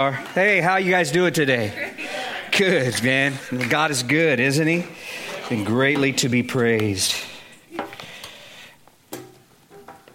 Hey, 0.00 0.62
how 0.62 0.78
you 0.78 0.90
guys 0.90 1.12
doing 1.12 1.34
today? 1.34 1.92
Good, 2.56 3.02
man. 3.02 3.34
God 3.68 3.90
is 3.90 4.02
good, 4.02 4.40
isn't 4.40 4.66
he? 4.66 4.86
And 5.50 5.66
greatly 5.66 6.14
to 6.14 6.30
be 6.30 6.42
praised. 6.42 7.14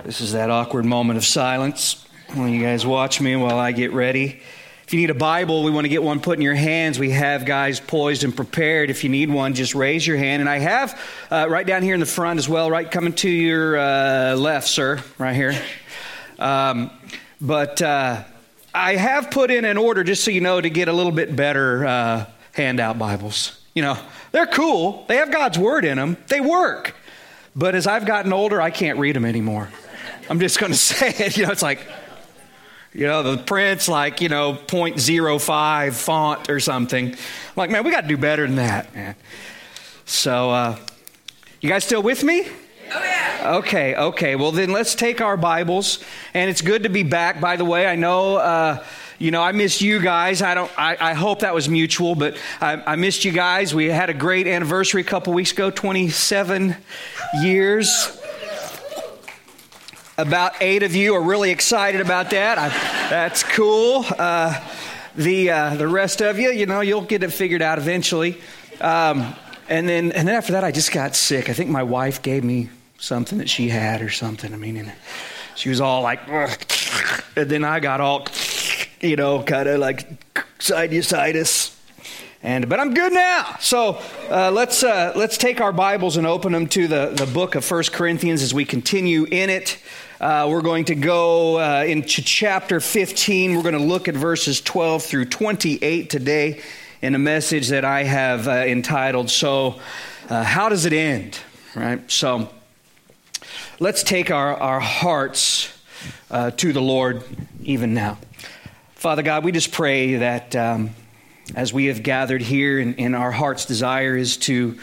This 0.03 0.21
is 0.21 0.31
that 0.31 0.49
awkward 0.49 0.85
moment 0.85 1.17
of 1.17 1.23
silence 1.23 2.03
when 2.33 2.51
you 2.51 2.63
guys 2.63 2.83
watch 2.83 3.21
me 3.21 3.35
while 3.35 3.59
I 3.59 3.73
get 3.73 3.93
ready. 3.93 4.41
If 4.87 4.91
you 4.91 4.99
need 5.01 5.11
a 5.11 5.13
Bible, 5.13 5.63
we 5.63 5.69
want 5.69 5.85
to 5.85 5.89
get 5.89 6.01
one 6.01 6.19
put 6.19 6.39
in 6.39 6.41
your 6.41 6.55
hands. 6.55 6.97
We 6.97 7.11
have 7.11 7.45
guys 7.45 7.79
poised 7.79 8.23
and 8.23 8.35
prepared. 8.35 8.89
If 8.89 9.03
you 9.03 9.11
need 9.11 9.29
one, 9.29 9.53
just 9.53 9.75
raise 9.75 10.07
your 10.07 10.17
hand. 10.17 10.39
And 10.39 10.49
I 10.49 10.57
have 10.57 10.99
uh, 11.29 11.45
right 11.47 11.67
down 11.67 11.83
here 11.83 11.93
in 11.93 11.99
the 11.99 12.07
front 12.07 12.39
as 12.39 12.49
well, 12.49 12.71
right 12.71 12.89
coming 12.89 13.13
to 13.13 13.29
your 13.29 13.77
uh, 13.77 14.35
left, 14.35 14.67
sir, 14.67 15.03
right 15.19 15.35
here. 15.35 15.53
Um, 16.39 16.89
but. 17.39 17.83
Uh, 17.83 18.23
I 18.75 18.97
have 18.97 19.31
put 19.31 19.51
in 19.51 19.63
an 19.63 19.77
order, 19.77 20.03
just 20.03 20.25
so 20.25 20.31
you 20.31 20.41
know, 20.41 20.59
to 20.59 20.69
get 20.69 20.89
a 20.89 20.93
little 20.93 21.13
bit 21.13 21.33
better 21.33 21.85
uh, 21.85 22.25
handout 22.51 22.99
Bibles. 22.99 23.57
You 23.73 23.81
know, 23.81 23.97
they're 24.33 24.47
cool, 24.47 25.05
they 25.07 25.15
have 25.15 25.31
God's 25.31 25.57
Word 25.57 25.85
in 25.85 25.97
them, 25.97 26.17
they 26.27 26.41
work. 26.41 26.93
But 27.55 27.73
as 27.73 27.87
I've 27.87 28.05
gotten 28.05 28.33
older, 28.33 28.61
I 28.61 28.71
can't 28.71 28.99
read 28.99 29.15
them 29.15 29.23
anymore. 29.23 29.69
I'm 30.29 30.41
just 30.41 30.59
going 30.59 30.71
to 30.73 30.77
say 30.77 31.07
it. 31.07 31.37
You 31.37 31.45
know, 31.45 31.51
it's 31.51 31.61
like, 31.61 31.87
you 32.93 33.07
know, 33.07 33.23
the 33.23 33.41
print's 33.41 33.87
like, 33.87 34.19
you 34.19 34.27
know, 34.27 34.59
0.05 34.67 35.93
font 35.93 36.49
or 36.49 36.59
something. 36.59 37.11
I'm 37.11 37.17
like, 37.55 37.69
man, 37.69 37.85
we 37.85 37.91
got 37.91 38.01
to 38.01 38.07
do 38.09 38.17
better 38.17 38.45
than 38.45 38.57
that, 38.57 38.93
man. 38.93 39.15
So, 40.03 40.49
uh, 40.51 40.77
you 41.61 41.69
guys 41.69 41.85
still 41.85 42.03
with 42.03 42.25
me? 42.25 42.45
Oh. 42.91 43.57
Okay, 43.59 43.95
okay. 43.95 44.35
Well, 44.35 44.51
then 44.51 44.71
let's 44.71 44.95
take 44.95 45.21
our 45.21 45.37
Bibles. 45.37 46.03
And 46.33 46.49
it's 46.49 46.61
good 46.61 46.83
to 46.83 46.89
be 46.89 47.03
back, 47.03 47.39
by 47.39 47.57
the 47.57 47.65
way. 47.65 47.85
I 47.85 47.95
know. 47.95 48.37
Uh, 48.37 48.83
you 49.19 49.31
know, 49.31 49.41
I 49.41 49.51
missed 49.51 49.81
you 49.81 50.01
guys. 50.01 50.41
I 50.41 50.55
don't. 50.55 50.71
I, 50.77 50.97
I 50.99 51.13
hope 51.13 51.39
that 51.39 51.53
was 51.53 51.69
mutual, 51.69 52.15
but 52.15 52.37
I, 52.59 52.81
I, 52.85 52.95
missed 52.95 53.23
you 53.23 53.31
guys. 53.31 53.73
We 53.73 53.85
had 53.85 54.09
a 54.09 54.13
great 54.13 54.47
anniversary 54.47 55.01
a 55.01 55.05
couple 55.05 55.31
weeks 55.33 55.51
ago, 55.51 55.69
27 55.69 56.75
years. 57.41 58.21
About 60.17 60.53
eight 60.59 60.83
of 60.83 60.95
you 60.95 61.13
are 61.15 61.21
really 61.21 61.51
excited 61.51 62.01
about 62.01 62.31
that. 62.31 62.57
I, 62.57 62.69
that's 63.09 63.43
cool. 63.43 64.05
Uh, 64.17 64.59
the 65.15 65.51
uh, 65.51 65.75
the 65.75 65.87
rest 65.87 66.21
of 66.21 66.39
you, 66.39 66.51
you 66.51 66.65
know, 66.65 66.81
you'll 66.81 67.01
get 67.01 67.23
it 67.23 67.31
figured 67.31 67.61
out 67.61 67.77
eventually. 67.77 68.41
Um, 68.81 69.35
and 69.69 69.87
then 69.87 70.11
and 70.11 70.27
then 70.27 70.35
after 70.35 70.53
that, 70.53 70.63
I 70.63 70.71
just 70.71 70.91
got 70.91 71.15
sick. 71.15 71.49
I 71.49 71.53
think 71.53 71.69
my 71.69 71.83
wife 71.83 72.21
gave 72.21 72.43
me 72.43 72.69
something 73.05 73.37
that 73.37 73.49
she 73.49 73.69
had 73.69 74.01
or 74.01 74.09
something. 74.09 74.53
I 74.53 74.57
mean, 74.57 74.77
and 74.77 74.91
she 75.55 75.69
was 75.69 75.79
all 75.79 76.01
like, 76.01 76.27
and 76.27 77.49
then 77.49 77.63
I 77.63 77.79
got 77.79 78.01
all, 78.01 78.27
you 78.99 79.15
know, 79.15 79.43
kind 79.43 79.69
of 79.69 79.79
like 79.79 80.07
sinusitis. 80.59 81.73
And 82.41 82.69
but 82.69 82.79
I'm 82.79 82.93
good 82.93 83.13
now. 83.13 83.55
So 83.59 84.01
uh, 84.29 84.51
let's 84.51 84.83
uh, 84.83 85.13
let's 85.15 85.37
take 85.37 85.61
our 85.61 85.71
Bibles 85.71 86.17
and 86.17 86.27
open 86.27 86.51
them 86.51 86.67
to 86.67 86.87
the 86.87 87.11
the 87.15 87.25
book 87.25 87.55
of 87.55 87.65
First 87.65 87.91
Corinthians 87.91 88.43
as 88.43 88.53
we 88.53 88.65
continue 88.65 89.23
in 89.23 89.49
it. 89.49 89.79
Uh, 90.19 90.47
we're 90.49 90.61
going 90.61 90.85
to 90.85 90.95
go 90.95 91.59
uh, 91.59 91.83
into 91.83 92.21
chapter 92.21 92.79
15. 92.79 93.55
We're 93.55 93.63
going 93.63 93.73
to 93.73 93.79
look 93.79 94.07
at 94.07 94.15
verses 94.15 94.61
12 94.61 95.03
through 95.03 95.25
28 95.25 96.09
today 96.09 96.61
in 97.01 97.15
a 97.15 97.19
message 97.19 97.67
that 97.69 97.83
I 97.83 98.03
have 98.03 98.47
uh, 98.47 98.51
entitled, 98.51 99.29
So, 99.29 99.79
uh, 100.29 100.43
How 100.43 100.69
Does 100.69 100.85
It 100.85 100.93
End? 100.93 101.37
Right? 101.75 102.09
So, 102.09 102.49
let's 103.79 104.03
take 104.03 104.31
our, 104.31 104.55
our 104.55 104.79
hearts 104.79 105.71
uh, 106.31 106.51
to 106.51 106.71
the 106.71 106.81
Lord 106.81 107.23
even 107.63 107.93
now. 107.93 108.17
Father 108.95 109.21
God, 109.21 109.43
we 109.43 109.51
just 109.51 109.71
pray 109.71 110.15
that 110.15 110.55
um, 110.55 110.91
as 111.55 111.73
we 111.73 111.85
have 111.85 112.01
gathered 112.01 112.41
here 112.41 112.79
and, 112.79 112.99
and, 112.99 113.15
our 113.15 113.31
heart's 113.31 113.65
desire 113.65 114.15
is 114.15 114.37
to, 114.37 114.79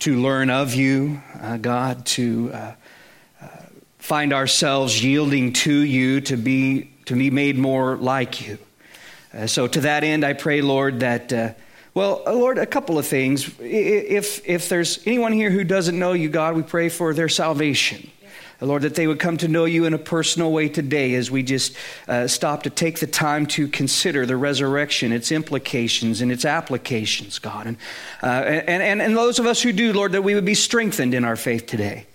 to 0.00 0.20
learn 0.20 0.50
of 0.50 0.74
you, 0.74 1.22
uh, 1.40 1.56
God, 1.56 2.04
to 2.06 2.50
uh, 2.52 2.74
uh, 3.40 3.46
find 3.98 4.32
ourselves 4.32 5.02
yielding 5.02 5.52
to 5.52 5.72
you, 5.72 6.20
to 6.22 6.36
be, 6.36 6.90
to 7.06 7.14
be 7.14 7.30
made 7.30 7.56
more 7.56 7.96
like 7.96 8.46
you. 8.46 8.58
Uh, 9.32 9.46
so, 9.46 9.68
to 9.68 9.82
that 9.82 10.04
end, 10.04 10.24
I 10.24 10.32
pray, 10.32 10.60
Lord, 10.60 11.00
that, 11.00 11.32
uh, 11.32 11.52
well, 11.94 12.22
uh, 12.26 12.32
Lord, 12.32 12.58
a 12.58 12.66
couple 12.66 12.98
of 12.98 13.06
things. 13.06 13.50
If, 13.58 14.46
if 14.48 14.68
there's 14.68 15.00
anyone 15.06 15.32
here 15.32 15.50
who 15.50 15.64
doesn't 15.64 15.98
know 15.98 16.12
you, 16.12 16.28
God, 16.28 16.54
we 16.54 16.62
pray 16.62 16.88
for 16.88 17.14
their 17.14 17.28
salvation. 17.28 18.10
Lord, 18.62 18.82
that 18.82 18.94
they 18.94 19.06
would 19.06 19.18
come 19.18 19.38
to 19.38 19.48
know 19.48 19.64
you 19.64 19.86
in 19.86 19.94
a 19.94 19.98
personal 19.98 20.52
way 20.52 20.68
today 20.68 21.14
as 21.14 21.30
we 21.30 21.42
just 21.42 21.74
uh, 22.06 22.26
stop 22.26 22.64
to 22.64 22.70
take 22.70 23.00
the 23.00 23.06
time 23.06 23.46
to 23.46 23.66
consider 23.68 24.26
the 24.26 24.36
resurrection, 24.36 25.12
its 25.12 25.32
implications 25.32 26.20
and 26.20 26.30
its 26.30 26.44
applications, 26.44 27.38
God. 27.38 27.66
And, 27.66 27.76
uh, 28.22 28.26
and, 28.26 28.82
and, 28.82 29.02
and 29.02 29.16
those 29.16 29.38
of 29.38 29.46
us 29.46 29.62
who 29.62 29.72
do, 29.72 29.94
Lord, 29.94 30.12
that 30.12 30.22
we 30.22 30.34
would 30.34 30.44
be 30.44 30.54
strengthened 30.54 31.14
in 31.14 31.24
our 31.24 31.36
faith 31.36 31.66
today. 31.66 32.06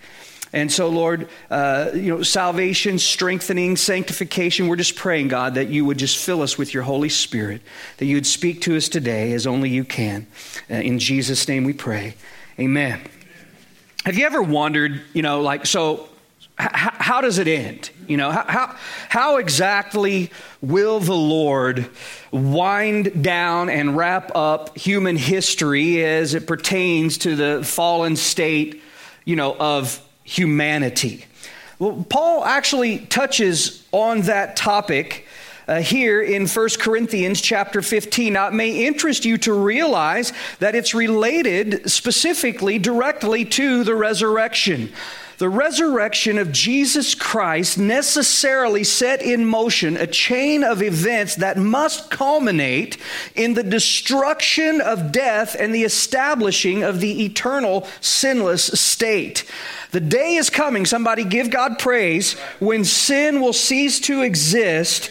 And 0.56 0.72
so, 0.72 0.88
Lord, 0.88 1.28
uh, 1.52 1.90
you 1.94 2.16
know, 2.16 2.24
salvation, 2.24 2.98
strengthening, 2.98 3.76
sanctification, 3.76 4.70
we're 4.70 4.78
just 4.78 4.96
praying, 4.96 5.28
God, 5.28 5.56
that 5.56 5.68
you 5.68 5.84
would 5.84 5.98
just 5.98 6.18
fill 6.18 6.42
us 6.42 6.58
with 6.58 6.74
your 6.74 6.84
Holy 6.84 7.10
Spirit, 7.10 7.62
that 7.98 8.06
you 8.06 8.16
would 8.16 8.26
speak 8.26 8.62
to 8.62 8.78
us 8.78 8.88
today 8.88 9.34
as 9.34 9.46
only 9.46 9.70
you 9.70 9.84
can. 9.84 10.28
Uh, 10.72 10.76
in 10.76 10.98
Jesus' 10.98 11.46
name 11.50 11.66
we 11.66 11.74
pray. 11.74 12.16
Amen. 12.58 13.02
Have 14.06 14.18
you 14.18 14.26
ever 14.26 14.42
wondered, 14.42 15.02
you 15.12 15.22
know, 15.22 15.42
like, 15.42 15.66
so 15.66 16.08
h- 16.58 16.70
how 16.72 17.20
does 17.20 17.38
it 17.38 17.50
end? 17.50 17.90
You 18.08 18.16
know, 18.16 18.32
how, 18.32 18.78
how 19.10 19.38
exactly 19.38 20.32
will 20.62 21.02
the 21.02 21.16
Lord 21.16 21.90
wind 22.32 23.22
down 23.22 23.70
and 23.70 23.98
wrap 23.98 24.32
up 24.34 24.78
human 24.78 25.18
history 25.18 26.02
as 26.06 26.34
it 26.34 26.48
pertains 26.48 27.18
to 27.20 27.36
the 27.36 27.62
fallen 27.66 28.16
state, 28.16 28.82
you 29.26 29.36
know, 29.36 29.54
of 29.54 30.02
humanity. 30.26 31.24
Well, 31.80 32.06
Paul 32.10 32.44
actually 32.44 33.00
touches 33.00 33.88
on 33.94 34.22
that 34.22 34.58
topic 34.58 35.26
uh, 35.68 35.82
here 35.82 36.22
in 36.22 36.48
1 36.48 36.70
Corinthians 36.80 37.42
chapter 37.42 37.82
15. 37.82 38.34
Now, 38.34 38.48
it 38.48 38.54
may 38.54 38.86
interest 38.86 39.26
you 39.26 39.38
to 39.40 39.54
realize 39.54 40.34
that 40.60 40.76
it's 40.76 40.94
related 40.94 41.90
specifically, 41.90 42.78
directly 42.78 43.46
to 43.46 43.84
the 43.84 43.96
resurrection. 43.96 44.92
The 45.38 45.50
resurrection 45.50 46.38
of 46.38 46.54
Jesus 46.54 47.14
Christ 47.14 47.78
necessarily 47.78 48.86
set 48.86 49.22
in 49.22 49.46
motion 49.46 49.98
a 49.98 50.08
chain 50.08 50.64
of 50.64 50.82
events 50.82 51.36
that 51.36 51.58
must 51.58 52.10
culminate 52.10 52.98
in 53.36 53.54
the 53.54 53.64
destruction 53.64 54.80
of 54.80 55.12
death 55.12 55.56
and 55.60 55.76
the 55.76 55.84
establishing 55.84 56.84
of 56.84 57.02
the 57.02 57.26
eternal 57.26 57.86
sinless 58.00 58.64
state. 58.80 59.44
The 59.92 60.00
day 60.00 60.36
is 60.36 60.50
coming, 60.50 60.86
somebody 60.86 61.26
give 61.26 61.50
God 61.50 61.80
praise, 61.80 62.34
when 62.60 62.86
sin 62.86 63.42
will 63.42 63.54
cease 63.54 64.00
to 64.02 64.22
exist 64.22 65.10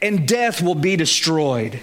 and 0.00 0.28
death 0.28 0.62
will 0.62 0.74
be 0.74 0.94
destroyed. 0.94 1.80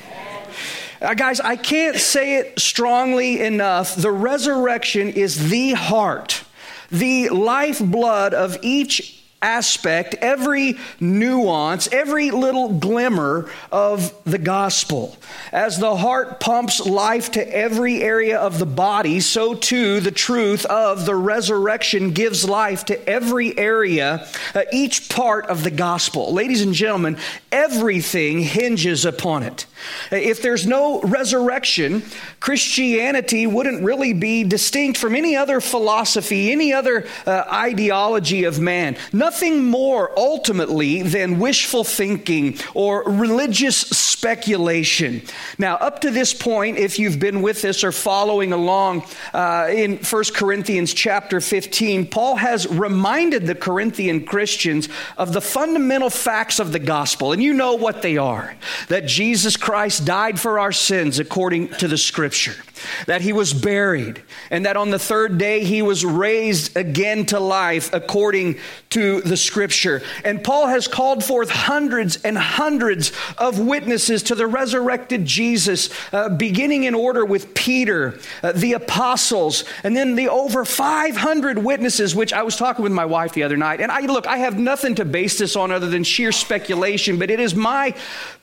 Uh, 1.01 1.15
guys, 1.15 1.39
I 1.39 1.55
can't 1.55 1.97
say 1.97 2.35
it 2.35 2.59
strongly 2.59 3.41
enough. 3.41 3.95
The 3.95 4.11
resurrection 4.11 5.09
is 5.09 5.49
the 5.49 5.71
heart, 5.71 6.43
the 6.91 7.29
lifeblood 7.29 8.33
of 8.33 8.57
each 8.61 9.21
aspect, 9.41 10.13
every 10.21 10.77
nuance, 10.99 11.87
every 11.91 12.29
little 12.29 12.69
glimmer 12.69 13.49
of 13.71 14.13
the 14.23 14.37
gospel. 14.37 15.17
As 15.51 15.79
the 15.79 15.95
heart 15.95 16.39
pumps 16.39 16.85
life 16.85 17.31
to 17.31 17.55
every 17.55 18.03
area 18.03 18.39
of 18.39 18.59
the 18.59 18.67
body, 18.67 19.19
so 19.19 19.55
too 19.55 19.99
the 19.99 20.11
truth 20.11 20.65
of 20.65 21.05
the 21.05 21.15
resurrection 21.15 22.11
gives 22.11 22.47
life 22.47 22.85
to 22.85 23.09
every 23.09 23.57
area, 23.57 24.27
uh, 24.53 24.63
each 24.71 25.09
part 25.09 25.47
of 25.47 25.63
the 25.63 25.71
gospel. 25.71 26.33
Ladies 26.33 26.61
and 26.61 26.73
gentlemen, 26.73 27.17
everything 27.51 28.41
hinges 28.41 29.05
upon 29.05 29.41
it. 29.41 29.65
If 30.11 30.43
there's 30.43 30.67
no 30.67 31.01
resurrection, 31.01 32.03
Christianity 32.41 33.45
wouldn't 33.45 33.83
really 33.83 34.13
be 34.13 34.43
distinct 34.43 34.97
from 34.97 35.15
any 35.15 35.35
other 35.35 35.61
philosophy, 35.61 36.51
any 36.51 36.73
other 36.73 37.05
uh, 37.27 37.43
ideology 37.47 38.45
of 38.45 38.59
man. 38.59 38.97
Nothing 39.13 39.63
more 39.63 40.11
ultimately 40.17 41.03
than 41.03 41.37
wishful 41.37 41.83
thinking 41.83 42.57
or 42.73 43.03
religious 43.03 43.77
speculation. 43.77 45.21
Now, 45.59 45.75
up 45.75 46.01
to 46.01 46.09
this 46.09 46.33
point, 46.33 46.79
if 46.79 46.97
you've 46.97 47.19
been 47.19 47.43
with 47.43 47.63
us 47.63 47.83
or 47.83 47.91
following 47.91 48.53
along 48.53 49.03
uh, 49.35 49.67
in 49.71 49.97
1 49.97 50.23
Corinthians 50.33 50.95
chapter 50.95 51.41
15, 51.41 52.07
Paul 52.07 52.37
has 52.37 52.67
reminded 52.67 53.45
the 53.45 53.53
Corinthian 53.53 54.25
Christians 54.25 54.89
of 55.15 55.31
the 55.31 55.41
fundamental 55.41 56.09
facts 56.09 56.59
of 56.59 56.71
the 56.71 56.79
gospel. 56.79 57.33
And 57.33 57.43
you 57.43 57.53
know 57.53 57.75
what 57.75 58.01
they 58.01 58.17
are 58.17 58.55
that 58.87 59.05
Jesus 59.05 59.57
Christ 59.57 60.05
died 60.05 60.39
for 60.39 60.57
our 60.57 60.71
sins 60.71 61.19
according 61.19 61.67
to 61.75 61.87
the 61.87 61.99
scripture. 61.99 62.30
Scripture 62.31 62.70
that 63.07 63.21
he 63.21 63.33
was 63.33 63.53
buried, 63.53 64.21
and 64.49 64.65
that 64.65 64.77
on 64.77 64.89
the 64.89 64.99
third 64.99 65.37
day 65.37 65.63
he 65.63 65.81
was 65.81 66.05
raised 66.05 66.75
again 66.75 67.25
to 67.27 67.39
life 67.39 67.93
according 67.93 68.57
to 68.91 69.21
the 69.21 69.37
scripture. 69.37 70.01
And 70.23 70.43
Paul 70.43 70.67
has 70.67 70.87
called 70.87 71.23
forth 71.23 71.49
hundreds 71.49 72.17
and 72.23 72.37
hundreds 72.37 73.11
of 73.37 73.59
witnesses 73.59 74.23
to 74.23 74.35
the 74.35 74.47
resurrected 74.47 75.25
Jesus, 75.25 75.89
uh, 76.13 76.29
beginning 76.29 76.83
in 76.83 76.93
order 76.93 77.25
with 77.25 77.53
Peter, 77.53 78.19
uh, 78.43 78.51
the 78.51 78.73
apostles, 78.73 79.63
and 79.83 79.95
then 79.95 80.15
the 80.15 80.29
over 80.29 80.65
500 80.65 81.57
witnesses, 81.57 82.15
which 82.15 82.33
I 82.33 82.43
was 82.43 82.55
talking 82.55 82.83
with 82.83 82.91
my 82.91 83.05
wife 83.05 83.33
the 83.33 83.43
other 83.43 83.57
night. 83.57 83.81
And 83.81 83.91
I 83.91 84.01
look, 84.01 84.27
I 84.27 84.37
have 84.37 84.59
nothing 84.59 84.95
to 84.95 85.05
base 85.05 85.37
this 85.37 85.55
on 85.55 85.71
other 85.71 85.89
than 85.89 86.03
sheer 86.03 86.31
speculation, 86.31 87.17
but 87.17 87.29
it 87.29 87.39
is 87.39 87.55
my 87.55 87.95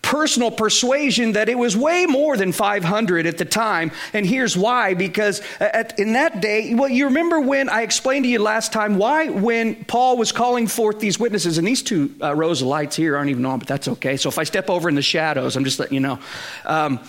personal 0.03 0.51
persuasion 0.51 1.33
that 1.33 1.49
it 1.49 1.59
was 1.59 1.77
way 1.77 2.07
more 2.07 2.37
than 2.37 2.53
500 2.53 3.27
at 3.27 3.39
the 3.39 3.45
time. 3.45 3.91
And 4.13 4.25
here's 4.29 4.57
why 4.57 4.95
because 4.95 5.43
at, 5.59 5.99
in 5.99 6.13
that 6.13 6.41
day, 6.41 6.75
well, 6.75 6.89
you 6.89 7.07
remember 7.07 7.41
when 7.41 7.69
I 7.69 7.83
explained 7.83 8.25
to 8.25 8.29
you 8.29 8.39
last 8.39 8.73
time 8.73 8.97
why, 8.97 9.29
when 9.29 9.85
Paul 9.85 10.17
was 10.17 10.31
calling 10.33 10.67
forth 10.67 11.01
these 11.01 11.19
witnesses, 11.19 11.59
and 11.59 11.67
these 11.67 11.83
two 11.83 12.15
uh, 12.23 12.35
rows 12.35 12.63
of 12.63 12.69
lights 12.69 12.97
here 12.97 13.17
aren't 13.17 13.31
even 13.31 13.45
on, 13.47 13.59
but 13.59 13.69
that's 13.69 13.89
okay. 13.89 14.17
So 14.17 14.29
if 14.29 14.39
I 14.39 14.45
step 14.45 14.71
over 14.71 14.89
in 14.89 14.95
the 14.95 15.03
shadows, 15.03 15.57
I'm 15.57 15.65
just 15.65 15.79
letting 15.79 15.95
you 15.95 16.01
know. 16.01 16.19
Um, 16.65 17.01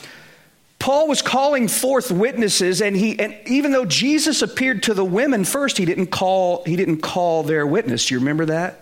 Paul 0.80 1.10
was 1.10 1.22
calling 1.22 1.68
forth 1.68 2.10
witnesses, 2.10 2.82
and 2.82 2.96
he 2.96 3.20
and 3.20 3.38
even 3.46 3.74
though 3.74 3.86
Jesus 3.86 4.42
appeared 4.42 4.84
to 4.84 4.94
the 4.94 5.04
women 5.04 5.44
first, 5.44 5.78
he 5.78 5.84
didn't 5.84 6.08
call 6.08 6.64
he 6.64 6.78
didn't 6.78 7.02
call 7.02 7.44
their 7.44 7.68
witness. 7.68 8.06
Do 8.06 8.16
you 8.16 8.20
remember 8.20 8.46
that? 8.46 8.79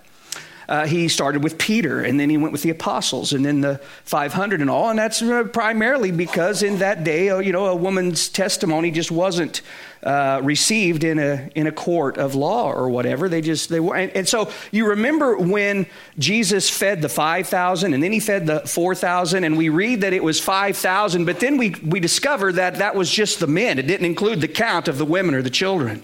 Uh, 0.68 0.86
he 0.86 1.08
started 1.08 1.44
with 1.44 1.58
Peter, 1.58 2.02
and 2.02 2.20
then 2.20 2.30
he 2.30 2.36
went 2.36 2.52
with 2.52 2.62
the 2.62 2.70
apostles, 2.70 3.32
and 3.32 3.46
then 3.46 3.62
the 3.62 3.80
500 4.04 4.60
and 4.60 4.70
all. 4.70 4.90
And 4.90 5.00
that's 5.00 5.22
uh, 5.22 5.46
primarily 5.46 6.12
because 6.12 6.62
in 6.62 6.80
that 6.80 7.06
day, 7.06 7.30
uh, 7.30 7.40
you 7.40 7.54
know, 7.54 7.68
a 7.68 7.76
woman's 7.76 8.28
testimony 8.28 8.92
just 8.92 9.10
wasn't 9.10 9.62
uh, 10.04 10.42
received 10.44 11.06
in 11.06 11.20
a 11.20 11.50
in 11.56 11.68
a 11.68 11.72
court 11.72 12.18
of 12.18 12.36
law 12.36 12.72
or 12.72 12.90
whatever. 12.90 13.30
They 13.30 13.40
just 13.40 13.70
they 13.70 13.80
were, 13.80 13.96
and, 13.96 14.12
and 14.12 14.28
so 14.28 14.52
you 14.72 14.90
remember 14.90 15.38
when 15.38 15.86
Jesus 16.20 16.70
fed 16.70 17.02
the 17.02 17.10
5,000, 17.10 17.94
and 17.94 18.04
then 18.04 18.12
he 18.12 18.20
fed 18.20 18.46
the 18.46 18.60
4,000, 18.60 19.46
and 19.46 19.58
we 19.58 19.70
read 19.70 20.02
that 20.02 20.12
it 20.12 20.24
was 20.24 20.40
5,000, 20.40 21.24
but 21.24 21.40
then 21.40 21.58
we 21.58 21.76
we 21.86 22.02
discover 22.02 22.52
that 22.52 22.76
that 22.80 22.94
was 22.94 23.10
just 23.10 23.40
the 23.40 23.48
men. 23.48 23.80
It 23.80 23.88
didn't 23.88 24.06
include 24.06 24.42
the 24.42 24.50
count 24.50 24.90
of 24.90 24.98
the 24.98 25.06
women 25.06 25.34
or 25.34 25.42
the 25.42 25.50
children. 25.50 26.04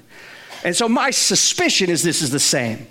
And 0.64 0.74
so 0.74 0.88
my 0.88 1.12
suspicion 1.12 1.90
is 1.90 2.02
this 2.02 2.22
is 2.22 2.32
the 2.32 2.40
same. 2.40 2.88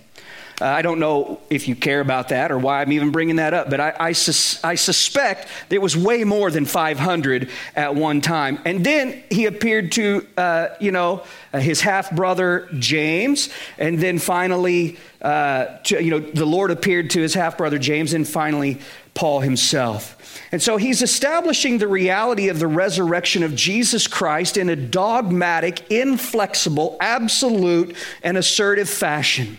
Uh, 0.62 0.67
I 0.67 0.82
don't 0.82 1.00
know 1.00 1.41
if 1.50 1.67
you 1.67 1.75
care 1.75 2.00
about 2.00 2.29
that 2.29 2.53
or 2.53 2.59
why 2.59 2.82
I'm 2.82 2.93
even 2.93 3.11
bringing 3.11 3.37
that 3.37 3.53
up, 3.53 3.69
but 3.69 3.81
I, 3.81 3.97
I, 3.99 4.12
sus- 4.12 4.62
I 4.62 4.76
suspect 4.76 5.49
there 5.70 5.81
was 5.81 5.97
way 5.97 6.23
more 6.23 6.53
than 6.53 6.67
500 6.67 7.50
at 7.75 7.97
one 7.97 8.20
time. 8.20 8.61
And 8.64 8.87
then 8.87 9.25
he 9.29 9.47
appeared 9.47 9.91
to, 9.93 10.25
uh, 10.37 10.69
you 10.79 10.93
know, 10.93 11.25
uh, 11.53 11.59
his 11.59 11.81
half 11.81 12.14
brother 12.14 12.69
James, 12.79 13.49
and 13.76 13.99
then 13.99 14.20
finally, 14.20 14.99
uh, 15.20 15.79
to, 15.85 16.00
you 16.00 16.12
know, 16.12 16.20
the 16.20 16.47
Lord 16.47 16.70
appeared 16.70 17.11
to 17.11 17.20
his 17.20 17.35
half 17.35 17.58
brother 17.58 17.81
James, 17.81 18.12
and 18.12 18.26
finally, 18.26 18.79
Paul 19.15 19.41
himself. 19.41 20.17
And 20.53 20.62
so 20.62 20.76
he's 20.76 21.03
establishing 21.03 21.79
the 21.79 21.88
reality 21.88 22.50
of 22.50 22.61
the 22.61 22.69
resurrection 22.69 23.43
of 23.43 23.56
Jesus 23.56 24.06
Christ 24.06 24.56
in 24.56 24.69
a 24.69 24.76
dogmatic, 24.76 25.91
inflexible, 25.91 26.97
absolute, 27.00 27.97
and 28.23 28.37
assertive 28.37 28.88
fashion. 28.88 29.58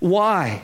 Why? 0.00 0.62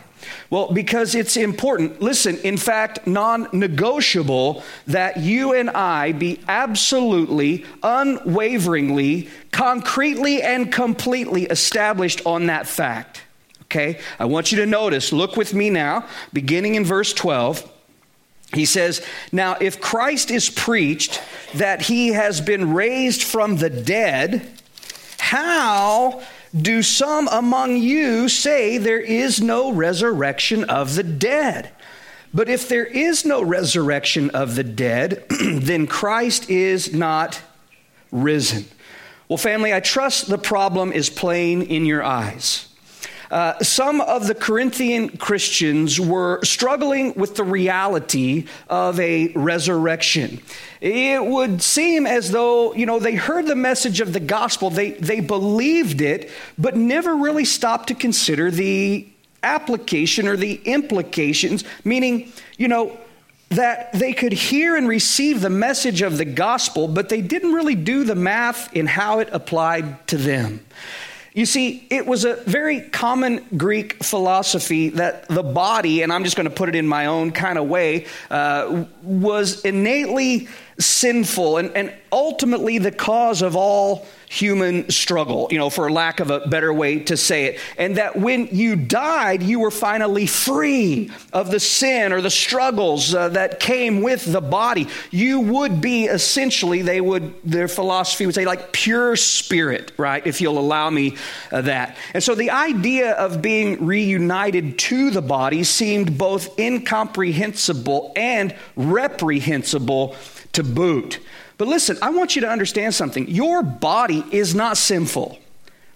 Well, 0.51 0.73
because 0.73 1.15
it's 1.15 1.37
important. 1.37 2.01
Listen, 2.01 2.39
in 2.39 2.57
fact, 2.57 3.07
non 3.07 3.49
negotiable 3.53 4.63
that 4.87 5.19
you 5.19 5.53
and 5.53 5.71
I 5.71 6.13
be 6.13 6.41
absolutely, 6.49 7.65
unwaveringly, 7.83 9.29
concretely, 9.53 10.43
and 10.43 10.73
completely 10.73 11.45
established 11.45 12.23
on 12.25 12.47
that 12.47 12.67
fact. 12.67 13.23
Okay? 13.65 14.01
I 14.19 14.25
want 14.25 14.53
you 14.53 14.59
to 14.59 14.67
notice, 14.67 15.13
look 15.13 15.37
with 15.37 15.53
me 15.53 15.71
now, 15.71 16.07
beginning 16.33 16.77
in 16.77 16.85
verse 16.85 17.13
12. 17.13 17.73
He 18.55 18.65
says, 18.65 19.05
Now, 19.33 19.57
if 19.61 19.81
Christ 19.81 20.31
is 20.31 20.49
preached 20.49 21.21
that 21.55 21.83
he 21.83 22.09
has 22.09 22.41
been 22.41 22.73
raised 22.73 23.25
from 23.25 23.57
the 23.57 23.71
dead, 23.71 24.49
how 25.19 26.23
do 26.63 26.83
some 26.83 27.29
among 27.29 27.77
you 27.77 28.29
say 28.29 28.79
there 28.79 29.01
is 29.01 29.41
no 29.41 29.73
resurrection 29.73 30.65
of 30.65 30.95
the 30.95 31.03
dead? 31.03 31.71
But 32.33 32.49
if 32.49 32.69
there 32.69 32.85
is 32.85 33.25
no 33.25 33.43
resurrection 33.43 34.31
of 34.31 34.57
the 34.57 34.65
dead, 34.65 35.25
then 35.41 35.87
Christ 35.87 36.51
is 36.51 36.93
not 36.93 37.41
risen. 38.13 38.67
Well, 39.29 39.39
family, 39.39 39.73
I 39.73 39.81
trust 39.81 40.29
the 40.29 40.39
problem 40.39 40.93
is 40.93 41.11
plain 41.11 41.63
in 41.63 41.85
your 41.85 42.03
eyes. 42.03 42.66
Uh, 43.31 43.59
some 43.63 44.01
of 44.01 44.27
the 44.27 44.35
Corinthian 44.35 45.09
Christians 45.17 46.01
were 46.01 46.41
struggling 46.45 47.15
with 47.15 47.37
the 47.37 47.45
reality 47.45 48.47
of 48.69 48.99
a 49.01 49.29
resurrection. 49.35 50.41
It 50.81 51.25
would 51.25 51.63
seem 51.63 52.07
as 52.07 52.31
though, 52.31 52.75
you 52.75 52.87
know, 52.87 52.99
they 52.99 53.15
heard 53.15 53.47
the 53.47 53.57
message 53.57 54.01
of 54.01 54.13
the 54.13 54.21
gospel, 54.21 54.71
they, 54.71 54.93
they 54.93 55.21
believed 55.21 56.01
it, 56.01 56.31
but 56.57 56.77
never 56.77 57.17
really 57.17 57.45
stopped 57.45 57.89
to 57.89 57.95
consider 57.95 58.51
the 58.51 59.09
application 59.43 60.29
or 60.29 60.37
the 60.37 60.61
implications, 60.65 61.65
meaning, 61.85 62.33
you 62.59 62.69
know, 62.69 62.99
that 63.51 63.93
they 63.93 64.13
could 64.13 64.33
hear 64.33 64.77
and 64.77 64.89
receive 64.89 65.41
the 65.41 65.51
message 65.51 66.03
of 66.03 66.19
the 66.19 66.25
gospel, 66.25 66.89
but 66.89 67.09
they 67.09 67.21
didn't 67.21 67.53
really 67.53 67.77
do 67.77 68.03
the 68.03 68.15
math 68.15 68.75
in 68.75 68.87
how 68.87 69.21
it 69.21 69.29
applied 69.33 70.07
to 70.09 70.17
them. 70.17 70.65
You 71.37 71.45
see, 71.45 71.87
it 71.91 72.07
was 72.07 72.25
a 72.25 72.37
very 72.45 72.81
common 72.81 73.45
Greek 73.59 74.03
philosophy 74.03 74.89
that 74.89 75.29
the 75.29 75.43
body, 75.43 76.01
and 76.01 76.11
I'm 76.11 76.25
just 76.25 76.35
going 76.35 76.49
to 76.49 76.55
put 76.55 76.71
it 76.71 76.75
in 76.75 76.89
my 76.89 77.07
own 77.07 77.31
kind 77.31 77.59
of 77.59 77.69
way, 77.69 78.07
uh, 78.31 78.87
was 79.03 79.61
innately 79.61 80.49
sinful 80.81 81.59
and, 81.59 81.77
and 81.77 81.93
ultimately 82.11 82.79
the 82.79 82.91
cause 82.91 83.43
of 83.43 83.55
all 83.55 84.07
human 84.29 84.91
struggle, 84.91 85.49
you 85.51 85.59
know, 85.59 85.71
for 85.71 85.91
lack 85.91 86.21
of 86.21 86.31
a 86.31 86.41
better 86.49 86.73
way 86.73 86.99
to 87.01 87.17
say 87.17 87.47
it. 87.47 87.61
And 87.79 87.97
that 87.97 88.17
when 88.17 88.49
you 88.53 88.77
died, 88.77 89.43
you 89.43 89.61
were 89.61 89.71
finally 89.71 90.27
free 90.27 91.11
of 91.33 91.51
the 91.51 91.61
sin 91.61 92.13
or 92.13 92.21
the 92.21 92.31
struggles 92.31 93.15
uh, 93.15 93.29
that 93.31 93.61
came 93.61 94.03
with 94.03 94.31
the 94.31 94.41
body. 94.41 94.89
You 95.11 95.41
would 95.41 95.81
be 95.81 96.05
essentially, 96.05 96.83
they 96.83 97.01
would, 97.01 97.35
their 97.45 97.69
philosophy 97.69 98.27
would 98.27 98.35
say, 98.35 98.45
like 98.45 98.73
pure 98.73 99.17
spirit, 99.17 99.93
right? 99.97 100.27
If 100.27 100.41
you'll 100.41 100.59
allow 100.59 100.91
me 100.91 101.17
uh, 101.53 101.63
that. 101.63 101.97
And 102.15 102.23
so 102.23 102.35
the 102.35 102.51
idea 102.51 103.13
of 103.13 103.41
being 103.41 103.87
reunited 103.87 104.79
to 104.81 105.11
the 105.11 105.23
body 105.23 105.63
seemed 105.65 106.19
both 106.19 106.59
incomprehensible 106.59 108.13
and 108.17 108.55
reprehensible 108.75 110.17
to 110.53 110.65
boot. 110.65 111.21
But 111.59 111.69
listen, 111.69 111.97
I 112.03 112.11
want 112.11 112.37
you 112.37 112.43
to 112.43 112.49
understand 112.49 112.95
something. 112.95 113.29
Your 113.29 113.63
body 113.63 114.25
is 114.31 114.55
not 114.55 114.77
sinful. 114.77 115.39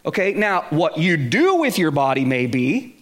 Okay, 0.06 0.32
now 0.32 0.64
what 0.70 0.96
you 0.96 1.16
do 1.16 1.56
with 1.56 1.78
your 1.78 1.90
body 1.90 2.24
may 2.24 2.46
be, 2.46 2.96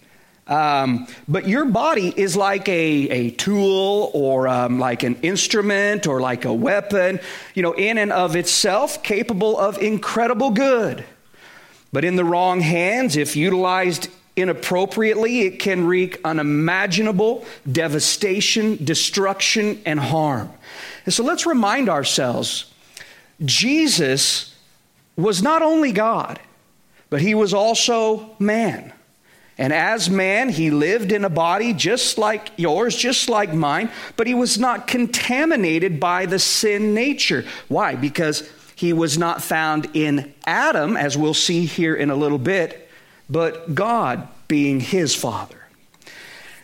um, 0.47 1.07
but 1.27 1.47
your 1.47 1.65
body 1.65 2.11
is 2.17 2.35
like 2.35 2.67
a, 2.67 3.09
a 3.09 3.29
tool 3.31 4.11
or 4.13 4.47
um, 4.47 4.79
like 4.79 5.03
an 5.03 5.15
instrument 5.21 6.07
or 6.07 6.19
like 6.19 6.43
a 6.43 6.53
weapon, 6.53 7.19
you 7.53 7.61
know, 7.61 7.73
in 7.73 7.97
and 7.97 8.11
of 8.11 8.35
itself, 8.35 9.01
capable 9.03 9.57
of 9.57 9.77
incredible 9.77 10.49
good. 10.49 11.05
But 11.93 12.03
in 12.03 12.15
the 12.15 12.25
wrong 12.25 12.59
hands, 12.61 13.15
if 13.15 13.35
utilized 13.35 14.09
inappropriately, 14.35 15.41
it 15.41 15.59
can 15.59 15.85
wreak 15.85 16.19
unimaginable 16.25 17.45
devastation, 17.71 18.83
destruction, 18.83 19.81
and 19.85 19.99
harm. 19.99 20.51
And 21.09 21.13
so 21.15 21.23
let's 21.23 21.47
remind 21.47 21.89
ourselves 21.89 22.71
Jesus 23.43 24.55
was 25.15 25.41
not 25.41 25.63
only 25.63 25.91
God, 25.91 26.39
but 27.09 27.19
he 27.19 27.33
was 27.33 27.51
also 27.51 28.29
man. 28.37 28.93
And 29.57 29.73
as 29.73 30.07
man, 30.07 30.49
he 30.49 30.69
lived 30.69 31.11
in 31.11 31.25
a 31.25 31.29
body 31.29 31.73
just 31.73 32.19
like 32.19 32.51
yours, 32.57 32.95
just 32.95 33.27
like 33.27 33.51
mine, 33.51 33.89
but 34.17 34.27
he 34.27 34.35
was 34.35 34.59
not 34.59 34.85
contaminated 34.85 35.99
by 35.99 36.27
the 36.27 36.37
sin 36.37 36.93
nature. 36.93 37.43
Why? 37.69 37.95
Because 37.95 38.47
he 38.75 38.93
was 38.93 39.17
not 39.17 39.41
found 39.41 39.89
in 39.95 40.31
Adam, 40.45 40.95
as 40.95 41.17
we'll 41.17 41.33
see 41.33 41.65
here 41.65 41.95
in 41.95 42.11
a 42.11 42.15
little 42.15 42.37
bit, 42.37 42.87
but 43.27 43.73
God 43.73 44.27
being 44.47 44.79
his 44.79 45.15
father. 45.15 45.58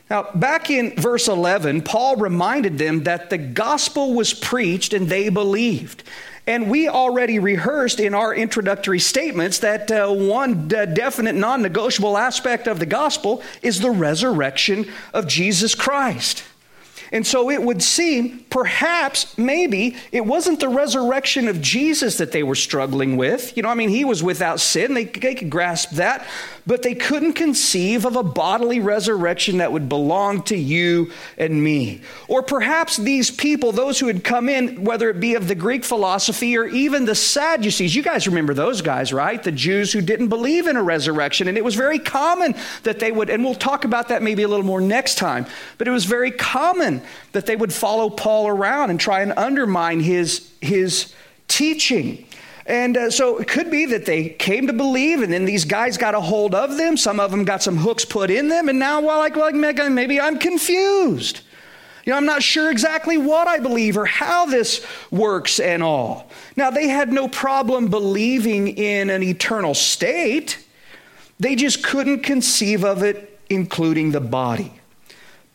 Now, 0.09 0.29
back 0.35 0.69
in 0.69 0.95
verse 0.95 1.27
11, 1.27 1.81
Paul 1.81 2.17
reminded 2.17 2.77
them 2.77 3.03
that 3.03 3.29
the 3.29 3.39
gospel 3.39 4.13
was 4.13 4.33
preached 4.33 4.93
and 4.93 5.09
they 5.09 5.29
believed. 5.29 6.03
And 6.47 6.69
we 6.69 6.87
already 6.87 7.39
rehearsed 7.39 7.99
in 7.99 8.13
our 8.13 8.33
introductory 8.33 8.99
statements 8.99 9.57
that 9.59 9.89
uh, 9.89 10.13
one 10.13 10.67
d- 10.67 10.85
definite 10.93 11.33
non 11.33 11.63
negotiable 11.63 12.17
aspect 12.17 12.67
of 12.67 12.77
the 12.77 12.85
gospel 12.85 13.41
is 13.63 13.79
the 13.79 13.89
resurrection 13.89 14.85
of 15.11 15.27
Jesus 15.27 15.73
Christ. 15.73 16.43
And 17.11 17.25
so 17.25 17.49
it 17.49 17.61
would 17.61 17.81
seem, 17.81 18.45
perhaps, 18.49 19.37
maybe, 19.37 19.95
it 20.11 20.25
wasn't 20.25 20.59
the 20.59 20.69
resurrection 20.69 21.47
of 21.47 21.61
Jesus 21.61 22.17
that 22.17 22.31
they 22.31 22.43
were 22.43 22.55
struggling 22.55 23.17
with. 23.17 23.55
You 23.55 23.63
know, 23.63 23.69
I 23.69 23.75
mean, 23.75 23.89
he 23.89 24.05
was 24.05 24.23
without 24.23 24.59
sin. 24.59 24.93
They, 24.93 25.05
they 25.05 25.35
could 25.35 25.49
grasp 25.49 25.91
that 25.91 26.25
but 26.67 26.81
they 26.81 26.95
couldn't 26.95 27.33
conceive 27.33 28.05
of 28.05 28.15
a 28.15 28.23
bodily 28.23 28.79
resurrection 28.79 29.57
that 29.57 29.71
would 29.71 29.87
belong 29.87 30.41
to 30.43 30.57
you 30.57 31.11
and 31.37 31.63
me. 31.63 32.01
Or 32.27 32.41
perhaps 32.41 32.97
these 32.97 33.29
people, 33.29 33.71
those 33.71 33.99
who 33.99 34.07
had 34.07 34.23
come 34.23 34.49
in, 34.49 34.83
whether 34.83 35.09
it 35.09 35.19
be 35.19 35.35
of 35.35 35.47
the 35.47 35.55
Greek 35.55 35.83
philosophy 35.83 36.57
or 36.57 36.65
even 36.65 37.05
the 37.05 37.15
Sadducees, 37.15 37.95
you 37.95 38.01
guys 38.01 38.27
remember 38.27 38.53
those 38.53 38.81
guys, 38.81 39.13
right? 39.13 39.41
The 39.41 39.51
Jews 39.51 39.93
who 39.93 40.01
didn't 40.01 40.29
believe 40.29 40.65
in 40.65 40.75
a 40.75 40.83
resurrection. 40.83 41.47
And 41.47 41.57
it 41.57 41.63
was 41.63 41.75
very 41.75 41.99
common 41.99 42.55
that 42.83 42.99
they 42.99 43.11
would, 43.11 43.29
and 43.29 43.43
we'll 43.43 43.53
talk 43.53 43.85
about 43.85 44.07
that 44.07 44.23
maybe 44.23 44.41
a 44.43 44.47
little 44.47 44.65
more 44.65 44.81
next 44.81 45.15
time, 45.15 45.45
but 45.77 45.87
it 45.87 45.91
was 45.91 46.05
very 46.05 46.31
common 46.31 47.01
that 47.31 47.45
they 47.45 47.55
would 47.55 47.73
follow 47.73 48.09
Paul 48.09 48.47
around 48.47 48.89
and 48.89 48.99
try 48.99 49.21
and 49.21 49.33
undermine 49.37 49.99
his, 49.99 50.51
his 50.61 51.13
teaching. 51.47 52.25
And 52.65 52.97
uh, 52.97 53.11
so 53.11 53.37
it 53.37 53.47
could 53.47 53.69
be 53.69 53.85
that 53.87 54.05
they 54.05 54.29
came 54.29 54.67
to 54.67 54.73
believe, 54.73 55.21
and 55.21 55.31
then 55.31 55.45
these 55.45 55.65
guys 55.65 55.97
got 55.97 56.15
a 56.15 56.21
hold 56.21 56.55
of 56.55 56.77
them. 56.77 56.97
Some 56.97 57.19
of 57.19 57.29
them 57.29 57.45
got 57.45 57.61
some 57.61 57.77
hooks 57.77 58.05
put 58.05 58.31
in 58.31 58.47
them, 58.47 58.69
and 58.69 58.79
now, 58.79 59.01
well, 59.01 59.19
like, 59.19 59.35
well, 59.35 59.51
maybe 59.53 60.19
I'm 60.19 60.39
confused. 60.39 61.41
You 62.05 62.11
know, 62.11 62.17
I'm 62.17 62.25
not 62.25 62.43
sure 62.43 62.71
exactly 62.71 63.17
what 63.17 63.47
I 63.47 63.59
believe 63.59 63.97
or 63.97 64.05
how 64.05 64.45
this 64.45 64.85
works 65.09 65.59
and 65.59 65.81
all. 65.81 66.29
Now, 66.55 66.69
they 66.69 66.87
had 66.87 67.11
no 67.11 67.27
problem 67.27 67.89
believing 67.89 68.67
in 68.67 69.09
an 69.09 69.23
eternal 69.23 69.73
state, 69.73 70.63
they 71.39 71.55
just 71.55 71.83
couldn't 71.83 72.21
conceive 72.21 72.85
of 72.85 73.03
it, 73.03 73.39
including 73.49 74.11
the 74.11 74.21
body. 74.21 74.74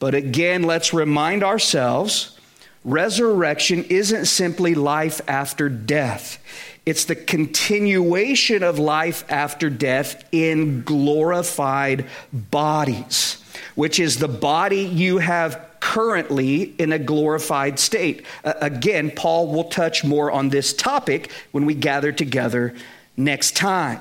But 0.00 0.14
again, 0.14 0.64
let's 0.64 0.92
remind 0.92 1.45
ourselves 1.45 2.37
resurrection 2.85 3.85
isn't 3.85 4.25
simply 4.25 4.75
life 4.75 5.21
after 5.28 5.69
death. 5.69 6.42
It's 6.87 7.04
the 7.04 7.14
continuation 7.14 8.62
of 8.62 8.78
life 8.78 9.30
after 9.30 9.69
death 9.69 10.25
in 10.33 10.83
glorified 10.83 12.07
bodies, 12.33 13.45
which 13.75 14.00
is 14.00 14.16
the 14.16 14.28
body 14.28 14.80
you 14.80 15.19
have 15.19 15.66
currently 15.80 16.75
in 16.78 16.92
a 16.92 16.99
glorified 16.99 17.78
state. 17.78 18.25
Uh, 18.42 18.54
again, 18.62 19.11
Paul 19.11 19.52
will 19.52 19.64
touch 19.64 20.02
more 20.02 20.30
on 20.33 20.49
this 20.49 20.73
topic 20.73 21.30
when 21.52 21.66
we 21.66 21.75
gather 21.75 22.12
together 22.12 22.75
next 23.19 23.54
time. 23.57 24.00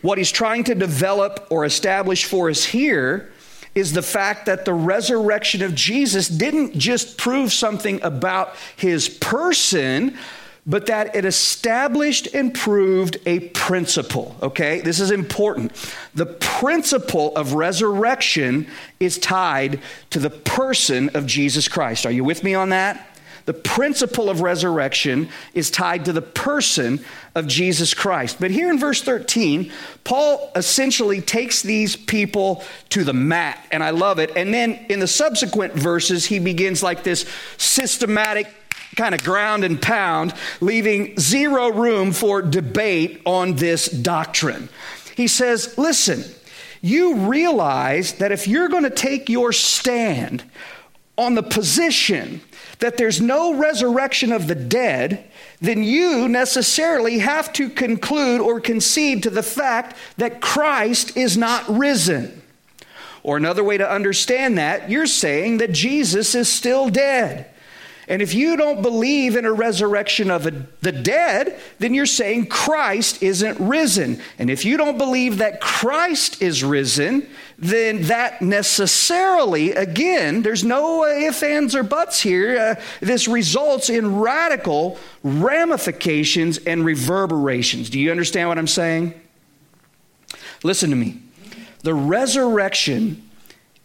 What 0.00 0.18
he's 0.18 0.30
trying 0.30 0.62
to 0.64 0.76
develop 0.76 1.48
or 1.50 1.64
establish 1.64 2.24
for 2.24 2.48
us 2.48 2.64
here 2.64 3.32
is 3.78 3.92
the 3.92 4.02
fact 4.02 4.46
that 4.46 4.64
the 4.64 4.74
resurrection 4.74 5.62
of 5.62 5.74
Jesus 5.74 6.28
didn't 6.28 6.76
just 6.76 7.16
prove 7.16 7.52
something 7.52 8.02
about 8.02 8.54
his 8.76 9.08
person, 9.08 10.18
but 10.66 10.86
that 10.86 11.14
it 11.16 11.24
established 11.24 12.28
and 12.34 12.52
proved 12.52 13.16
a 13.24 13.40
principle. 13.50 14.36
Okay, 14.42 14.80
this 14.80 15.00
is 15.00 15.10
important. 15.10 15.72
The 16.14 16.26
principle 16.26 17.34
of 17.36 17.54
resurrection 17.54 18.66
is 19.00 19.16
tied 19.16 19.80
to 20.10 20.18
the 20.18 20.30
person 20.30 21.10
of 21.10 21.24
Jesus 21.24 21.68
Christ. 21.68 22.04
Are 22.04 22.10
you 22.10 22.24
with 22.24 22.42
me 22.44 22.54
on 22.54 22.70
that? 22.70 23.07
The 23.48 23.54
principle 23.54 24.28
of 24.28 24.42
resurrection 24.42 25.30
is 25.54 25.70
tied 25.70 26.04
to 26.04 26.12
the 26.12 26.20
person 26.20 27.02
of 27.34 27.46
Jesus 27.46 27.94
Christ. 27.94 28.36
But 28.38 28.50
here 28.50 28.68
in 28.68 28.78
verse 28.78 29.00
13, 29.00 29.72
Paul 30.04 30.52
essentially 30.54 31.22
takes 31.22 31.62
these 31.62 31.96
people 31.96 32.62
to 32.90 33.04
the 33.04 33.14
mat, 33.14 33.58
and 33.72 33.82
I 33.82 33.88
love 33.88 34.18
it. 34.18 34.36
And 34.36 34.52
then 34.52 34.74
in 34.90 35.00
the 35.00 35.06
subsequent 35.06 35.72
verses, 35.72 36.26
he 36.26 36.40
begins 36.40 36.82
like 36.82 37.04
this 37.04 37.24
systematic 37.56 38.48
kind 38.96 39.14
of 39.14 39.24
ground 39.24 39.64
and 39.64 39.80
pound, 39.80 40.34
leaving 40.60 41.18
zero 41.18 41.68
room 41.68 42.12
for 42.12 42.42
debate 42.42 43.22
on 43.24 43.54
this 43.54 43.88
doctrine. 43.88 44.68
He 45.16 45.26
says, 45.26 45.78
Listen, 45.78 46.22
you 46.82 47.16
realize 47.30 48.12
that 48.16 48.30
if 48.30 48.46
you're 48.46 48.68
going 48.68 48.84
to 48.84 48.90
take 48.90 49.30
your 49.30 49.54
stand 49.54 50.44
on 51.16 51.34
the 51.34 51.42
position 51.42 52.42
that 52.78 52.96
there's 52.96 53.20
no 53.20 53.54
resurrection 53.54 54.32
of 54.32 54.46
the 54.46 54.54
dead, 54.54 55.24
then 55.60 55.82
you 55.82 56.28
necessarily 56.28 57.18
have 57.18 57.52
to 57.54 57.68
conclude 57.68 58.40
or 58.40 58.60
concede 58.60 59.22
to 59.24 59.30
the 59.30 59.42
fact 59.42 59.96
that 60.16 60.40
Christ 60.40 61.16
is 61.16 61.36
not 61.36 61.68
risen. 61.68 62.42
Or 63.22 63.36
another 63.36 63.64
way 63.64 63.76
to 63.78 63.90
understand 63.90 64.58
that, 64.58 64.88
you're 64.88 65.06
saying 65.06 65.58
that 65.58 65.72
Jesus 65.72 66.34
is 66.34 66.48
still 66.48 66.88
dead. 66.88 67.50
And 68.08 68.22
if 68.22 68.32
you 68.32 68.56
don't 68.56 68.80
believe 68.80 69.36
in 69.36 69.44
a 69.44 69.52
resurrection 69.52 70.30
of 70.30 70.46
a, 70.46 70.66
the 70.80 70.92
dead, 70.92 71.60
then 71.78 71.92
you're 71.92 72.06
saying 72.06 72.46
Christ 72.46 73.22
isn't 73.22 73.60
risen. 73.60 74.22
And 74.38 74.48
if 74.48 74.64
you 74.64 74.78
don't 74.78 74.96
believe 74.96 75.38
that 75.38 75.60
Christ 75.60 76.40
is 76.40 76.64
risen, 76.64 77.28
then 77.58 78.02
that 78.02 78.40
necessarily, 78.40 79.72
again, 79.72 80.42
there's 80.42 80.62
no 80.62 81.04
ifs, 81.04 81.42
ands, 81.42 81.74
or 81.74 81.82
buts 81.82 82.20
here. 82.20 82.56
Uh, 82.56 82.82
this 83.00 83.26
results 83.26 83.90
in 83.90 84.20
radical 84.20 84.96
ramifications 85.24 86.58
and 86.58 86.84
reverberations. 86.84 87.90
Do 87.90 87.98
you 87.98 88.12
understand 88.12 88.48
what 88.48 88.58
I'm 88.58 88.68
saying? 88.68 89.20
Listen 90.62 90.90
to 90.90 90.96
me. 90.96 91.20
The 91.82 91.94
resurrection 91.94 93.28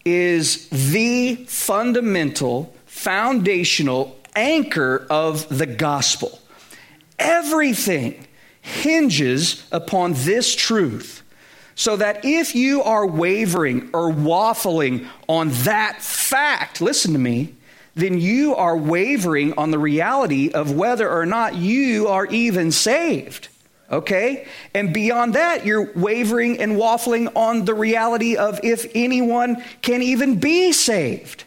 is 0.05 0.69
the 0.69 1.35
fundamental 1.47 2.75
foundational 2.85 4.19
anchor 4.35 5.07
of 5.09 5.47
the 5.55 5.65
gospel. 5.65 6.39
Everything 7.17 8.27
hinges 8.61 9.65
upon 9.71 10.13
this 10.13 10.55
truth. 10.55 11.22
So 11.75 11.95
that 11.95 12.23
if 12.23 12.55
you 12.55 12.83
are 12.83 13.05
wavering 13.05 13.89
or 13.93 14.11
waffling 14.11 15.07
on 15.27 15.49
that 15.63 16.01
fact, 16.01 16.81
listen 16.81 17.13
to 17.13 17.19
me, 17.19 17.55
then 17.95 18.19
you 18.19 18.55
are 18.55 18.77
wavering 18.77 19.53
on 19.53 19.71
the 19.71 19.79
reality 19.79 20.51
of 20.51 20.71
whether 20.71 21.09
or 21.09 21.25
not 21.25 21.55
you 21.55 22.07
are 22.07 22.25
even 22.27 22.71
saved. 22.71 23.49
Okay? 23.91 24.47
And 24.73 24.93
beyond 24.93 25.35
that, 25.35 25.65
you're 25.65 25.91
wavering 25.93 26.59
and 26.59 26.73
waffling 26.73 27.31
on 27.35 27.65
the 27.65 27.75
reality 27.75 28.35
of 28.35 28.59
if 28.63 28.89
anyone 28.95 29.63
can 29.81 30.01
even 30.01 30.39
be 30.39 30.71
saved. 30.71 31.43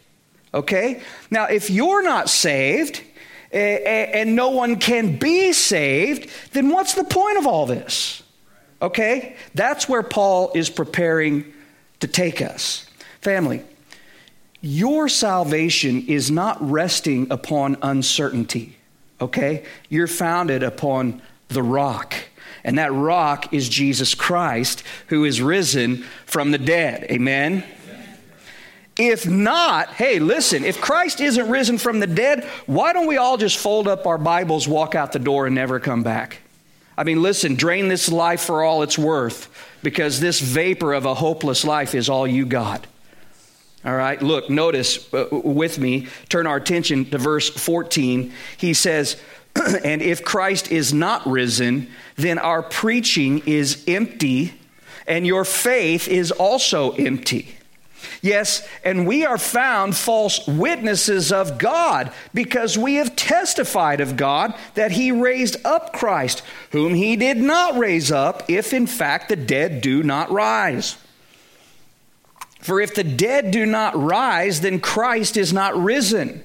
Okay? 0.55 1.03
Now, 1.31 1.47
if 1.47 1.71
you're 1.71 2.03
not 2.03 2.31
saved 2.31 3.03
eh, 3.53 3.79
eh, 3.85 4.11
and 4.15 4.37
no 4.37 4.51
one 4.51 4.77
can 4.77 5.17
be 5.17 5.53
saved, 5.53 6.31
then 6.53 6.69
what's 6.71 6.95
the 6.95 7.05
point 7.05 7.39
of 7.39 7.47
all 7.47 7.67
this? 7.67 8.23
Okay? 8.81 9.37
That's 9.55 9.89
where 9.89 10.03
Paul 10.03 10.53
is 10.55 10.71
preparing 10.71 11.53
to 12.01 12.07
take 12.07 12.43
us. 12.43 12.87
Family, 13.21 13.63
your 14.61 15.09
salvation 15.09 16.07
is 16.09 16.31
not 16.31 16.59
resting 16.61 17.29
upon 17.31 17.77
uncertainty. 17.83 18.77
Okay? 19.21 19.65
You're 19.89 20.07
founded 20.07 20.63
upon 20.63 21.23
the 21.49 21.63
rock. 21.63 22.15
And 22.65 22.79
that 22.79 22.93
rock 22.93 23.53
is 23.53 23.69
Jesus 23.69 24.15
Christ, 24.15 24.83
who 25.07 25.25
is 25.25 25.41
risen 25.41 26.05
from 26.27 26.51
the 26.51 26.59
dead. 26.59 27.07
Amen? 27.11 27.65
If 28.99 29.29
not, 29.29 29.91
hey, 29.91 30.19
listen, 30.19 30.65
if 30.65 30.81
Christ 30.81 31.21
isn't 31.21 31.49
risen 31.51 31.77
from 31.77 32.01
the 32.01 32.07
dead, 32.07 32.45
why 32.65 32.95
don't 32.95 33.07
we 33.07 33.19
all 33.19 33.37
just 33.37 33.59
fold 33.59 33.89
up 33.89 34.07
our 34.07 34.17
Bibles, 34.17 34.67
walk 34.67 34.95
out 34.95 35.13
the 35.13 35.19
door, 35.19 35.47
and 35.47 35.55
never 35.55 35.79
come 35.79 36.03
back? 36.03 36.41
I 36.97 37.05
mean, 37.05 37.23
listen, 37.23 37.57
drain 37.57 37.89
this 37.89 38.11
life 38.11 38.43
for 38.43 38.63
all 38.63 38.83
it's 38.83 38.99
worth 38.99 39.49
because 39.83 40.19
this 40.21 40.41
vapor 40.41 40.95
of 40.95 41.05
a 41.05 41.15
hopeless 41.15 41.65
life 41.65 41.95
is 41.95 42.09
all 42.09 42.27
you 42.27 42.47
got. 42.47 42.87
All 43.85 43.95
right, 43.95 44.21
look, 44.21 44.51
notice 44.51 45.13
uh, 45.15 45.29
with 45.31 45.79
me, 45.79 46.09
turn 46.29 46.47
our 46.47 46.57
attention 46.57 47.05
to 47.11 47.19
verse 47.19 47.49
14. 47.49 48.33
He 48.57 48.75
says, 48.75 49.17
And 49.85 50.03
if 50.03 50.25
Christ 50.25 50.73
is 50.73 50.93
not 50.93 51.25
risen, 51.27 51.89
then 52.17 52.39
our 52.39 52.63
preaching 52.63 53.43
is 53.47 53.85
empty, 53.87 54.55
and 55.07 55.27
your 55.27 55.45
faith 55.45 56.09
is 56.09 56.33
also 56.33 56.93
empty. 56.93 57.56
Yes, 58.23 58.67
and 58.85 59.07
we 59.07 59.25
are 59.25 59.39
found 59.39 59.97
false 59.97 60.47
witnesses 60.47 61.33
of 61.33 61.59
God 61.59 62.13
because 62.35 62.77
we 62.77 62.97
have 62.97 63.17
testified 63.17 64.01
of 64.01 64.17
God 64.17 64.55
that 64.75 64.93
he 64.93 65.13
raised 65.13 65.57
up 65.65 65.93
Christ, 65.93 66.43
whom 66.73 66.95
he 66.95 67.17
did 67.17 67.39
not 67.39 67.77
raise 67.77 68.13
up, 68.13 68.49
if 68.49 68.73
in 68.73 68.87
fact 68.87 69.29
the 69.29 69.37
dead 69.37 69.81
do 69.81 70.03
not 70.03 70.31
rise. 70.31 70.97
For 72.61 72.81
if 72.81 72.95
the 72.95 73.05
dead 73.05 73.51
do 73.51 73.65
not 73.65 73.97
rise, 73.97 74.61
then 74.61 74.81
Christ 74.81 75.37
is 75.37 75.53
not 75.53 75.77
risen. 75.77 76.43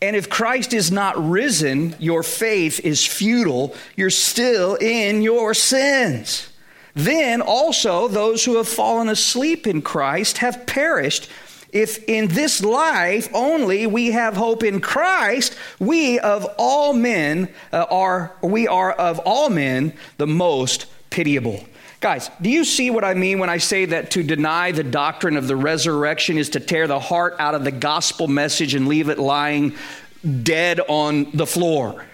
And 0.00 0.14
if 0.14 0.28
Christ 0.28 0.72
is 0.72 0.92
not 0.92 1.16
risen, 1.16 1.96
your 1.98 2.22
faith 2.22 2.80
is 2.80 3.04
futile. 3.04 3.74
You're 3.96 4.10
still 4.10 4.76
in 4.76 5.22
your 5.22 5.54
sins. 5.54 6.48
Then 6.96 7.42
also 7.42 8.08
those 8.08 8.46
who 8.46 8.56
have 8.56 8.66
fallen 8.66 9.10
asleep 9.10 9.66
in 9.66 9.82
Christ 9.82 10.38
have 10.38 10.66
perished. 10.66 11.28
if 11.70 12.02
in 12.08 12.28
this 12.28 12.64
life 12.64 13.28
only 13.34 13.86
we 13.86 14.12
have 14.12 14.34
hope 14.34 14.62
in 14.64 14.80
Christ, 14.80 15.54
we 15.78 16.18
of 16.18 16.46
all 16.56 16.94
men 16.94 17.50
uh, 17.70 17.84
are 17.90 18.32
we 18.40 18.66
are 18.66 18.92
of 18.92 19.18
all 19.20 19.50
men 19.50 19.92
the 20.16 20.26
most 20.26 20.86
pitiable. 21.10 21.62
Guys, 22.00 22.30
do 22.40 22.48
you 22.48 22.64
see 22.64 22.90
what 22.90 23.04
I 23.04 23.12
mean 23.12 23.40
when 23.40 23.50
I 23.50 23.58
say 23.58 23.84
that 23.86 24.10
to 24.12 24.22
deny 24.22 24.72
the 24.72 24.84
doctrine 24.84 25.36
of 25.36 25.48
the 25.48 25.56
resurrection 25.56 26.38
is 26.38 26.48
to 26.50 26.60
tear 26.60 26.86
the 26.86 27.00
heart 27.00 27.36
out 27.38 27.54
of 27.54 27.64
the 27.64 27.72
gospel 27.72 28.26
message 28.26 28.74
and 28.74 28.88
leave 28.88 29.10
it 29.10 29.18
lying 29.18 29.74
dead 30.42 30.80
on 30.88 31.30
the 31.32 31.46
floor? 31.46 32.06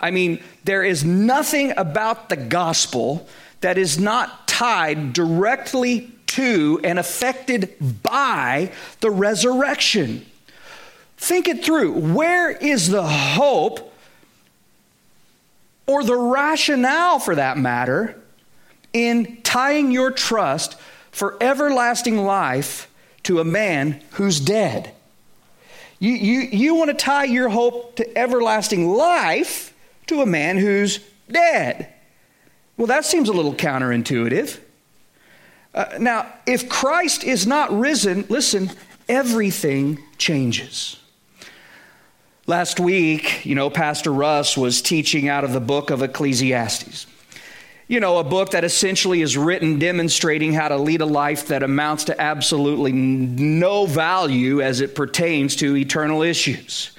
I 0.00 0.10
mean, 0.10 0.42
there 0.64 0.82
is 0.82 1.04
nothing 1.04 1.74
about 1.76 2.30
the 2.30 2.36
gospel 2.36 3.28
that 3.60 3.78
is 3.78 3.98
not 3.98 4.48
tied 4.48 5.12
directly 5.12 6.12
to 6.26 6.80
and 6.84 6.98
affected 6.98 7.74
by 8.02 8.72
the 9.00 9.10
resurrection. 9.10 10.24
Think 11.16 11.48
it 11.48 11.64
through. 11.64 11.92
Where 11.92 12.50
is 12.50 12.88
the 12.88 13.06
hope 13.06 13.92
or 15.86 16.04
the 16.04 16.16
rationale 16.16 17.18
for 17.18 17.34
that 17.34 17.58
matter 17.58 18.18
in 18.92 19.42
tying 19.42 19.90
your 19.90 20.10
trust 20.10 20.76
for 21.10 21.36
everlasting 21.42 22.18
life 22.18 22.88
to 23.24 23.40
a 23.40 23.44
man 23.44 24.00
who's 24.12 24.40
dead? 24.40 24.94
You, 25.98 26.12
you, 26.12 26.40
you 26.40 26.74
want 26.76 26.88
to 26.88 26.96
tie 26.96 27.24
your 27.24 27.50
hope 27.50 27.96
to 27.96 28.18
everlasting 28.18 28.88
life 28.88 29.74
to 30.06 30.22
a 30.22 30.26
man 30.26 30.56
who's 30.56 31.00
dead. 31.30 31.89
Well, 32.80 32.86
that 32.86 33.04
seems 33.04 33.28
a 33.28 33.34
little 33.34 33.52
counterintuitive. 33.52 34.58
Uh, 35.74 35.98
now, 36.00 36.32
if 36.46 36.70
Christ 36.70 37.24
is 37.24 37.46
not 37.46 37.70
risen, 37.78 38.24
listen, 38.30 38.70
everything 39.06 40.02
changes. 40.16 40.98
Last 42.46 42.80
week, 42.80 43.44
you 43.44 43.54
know, 43.54 43.68
Pastor 43.68 44.10
Russ 44.10 44.56
was 44.56 44.80
teaching 44.80 45.28
out 45.28 45.44
of 45.44 45.52
the 45.52 45.60
book 45.60 45.90
of 45.90 46.00
Ecclesiastes. 46.00 47.06
You 47.86 48.00
know, 48.00 48.16
a 48.16 48.24
book 48.24 48.52
that 48.52 48.64
essentially 48.64 49.20
is 49.20 49.36
written 49.36 49.78
demonstrating 49.78 50.54
how 50.54 50.68
to 50.68 50.78
lead 50.78 51.02
a 51.02 51.06
life 51.06 51.48
that 51.48 51.62
amounts 51.62 52.04
to 52.04 52.18
absolutely 52.18 52.92
no 52.92 53.84
value 53.84 54.62
as 54.62 54.80
it 54.80 54.94
pertains 54.94 55.54
to 55.56 55.76
eternal 55.76 56.22
issues. 56.22 56.92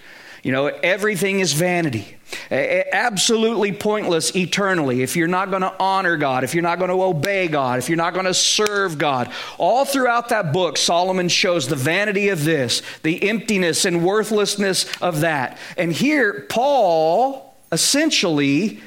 You 0.43 0.51
know, 0.51 0.67
everything 0.67 1.39
is 1.39 1.53
vanity. 1.53 2.17
Absolutely 2.49 3.71
pointless 3.71 4.35
eternally 4.35 5.01
if 5.01 5.15
you're 5.15 5.27
not 5.27 5.49
going 5.49 5.61
to 5.61 5.73
honor 5.79 6.17
God, 6.17 6.43
if 6.43 6.53
you're 6.53 6.63
not 6.63 6.79
going 6.79 6.89
to 6.89 7.01
obey 7.01 7.47
God, 7.47 7.79
if 7.79 7.89
you're 7.89 7.97
not 7.97 8.13
going 8.13 8.25
to 8.25 8.33
serve 8.33 8.97
God. 8.97 9.31
All 9.57 9.85
throughout 9.85 10.29
that 10.29 10.53
book, 10.53 10.77
Solomon 10.77 11.29
shows 11.29 11.67
the 11.67 11.75
vanity 11.75 12.29
of 12.29 12.43
this, 12.43 12.81
the 13.03 13.29
emptiness 13.29 13.85
and 13.85 14.03
worthlessness 14.03 14.85
of 15.01 15.21
that. 15.21 15.57
And 15.77 15.91
here, 15.91 16.45
Paul 16.49 17.55
essentially 17.71 18.81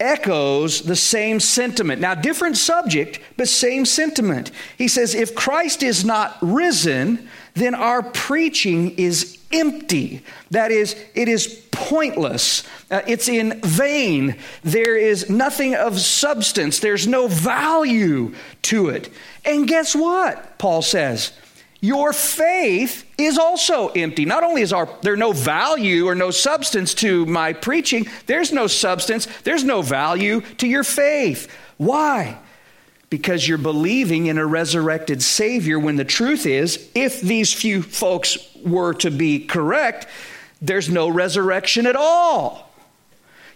echoes 0.00 0.82
the 0.82 0.96
same 0.96 1.40
sentiment. 1.40 2.00
Now, 2.00 2.14
different 2.14 2.56
subject, 2.56 3.20
but 3.36 3.48
same 3.48 3.84
sentiment. 3.84 4.50
He 4.76 4.88
says, 4.88 5.14
If 5.14 5.34
Christ 5.34 5.82
is 5.82 6.04
not 6.04 6.36
risen, 6.40 7.28
then 7.54 7.74
our 7.74 8.02
preaching 8.02 8.90
is 8.92 9.37
empty. 9.52 10.22
That 10.50 10.70
is, 10.70 10.96
it 11.14 11.28
is 11.28 11.66
pointless. 11.70 12.64
Uh, 12.90 13.02
it's 13.06 13.28
in 13.28 13.60
vain. 13.60 14.36
There 14.62 14.96
is 14.96 15.30
nothing 15.30 15.74
of 15.74 16.00
substance. 16.00 16.80
There's 16.80 17.06
no 17.06 17.28
value 17.28 18.34
to 18.62 18.88
it. 18.88 19.10
And 19.44 19.68
guess 19.68 19.94
what? 19.94 20.58
Paul 20.58 20.82
says, 20.82 21.32
your 21.80 22.12
faith 22.12 23.08
is 23.16 23.38
also 23.38 23.88
empty. 23.88 24.24
Not 24.24 24.42
only 24.42 24.62
is 24.62 24.72
our, 24.72 24.88
there 25.02 25.16
no 25.16 25.32
value 25.32 26.08
or 26.08 26.14
no 26.14 26.32
substance 26.32 26.92
to 26.94 27.24
my 27.26 27.52
preaching, 27.52 28.06
there's 28.26 28.52
no 28.52 28.66
substance, 28.66 29.28
there's 29.44 29.62
no 29.62 29.80
value 29.80 30.40
to 30.56 30.66
your 30.66 30.82
faith. 30.82 31.48
Why? 31.76 32.38
Because 33.10 33.46
you're 33.46 33.58
believing 33.58 34.26
in 34.26 34.38
a 34.38 34.44
resurrected 34.44 35.22
Savior 35.22 35.78
when 35.78 35.94
the 35.94 36.04
truth 36.04 36.46
is, 36.46 36.90
if 36.96 37.20
these 37.20 37.52
few 37.52 37.80
folks 37.82 38.36
were 38.64 38.94
to 38.94 39.10
be 39.10 39.40
correct, 39.40 40.06
there's 40.60 40.88
no 40.88 41.08
resurrection 41.08 41.86
at 41.86 41.96
all. 41.96 42.70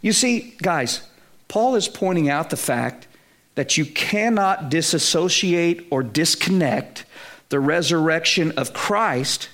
You 0.00 0.12
see, 0.12 0.54
guys, 0.60 1.02
Paul 1.48 1.74
is 1.74 1.88
pointing 1.88 2.28
out 2.28 2.50
the 2.50 2.56
fact 2.56 3.06
that 3.54 3.76
you 3.76 3.84
cannot 3.84 4.70
disassociate 4.70 5.86
or 5.90 6.02
disconnect 6.02 7.04
the 7.50 7.60
resurrection 7.60 8.52
of 8.52 8.72
Christ 8.72 9.48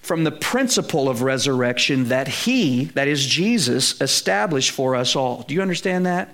from 0.00 0.24
the 0.24 0.32
principle 0.32 1.08
of 1.08 1.22
resurrection 1.22 2.08
that 2.08 2.28
he, 2.28 2.84
that 2.86 3.08
is 3.08 3.24
Jesus, 3.26 4.00
established 4.00 4.70
for 4.70 4.96
us 4.96 5.14
all. 5.14 5.42
Do 5.42 5.54
you 5.54 5.62
understand 5.62 6.06
that? 6.06 6.28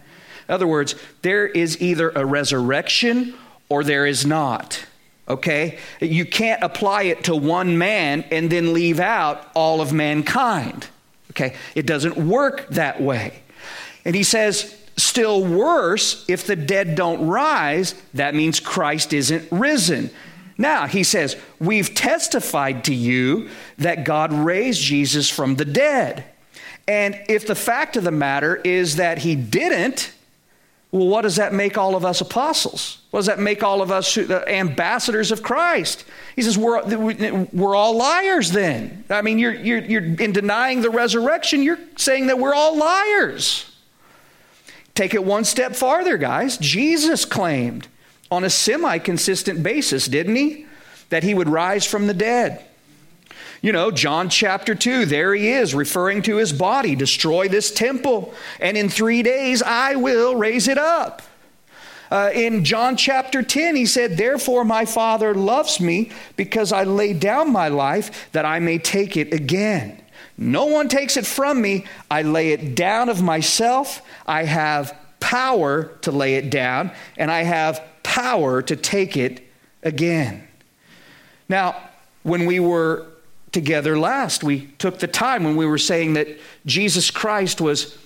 In 0.48 0.54
other 0.54 0.66
words, 0.66 0.94
there 1.22 1.46
is 1.46 1.80
either 1.80 2.10
a 2.10 2.24
resurrection 2.24 3.34
or 3.68 3.84
there 3.84 4.06
is 4.06 4.24
not. 4.24 4.84
Okay? 5.28 5.78
You 6.00 6.24
can't 6.24 6.62
apply 6.62 7.04
it 7.04 7.24
to 7.24 7.36
one 7.36 7.76
man 7.78 8.24
and 8.30 8.50
then 8.50 8.72
leave 8.72 9.00
out 9.00 9.50
all 9.54 9.80
of 9.80 9.92
mankind. 9.92 10.88
Okay? 11.32 11.54
It 11.74 11.86
doesn't 11.86 12.16
work 12.16 12.68
that 12.70 13.00
way. 13.00 13.42
And 14.04 14.14
he 14.14 14.22
says, 14.22 14.74
still 14.96 15.44
worse, 15.44 16.24
if 16.28 16.46
the 16.46 16.56
dead 16.56 16.94
don't 16.94 17.26
rise, 17.26 17.94
that 18.14 18.34
means 18.34 18.58
Christ 18.60 19.12
isn't 19.12 19.50
risen. 19.50 20.10
Now, 20.56 20.86
he 20.86 21.04
says, 21.04 21.36
We've 21.60 21.94
testified 21.94 22.84
to 22.84 22.94
you 22.94 23.48
that 23.78 24.04
God 24.04 24.32
raised 24.32 24.82
Jesus 24.82 25.30
from 25.30 25.54
the 25.54 25.64
dead. 25.64 26.24
And 26.88 27.20
if 27.28 27.46
the 27.46 27.54
fact 27.54 27.96
of 27.96 28.04
the 28.04 28.10
matter 28.10 28.56
is 28.56 28.96
that 28.96 29.18
he 29.18 29.36
didn't, 29.36 30.10
well, 30.90 31.06
what 31.06 31.22
does 31.22 31.36
that 31.36 31.52
make 31.52 31.76
all 31.76 31.96
of 31.96 32.04
us 32.04 32.20
apostles? 32.20 32.98
What 33.10 33.20
does 33.20 33.26
that 33.26 33.38
make 33.38 33.62
all 33.62 33.82
of 33.82 33.90
us 33.90 34.16
ambassadors 34.16 35.30
of 35.30 35.42
Christ? 35.42 36.04
He 36.34 36.42
says, 36.42 36.56
we're, 36.56 36.82
we're 37.52 37.74
all 37.74 37.96
liars 37.96 38.52
then. 38.52 39.04
I 39.10 39.20
mean, 39.20 39.38
you're, 39.38 39.54
you're, 39.54 39.84
you're 39.84 40.02
in 40.02 40.32
denying 40.32 40.80
the 40.80 40.90
resurrection, 40.90 41.62
you're 41.62 41.78
saying 41.96 42.28
that 42.28 42.38
we're 42.38 42.54
all 42.54 42.76
liars. 42.76 43.70
Take 44.94 45.14
it 45.14 45.22
one 45.22 45.44
step 45.44 45.76
farther, 45.76 46.16
guys. 46.16 46.56
Jesus 46.56 47.24
claimed 47.24 47.86
on 48.30 48.42
a 48.42 48.50
semi 48.50 48.98
consistent 48.98 49.62
basis, 49.62 50.08
didn't 50.08 50.36
he? 50.36 50.66
That 51.10 51.22
he 51.22 51.34
would 51.34 51.48
rise 51.48 51.86
from 51.86 52.06
the 52.06 52.14
dead. 52.14 52.64
You 53.60 53.72
know, 53.72 53.90
John 53.90 54.28
chapter 54.28 54.74
2, 54.74 55.06
there 55.06 55.34
he 55.34 55.48
is 55.48 55.74
referring 55.74 56.22
to 56.22 56.36
his 56.36 56.52
body 56.52 56.94
destroy 56.94 57.48
this 57.48 57.72
temple, 57.72 58.32
and 58.60 58.76
in 58.76 58.88
three 58.88 59.22
days 59.22 59.62
I 59.62 59.96
will 59.96 60.36
raise 60.36 60.68
it 60.68 60.78
up. 60.78 61.22
Uh, 62.10 62.30
in 62.32 62.64
John 62.64 62.96
chapter 62.96 63.42
10, 63.42 63.76
he 63.76 63.84
said, 63.84 64.16
Therefore 64.16 64.64
my 64.64 64.84
Father 64.84 65.34
loves 65.34 65.80
me 65.80 66.10
because 66.36 66.72
I 66.72 66.84
lay 66.84 67.12
down 67.12 67.52
my 67.52 67.68
life 67.68 68.30
that 68.32 68.46
I 68.46 68.60
may 68.60 68.78
take 68.78 69.16
it 69.16 69.34
again. 69.34 70.02
No 70.38 70.66
one 70.66 70.88
takes 70.88 71.16
it 71.16 71.26
from 71.26 71.60
me. 71.60 71.84
I 72.10 72.22
lay 72.22 72.52
it 72.52 72.76
down 72.76 73.08
of 73.08 73.20
myself. 73.20 74.00
I 74.24 74.44
have 74.44 74.96
power 75.18 75.84
to 76.02 76.12
lay 76.12 76.36
it 76.36 76.48
down, 76.48 76.92
and 77.16 77.30
I 77.30 77.42
have 77.42 77.82
power 78.04 78.62
to 78.62 78.76
take 78.76 79.16
it 79.16 79.42
again. 79.82 80.46
Now, 81.48 81.76
when 82.22 82.46
we 82.46 82.60
were 82.60 83.06
together 83.52 83.98
last, 83.98 84.44
we 84.44 84.66
took 84.78 84.98
the 84.98 85.06
time 85.06 85.44
when 85.44 85.56
we 85.56 85.66
were 85.66 85.78
saying 85.78 86.14
that 86.14 86.28
Jesus 86.66 87.10
Christ 87.10 87.60
was 87.60 87.96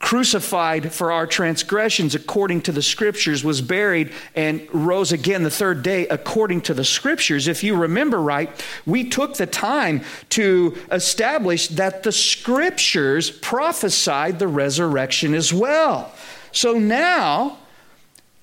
crucified 0.00 0.92
for 0.92 1.12
our 1.12 1.26
transgressions 1.26 2.14
according 2.14 2.62
to 2.62 2.72
the 2.72 2.82
scriptures, 2.82 3.44
was 3.44 3.60
buried, 3.60 4.10
and 4.34 4.66
rose 4.72 5.12
again 5.12 5.42
the 5.42 5.50
third 5.50 5.82
day 5.82 6.08
according 6.08 6.62
to 6.62 6.74
the 6.74 6.84
scriptures. 6.84 7.46
If 7.46 7.62
you 7.62 7.76
remember 7.76 8.20
right, 8.20 8.50
we 8.86 9.08
took 9.08 9.34
the 9.36 9.46
time 9.46 10.02
to 10.30 10.76
establish 10.90 11.68
that 11.68 12.02
the 12.02 12.12
scriptures 12.12 13.30
prophesied 13.30 14.38
the 14.38 14.48
resurrection 14.48 15.34
as 15.34 15.52
well. 15.52 16.10
So 16.50 16.78
now, 16.78 17.58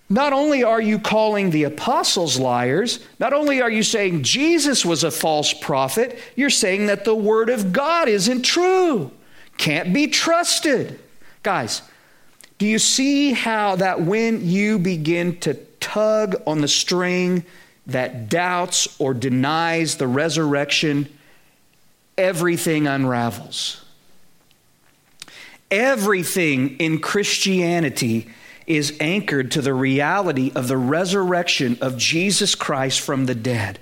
not 0.10 0.32
only 0.32 0.64
are 0.64 0.82
you 0.82 1.00
calling 1.00 1.50
the 1.50 1.66
apostles 1.66 2.40
liars, 2.40 3.00
not 3.20 3.34
only 3.34 3.62
are 3.62 3.70
you 3.70 3.84
saying 3.84 4.24
Jesus 4.24 4.86
was 4.86 5.04
a 5.04 5.12
false 5.12 5.54
prophet, 5.54 6.18
you're 6.36 6.50
saying 6.50 6.86
that 6.86 7.04
the 7.04 7.16
word 7.16 7.50
of 7.50 7.74
God 7.74 8.08
isn't 8.08 8.44
true, 8.44 9.12
can't 9.58 9.94
be 9.94 10.08
trusted. 10.08 11.00
Guys, 11.44 11.82
do 12.58 12.66
you 12.66 12.80
see 12.80 13.34
how 13.34 13.76
that 13.76 14.02
when 14.02 14.48
you 14.48 14.80
begin 14.80 15.40
to 15.42 15.56
tug 15.80 16.42
on 16.48 16.62
the 16.62 16.68
string 16.68 17.44
that 17.86 18.30
doubts 18.30 19.00
or 19.00 19.14
denies 19.14 19.98
the 19.98 20.08
resurrection, 20.08 21.10
everything 22.18 22.88
unravels? 22.88 23.84
Everything 25.70 26.78
in 26.78 27.00
Christianity 27.00 28.30
is 28.68 28.96
anchored 29.00 29.52
to 29.52 29.62
the 29.62 29.74
reality 29.74 30.52
of 30.54 30.68
the 30.68 30.78
resurrection 30.78 31.78
of 31.82 31.98
Jesus 31.98 32.54
Christ 32.54 33.00
from 33.00 33.26
the 33.26 33.36
dead. 33.36 33.80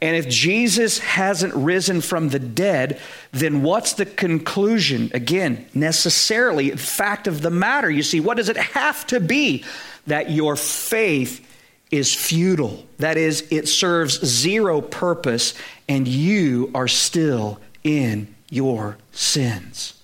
And 0.00 0.16
if 0.16 0.28
Jesus 0.28 0.98
hasn't 0.98 1.54
risen 1.54 2.00
from 2.00 2.28
the 2.28 2.38
dead, 2.38 3.00
then 3.32 3.62
what's 3.62 3.94
the 3.94 4.06
conclusion? 4.06 5.10
Again, 5.14 5.66
necessarily, 5.74 6.70
fact 6.70 7.26
of 7.26 7.42
the 7.42 7.50
matter. 7.50 7.90
You 7.90 8.02
see, 8.02 8.20
what 8.20 8.36
does 8.36 8.48
it 8.48 8.56
have 8.56 9.06
to 9.08 9.18
be? 9.18 9.64
That 10.06 10.30
your 10.30 10.56
faith 10.56 11.46
is 11.90 12.14
futile. 12.14 12.84
That 12.98 13.16
is, 13.16 13.46
it 13.50 13.66
serves 13.66 14.24
zero 14.24 14.80
purpose, 14.80 15.54
and 15.88 16.06
you 16.06 16.70
are 16.74 16.88
still 16.88 17.60
in 17.82 18.34
your 18.50 18.98
sins. 19.12 19.94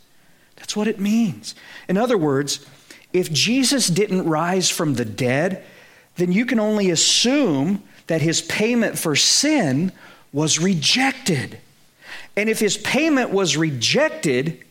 That's 0.57 0.77
what 0.77 0.89
it 0.89 0.99
means. 0.99 1.55
In 1.89 1.97
other 1.97 2.17
words, 2.17 2.65
if 3.13 3.33
Jesus 3.33 3.89
didn't 3.89 4.29
rise 4.29 4.71
from 4.71 4.95
the 4.95 5.05
dead, 5.05 5.65
then 6.17 6.33
you 6.33 6.47
can 6.47 6.61
only 6.61 6.91
assume 6.91 7.83
that 8.07 8.21
his 8.21 8.43
payment 8.43 8.99
for 8.99 9.17
sin 9.17 9.93
was 10.33 10.59
rejected. 10.59 11.59
And 12.37 12.49
if 12.49 12.61
his 12.61 12.77
payment 12.77 13.31
was 13.31 13.57
rejected, 13.57 14.63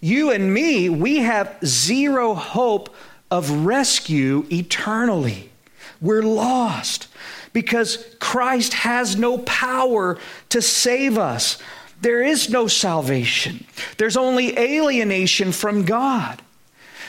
you 0.00 0.30
and 0.30 0.52
me, 0.52 0.88
we 0.88 1.18
have 1.18 1.56
zero 1.64 2.34
hope 2.34 2.94
of 3.30 3.64
rescue 3.64 4.46
eternally. 4.50 5.50
We're 6.00 6.22
lost 6.22 7.08
because 7.52 8.04
Christ 8.20 8.74
has 8.74 9.16
no 9.16 9.38
power 9.38 10.18
to 10.50 10.60
save 10.60 11.16
us. 11.16 11.58
There 12.00 12.22
is 12.22 12.50
no 12.50 12.66
salvation, 12.68 13.64
there's 13.96 14.16
only 14.16 14.58
alienation 14.58 15.52
from 15.52 15.84
God. 15.84 16.42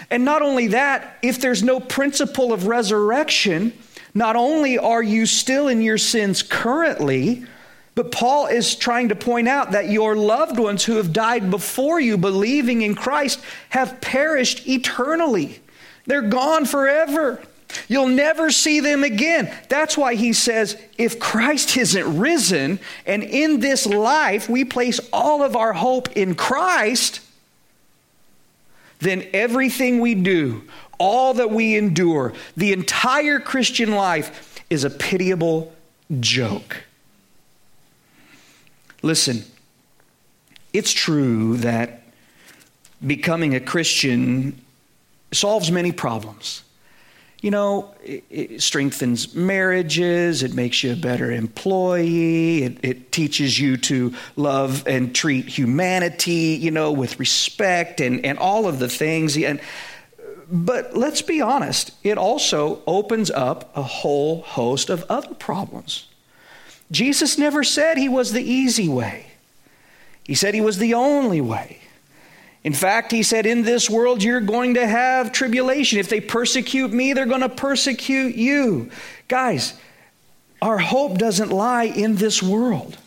And 0.10 0.26
not 0.26 0.42
only 0.42 0.68
that, 0.68 1.18
if 1.22 1.42
there's 1.42 1.64
no 1.64 1.80
principle 1.80 2.54
of 2.54 2.68
resurrection, 2.68 3.74
not 4.14 4.36
only 4.36 4.78
are 4.78 5.04
you 5.04 5.26
still 5.26 5.68
in 5.68 5.82
your 5.82 5.98
sins 5.98 6.42
currently, 6.44 7.46
but 7.96 8.12
Paul 8.12 8.48
is 8.48 8.76
trying 8.76 9.10
to 9.10 9.16
point 9.16 9.48
out 9.48 9.72
that 9.72 9.90
your 9.90 10.16
loved 10.16 10.60
ones 10.60 10.84
who 10.84 10.98
have 10.98 11.14
died 11.14 11.50
before 11.50 12.00
you, 12.00 12.18
believing 12.18 12.82
in 12.82 12.94
Christ, 12.94 13.40
have 13.70 14.02
perished 14.02 14.68
eternally. 14.68 15.62
They're 16.06 16.22
gone 16.22 16.66
forever. 16.66 17.42
You'll 17.88 18.08
never 18.08 18.52
see 18.52 18.80
them 18.80 19.04
again. 19.04 19.54
That's 19.70 19.98
why 19.98 20.16
he 20.16 20.34
says, 20.34 20.78
if 20.98 21.20
Christ 21.20 21.76
isn't 21.78 22.20
risen, 22.20 22.80
and 23.06 23.24
in 23.24 23.60
this 23.60 23.86
life 23.86 24.50
we 24.50 24.66
place 24.66 25.00
all 25.12 25.42
of 25.42 25.56
our 25.56 25.74
hope 25.74 26.12
in 26.14 26.36
Christ, 26.36 27.22
then 29.00 29.28
everything 29.34 30.00
we 30.00 30.16
do, 30.16 30.64
all 30.98 31.34
that 31.36 31.52
we 31.52 31.76
endure, 31.76 32.34
the 32.56 32.74
entire 32.74 33.40
Christian 33.40 33.92
life 33.92 34.64
is 34.70 34.84
a 34.84 34.90
pitiable 34.90 35.74
joke. 36.20 36.84
Listen, 39.02 39.44
it's 40.74 40.92
true 40.92 41.58
that 41.58 42.04
becoming 43.06 43.54
a 43.54 43.60
Christian 43.60 44.60
solves 45.32 45.72
many 45.72 45.92
problems. 45.92 46.64
You 47.46 47.52
know, 47.52 47.94
it, 48.04 48.24
it 48.32 48.62
strengthens 48.64 49.36
marriages, 49.36 50.42
it 50.42 50.56
makes 50.56 50.84
you 50.84 50.94
a 50.94 50.96
better 50.96 51.32
employee, 51.32 52.64
it, 52.64 52.80
it 52.82 53.12
teaches 53.12 53.60
you 53.60 53.78
to 53.78 54.16
love 54.36 54.88
and 54.88 55.14
treat 55.14 55.46
humanity, 55.46 56.58
you 56.60 56.72
know, 56.72 56.92
with 56.92 57.20
respect 57.20 58.02
and, 58.02 58.26
and 58.26 58.40
all 58.40 58.66
of 58.68 58.80
the 58.80 58.90
things. 58.90 59.38
And 59.38 59.62
but 60.52 60.98
let's 60.98 61.22
be 61.22 61.40
honest, 61.40 61.92
it 62.02 62.18
also 62.18 62.82
opens 62.88 63.30
up 63.30 63.70
a 63.78 63.84
whole 63.84 64.42
host 64.42 64.90
of 64.90 65.06
other 65.08 65.36
problems. 65.36 66.08
Jesus 66.90 67.38
never 67.38 67.64
said 67.64 68.00
he 68.00 68.10
was 68.10 68.32
the 68.32 68.42
easy 68.42 68.90
way, 68.90 69.28
he 70.24 70.34
said 70.34 70.56
he 70.56 70.62
was 70.62 70.80
the 70.80 70.96
only 70.96 71.42
way. 71.42 71.78
In 72.66 72.74
fact, 72.74 73.12
he 73.12 73.22
said, 73.22 73.46
In 73.46 73.62
this 73.62 73.92
world 73.92 74.24
you're 74.24 74.42
going 74.42 74.74
to 74.74 74.88
have 74.88 75.32
tribulation. 75.32 76.00
If 76.00 76.10
they 76.10 76.20
persecute 76.20 76.92
me, 76.92 77.14
they're 77.14 77.28
going 77.28 77.42
to 77.42 77.50
persecute 77.50 78.36
you. 78.36 78.90
Guys, 79.28 79.76
our 80.64 80.80
hope 80.80 81.20
doesn't 81.20 81.52
lie 81.52 81.84
in 81.84 82.16
this 82.16 82.42
world. 82.42 82.98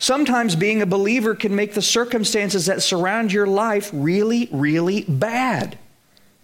Sometimes 0.00 0.56
being 0.56 0.82
a 0.82 0.86
believer 0.86 1.36
can 1.36 1.54
make 1.54 1.74
the 1.74 1.80
circumstances 1.80 2.66
that 2.66 2.82
surround 2.82 3.32
your 3.32 3.46
life 3.46 3.88
really, 3.92 4.48
really 4.50 5.04
bad. 5.04 5.78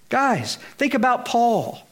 Guys, 0.09 0.57
think 0.77 0.95
about 0.95 1.25
Paul, 1.25 1.88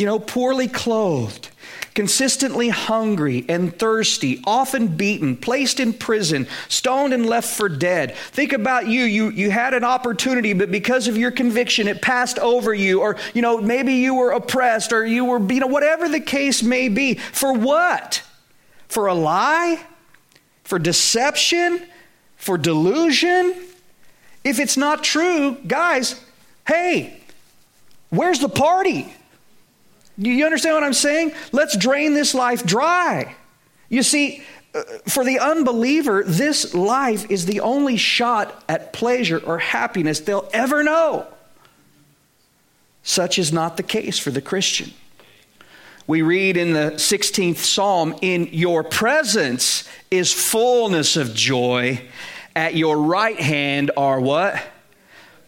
you 0.00 0.06
know, 0.06 0.18
poorly 0.18 0.66
clothed, 0.66 1.50
consistently 1.94 2.70
hungry 2.70 3.44
and 3.50 3.78
thirsty, 3.78 4.40
often 4.46 4.86
beaten, 4.88 5.36
placed 5.36 5.78
in 5.78 5.92
prison, 5.92 6.48
stoned 6.70 7.12
and 7.12 7.26
left 7.26 7.54
for 7.54 7.68
dead. 7.68 8.16
Think 8.16 8.54
about 8.54 8.86
you. 8.86 9.02
You, 9.02 9.28
you 9.28 9.50
had 9.50 9.74
an 9.74 9.84
opportunity, 9.84 10.54
but 10.54 10.70
because 10.70 11.06
of 11.06 11.18
your 11.18 11.30
conviction, 11.30 11.86
it 11.86 12.00
passed 12.00 12.38
over 12.38 12.72
you. 12.72 13.02
Or, 13.02 13.18
you 13.34 13.42
know, 13.42 13.60
maybe 13.60 13.92
you 13.96 14.14
were 14.14 14.30
oppressed 14.30 14.90
or 14.90 15.04
you 15.04 15.26
were, 15.26 15.52
you 15.52 15.60
know, 15.60 15.66
whatever 15.66 16.08
the 16.08 16.20
case 16.20 16.62
may 16.62 16.88
be. 16.88 17.16
For 17.16 17.52
what? 17.52 18.22
For 18.88 19.06
a 19.06 19.14
lie? 19.14 19.84
For 20.64 20.78
deception? 20.78 21.86
For 22.36 22.56
delusion? 22.56 23.54
If 24.44 24.58
it's 24.60 24.78
not 24.78 25.04
true, 25.04 25.58
guys, 25.66 26.18
hey, 26.66 27.20
Where's 28.10 28.40
the 28.40 28.48
party? 28.48 29.12
You 30.20 30.44
understand 30.44 30.74
what 30.74 30.84
I'm 30.84 30.92
saying? 30.92 31.32
Let's 31.50 31.76
drain 31.76 32.12
this 32.12 32.34
life 32.34 32.64
dry. 32.64 33.34
You 33.88 34.02
see, 34.02 34.42
uh, 34.74 34.82
for 35.08 35.24
the 35.24 35.38
unbeliever, 35.38 36.22
this 36.24 36.74
life 36.74 37.30
is 37.30 37.46
the 37.46 37.60
only 37.60 37.96
shot 37.96 38.62
at 38.68 38.92
pleasure 38.92 39.38
or 39.38 39.58
happiness 39.58 40.20
they'll 40.20 40.48
ever 40.52 40.82
know. 40.82 41.26
Such 43.02 43.38
is 43.38 43.50
not 43.50 43.78
the 43.78 43.82
case 43.82 44.18
for 44.18 44.30
the 44.30 44.42
Christian. 44.42 44.92
We 46.06 46.20
read 46.20 46.58
in 46.58 46.74
the 46.74 46.92
16th 46.96 47.56
Psalm, 47.56 48.14
In 48.20 48.50
your 48.52 48.84
presence 48.84 49.88
is 50.10 50.32
fullness 50.32 51.16
of 51.16 51.34
joy. 51.34 52.02
At 52.54 52.74
your 52.74 52.98
right 52.98 53.40
hand 53.40 53.90
are 53.96 54.20
what? 54.20 54.62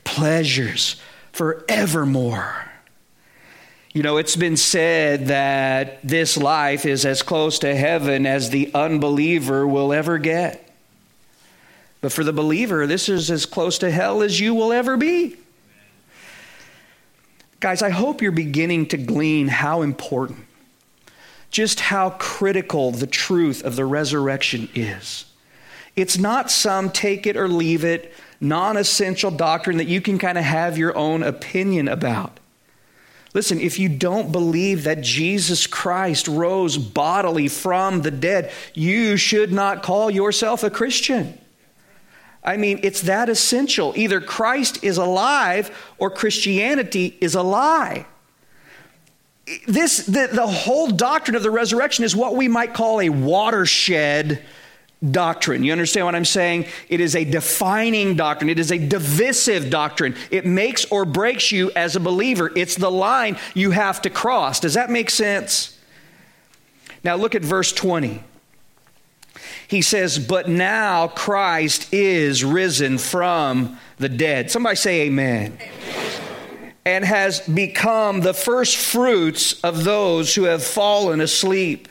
Pleasures 0.05 0.97
forevermore. 1.33 2.72
You 3.93 4.03
know, 4.03 4.17
it's 4.17 4.37
been 4.37 4.57
said 4.57 5.27
that 5.27 6.01
this 6.03 6.39
life 6.39 6.87
is 6.87 7.05
as 7.05 7.23
close 7.23 7.59
to 7.59 7.75
heaven 7.75 8.25
as 8.25 8.49
the 8.49 8.71
unbeliever 8.73 9.67
will 9.67 9.93
ever 9.93 10.17
get. 10.17 10.71
But 12.01 12.11
for 12.11 12.25
the 12.25 12.33
believer, 12.33 12.87
this 12.87 13.11
is 13.11 13.31
as 13.31 13.45
close 13.45 13.79
to 13.79 13.91
hell 13.91 14.23
as 14.23 14.41
you 14.41 14.55
will 14.55 14.73
ever 14.73 14.97
be. 14.97 15.37
Guys, 17.61 17.83
I 17.83 17.91
hope 17.91 18.23
you're 18.23 18.33
beginning 18.33 18.87
to 18.87 18.97
glean 18.97 19.49
how 19.49 19.83
important, 19.83 20.47
just 21.51 21.79
how 21.79 22.11
critical 22.11 22.93
the 22.93 23.07
truth 23.07 23.63
of 23.63 23.77
the 23.77 23.85
resurrection 23.85 24.71
is. 24.75 25.27
It's 25.95 26.17
not 26.17 26.51
some 26.51 26.91
take 26.91 27.27
it 27.27 27.37
or 27.37 27.47
leave 27.47 27.85
it 27.85 28.15
non 28.41 28.79
essential 28.79 29.31
doctrine 29.31 29.77
that 29.77 29.87
you 29.87 30.01
can 30.01 30.19
kind 30.19 30.39
of 30.39 30.45
have 30.45 30.79
your 30.79 30.97
own 30.97 31.23
opinion 31.23 31.89
about. 31.89 32.41
Listen, 33.35 33.61
if 33.61 33.79
you 33.79 33.89
don't 33.89 34.31
believe 34.31 34.85
that 34.85 35.01
Jesus 35.01 35.67
Christ 35.67 36.29
rose 36.29 36.77
bodily 36.77 37.49
from 37.49 38.03
the 38.03 38.11
dead, 38.11 38.53
you 38.75 39.17
should 39.17 39.53
not 39.53 39.83
call 39.83 40.11
yourself 40.11 40.63
a 40.63 40.71
Christian. 40.71 41.39
I 42.45 42.57
mean, 42.57 42.81
it's 42.83 43.03
that 43.03 43.29
essential. 43.29 43.95
Either 43.97 44.21
Christ 44.21 44.83
is 44.85 44.99
alive 44.99 45.71
or 45.97 46.11
Christianity 46.11 47.17
is 47.21 47.35
a 47.35 47.43
lie. 47.43 48.07
This, 49.67 50.07
the, 50.07 50.29
the 50.31 50.47
whole 50.47 50.91
doctrine 50.91 51.35
of 51.35 51.43
the 51.43 51.51
resurrection 51.51 52.05
is 52.05 52.15
what 52.15 52.37
we 52.37 52.49
might 52.49 52.75
call 52.75 53.01
a 53.01 53.09
watershed 53.09 54.43
doctrine. 55.11 55.65
You 55.65 55.73
understand 55.73 56.07
what 56.07 56.15
I'm 56.15 56.25
saying? 56.25 56.67
It 56.89 57.01
is 57.01 57.17
a 57.17 57.25
defining 57.25 58.15
doctrine, 58.15 58.49
it 58.49 58.59
is 58.59 58.71
a 58.71 58.79
divisive 58.79 59.71
doctrine. 59.71 60.15
It 60.31 60.47
makes 60.47 60.85
or 60.87 61.05
breaks 61.05 61.51
you 61.51 61.71
as 61.73 61.97
a 61.97 62.01
believer. 62.01 62.51
It's 62.55 62.77
the 62.77 62.91
line 62.91 63.39
you 63.55 63.73
have 63.73 64.03
to 64.03 64.11
cross. 64.11 64.61
Does 64.61 64.75
that 64.75 64.91
make 64.91 65.11
sense? 65.11 65.79
Now 67.05 67.17
look 67.17 67.35
at 67.35 67.43
verse 67.43 67.73
20. 67.73 68.23
He 69.67 69.83
says, 69.83 70.19
But 70.19 70.49
now 70.49 71.09
Christ 71.09 71.93
is 71.93 72.45
risen 72.45 72.99
from 72.99 73.79
the 73.99 74.09
dead. 74.09 74.51
Somebody 74.51 74.77
say, 74.77 75.01
Amen. 75.03 75.59
amen. 75.61 76.13
And 76.85 77.05
has 77.05 77.41
become 77.41 78.21
the 78.21 78.35
first 78.35 78.77
fruits 78.77 79.61
of 79.63 79.85
those 79.85 80.35
who 80.35 80.45
have 80.45 80.65
fallen 80.65 81.21
asleep. 81.21 81.89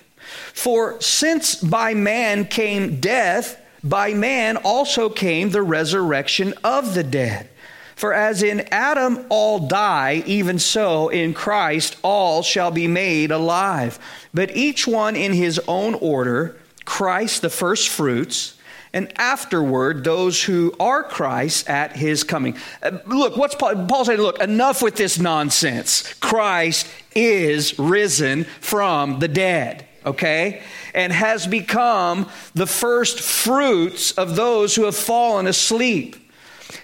For 0.53 0.99
since 1.01 1.55
by 1.55 1.93
man 1.93 2.45
came 2.45 2.99
death, 2.99 3.59
by 3.83 4.13
man 4.13 4.57
also 4.57 5.09
came 5.09 5.49
the 5.49 5.63
resurrection 5.63 6.53
of 6.63 6.93
the 6.93 7.03
dead. 7.03 7.49
For 7.95 8.13
as 8.13 8.41
in 8.41 8.61
Adam 8.71 9.25
all 9.29 9.67
die, 9.67 10.23
even 10.25 10.57
so 10.57 11.09
in 11.09 11.33
Christ 11.33 11.97
all 12.01 12.41
shall 12.41 12.71
be 12.71 12.87
made 12.87 13.31
alive, 13.31 13.99
but 14.33 14.55
each 14.55 14.87
one 14.87 15.15
in 15.15 15.33
his 15.33 15.59
own 15.67 15.93
order. 15.95 16.57
Christ 16.83 17.43
the 17.43 17.49
first 17.49 17.89
fruits, 17.89 18.55
and 18.93 19.11
afterward 19.19 20.03
those 20.03 20.43
who 20.43 20.73
are 20.79 21.03
Christ 21.03 21.69
at 21.69 21.95
his 21.95 22.23
coming. 22.23 22.57
Uh, 22.81 22.97
look, 23.05 23.37
what's 23.37 23.55
Paul, 23.55 23.85
Paul 23.85 24.05
saying? 24.05 24.19
Look, 24.19 24.41
enough 24.41 24.81
with 24.81 24.95
this 24.95 25.19
nonsense. 25.19 26.13
Christ 26.15 26.87
is 27.15 27.77
risen 27.79 28.45
from 28.59 29.19
the 29.19 29.27
dead, 29.27 29.87
okay? 30.05 30.61
And 30.93 31.11
has 31.13 31.47
become 31.47 32.29
the 32.53 32.67
first 32.67 33.19
fruits 33.19 34.11
of 34.13 34.35
those 34.35 34.75
who 34.75 34.85
have 34.85 34.95
fallen 34.95 35.47
asleep. 35.47 36.15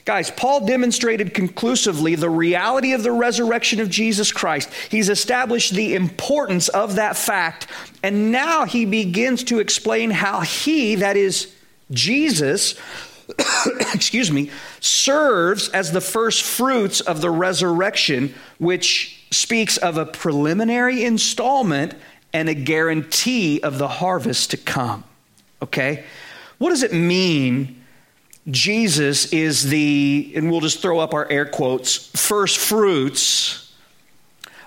Guys, 0.06 0.32
Paul 0.32 0.66
demonstrated 0.66 1.34
conclusively 1.34 2.16
the 2.16 2.30
reality 2.30 2.94
of 2.94 3.04
the 3.04 3.12
resurrection 3.12 3.80
of 3.80 3.90
Jesus 3.90 4.32
Christ. 4.32 4.70
He's 4.90 5.10
established 5.10 5.74
the 5.74 5.96
importance 5.96 6.70
of 6.70 6.96
that 6.96 7.18
fact. 7.18 7.68
And 8.04 8.32
now 8.32 8.66
he 8.66 8.86
begins 8.86 9.44
to 9.46 9.60
explain 9.60 10.12
how 10.12 10.42
he, 10.42 10.96
that 10.96 11.18
is 11.18 11.54
Jesus, 11.92 12.76
excuse 13.94 14.32
me, 14.32 14.52
serves 14.80 15.70
as 15.70 15.92
the 15.92 16.02
first 16.02 16.44
fruits 16.44 17.02
of 17.02 17.22
the 17.22 17.32
resurrection, 17.32 18.34
which 18.60 19.26
speaks 19.32 19.78
of 19.78 19.98
a 19.98 20.06
preliminary 20.06 21.04
installment 21.04 21.94
and 22.38 22.50
a 22.50 22.54
guarantee 22.54 23.60
of 23.62 23.80
the 23.80 23.88
harvest 23.88 24.52
to 24.52 24.58
come. 24.58 25.04
Okay? 25.60 26.04
What 26.60 26.70
does 26.70 26.84
it 26.84 26.94
mean? 26.94 27.84
Jesus 28.52 29.34
is 29.34 29.64
the, 29.64 30.34
and 30.36 30.52
we'll 30.52 30.62
just 30.62 30.80
throw 30.80 31.00
up 31.00 31.16
our 31.16 31.28
air 31.32 31.48
quotes, 31.48 31.96
first 32.16 32.60
fruits 32.60 33.74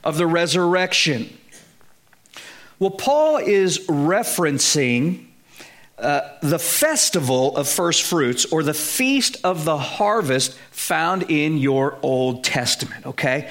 of 0.03 0.19
the 0.19 0.27
resurrection. 0.27 1.33
Well, 2.81 2.91
Paul 2.91 3.37
is 3.37 3.87
referencing 3.87 5.27
uh, 5.97 6.23
the 6.43 6.59
festival 6.59 7.57
of 7.57 7.69
first 7.69 8.03
fruits 8.03 8.47
or 8.47 8.65
the 8.65 8.75
feast 8.75 9.37
of 9.45 9.65
the 9.65 9.79
harvest 9.79 10.59
found 10.73 11.31
in 11.31 11.57
your 11.57 12.01
Old 12.03 12.43
Testament, 12.43 13.07
okay? 13.07 13.49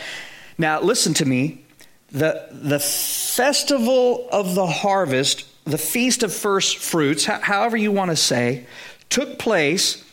Now, 0.58 0.82
listen 0.82 1.13
to 1.15 1.25
me. 1.25 1.63
The, 2.12 2.48
the 2.52 2.80
festival 2.80 4.28
of 4.32 4.56
the 4.56 4.65
harvest, 4.65 5.45
the 5.65 5.78
feast 5.78 6.24
of 6.24 6.34
first 6.34 6.78
fruits, 6.78 7.26
however 7.26 7.78
you 7.78 7.91
want 7.91 8.12
to 8.12 8.15
say, 8.15 8.65
took 9.10 9.38
place 9.38 10.04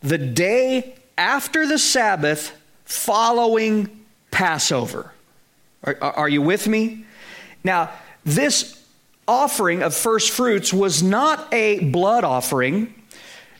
the 0.00 0.18
day 0.18 0.94
after 1.16 1.66
the 1.66 1.78
Sabbath 1.78 2.52
following 2.84 4.04
Passover. 4.30 5.12
Are, 5.84 5.96
are 6.02 6.28
you 6.28 6.42
with 6.42 6.68
me? 6.68 7.04
Now, 7.64 7.90
this 8.24 8.82
offering 9.26 9.82
of 9.82 9.94
first 9.94 10.30
fruits 10.30 10.72
was 10.72 11.02
not 11.02 11.52
a 11.52 11.80
blood 11.90 12.24
offering. 12.24 12.94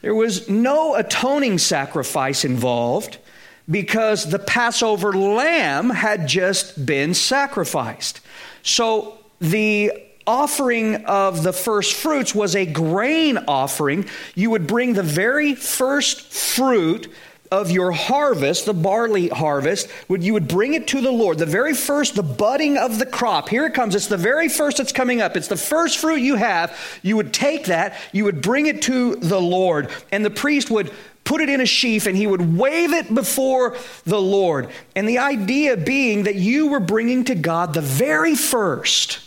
There 0.02 0.14
was 0.14 0.48
no 0.48 0.94
atoning 0.94 1.58
sacrifice 1.58 2.44
involved 2.44 3.18
because 3.70 4.30
the 4.30 4.38
Passover 4.38 5.12
lamb 5.12 5.90
had 5.90 6.26
just 6.26 6.84
been 6.86 7.14
sacrificed. 7.14 8.20
So 8.62 9.18
the 9.40 9.92
offering 10.26 11.04
of 11.06 11.42
the 11.42 11.52
first 11.52 11.94
fruits 11.94 12.34
was 12.34 12.54
a 12.54 12.66
grain 12.66 13.38
offering. 13.48 14.06
You 14.34 14.50
would 14.50 14.66
bring 14.66 14.92
the 14.92 15.02
very 15.02 15.54
first 15.54 16.20
fruit 16.32 17.10
of 17.50 17.70
your 17.70 17.92
harvest, 17.92 18.66
the 18.66 18.74
barley 18.74 19.28
harvest, 19.28 19.88
would 20.08 20.22
you 20.22 20.34
would 20.34 20.48
bring 20.48 20.74
it 20.74 20.86
to 20.88 21.00
the 21.00 21.10
Lord. 21.10 21.38
The 21.38 21.46
very 21.46 21.74
first, 21.74 22.14
the 22.14 22.22
budding 22.22 22.76
of 22.76 22.98
the 22.98 23.06
crop. 23.06 23.48
Here 23.48 23.64
it 23.66 23.74
comes. 23.74 23.94
It's 23.94 24.06
the 24.06 24.16
very 24.16 24.48
first 24.48 24.76
that's 24.76 24.92
coming 24.92 25.22
up. 25.22 25.36
It's 25.36 25.48
the 25.48 25.56
first 25.56 25.98
fruit 25.98 26.16
you 26.16 26.36
have. 26.36 26.76
You 27.02 27.16
would 27.16 27.32
take 27.32 27.66
that, 27.66 27.96
you 28.12 28.24
would 28.24 28.42
bring 28.42 28.66
it 28.66 28.82
to 28.82 29.16
the 29.16 29.40
Lord, 29.40 29.90
and 30.12 30.24
the 30.24 30.30
priest 30.30 30.70
would 30.70 30.90
put 31.28 31.42
it 31.42 31.50
in 31.50 31.60
a 31.60 31.66
sheaf 31.66 32.06
and 32.06 32.16
he 32.16 32.26
would 32.26 32.56
wave 32.56 32.94
it 32.94 33.14
before 33.14 33.76
the 34.04 34.20
Lord. 34.20 34.70
And 34.96 35.06
the 35.06 35.18
idea 35.18 35.76
being 35.76 36.22
that 36.22 36.36
you 36.36 36.68
were 36.68 36.80
bringing 36.80 37.24
to 37.24 37.34
God 37.34 37.74
the 37.74 37.82
very 37.82 38.34
first 38.34 39.20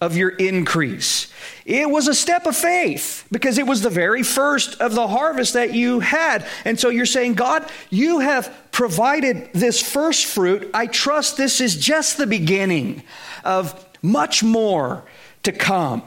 of 0.00 0.16
your 0.16 0.30
increase. 0.30 1.30
It 1.66 1.90
was 1.90 2.08
a 2.08 2.14
step 2.14 2.46
of 2.46 2.56
faith 2.56 3.26
because 3.30 3.58
it 3.58 3.66
was 3.66 3.82
the 3.82 3.90
very 3.90 4.22
first 4.22 4.80
of 4.80 4.94
the 4.94 5.08
harvest 5.08 5.52
that 5.52 5.74
you 5.74 6.00
had. 6.00 6.46
And 6.64 6.80
so 6.80 6.88
you're 6.88 7.04
saying, 7.04 7.34
God, 7.34 7.68
you 7.90 8.20
have 8.20 8.50
provided 8.72 9.50
this 9.52 9.82
first 9.82 10.24
fruit. 10.24 10.70
I 10.72 10.86
trust 10.86 11.36
this 11.36 11.60
is 11.60 11.76
just 11.76 12.16
the 12.16 12.26
beginning 12.26 13.02
of 13.44 13.86
much 14.00 14.42
more 14.42 15.04
to 15.42 15.52
come. 15.52 16.02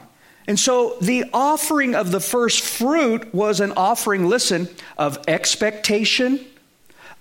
And 0.50 0.58
so 0.58 0.96
the 1.00 1.26
offering 1.32 1.94
of 1.94 2.10
the 2.10 2.18
first 2.18 2.62
fruit 2.62 3.32
was 3.32 3.60
an 3.60 3.70
offering, 3.76 4.26
listen, 4.26 4.68
of 4.98 5.16
expectation, 5.28 6.44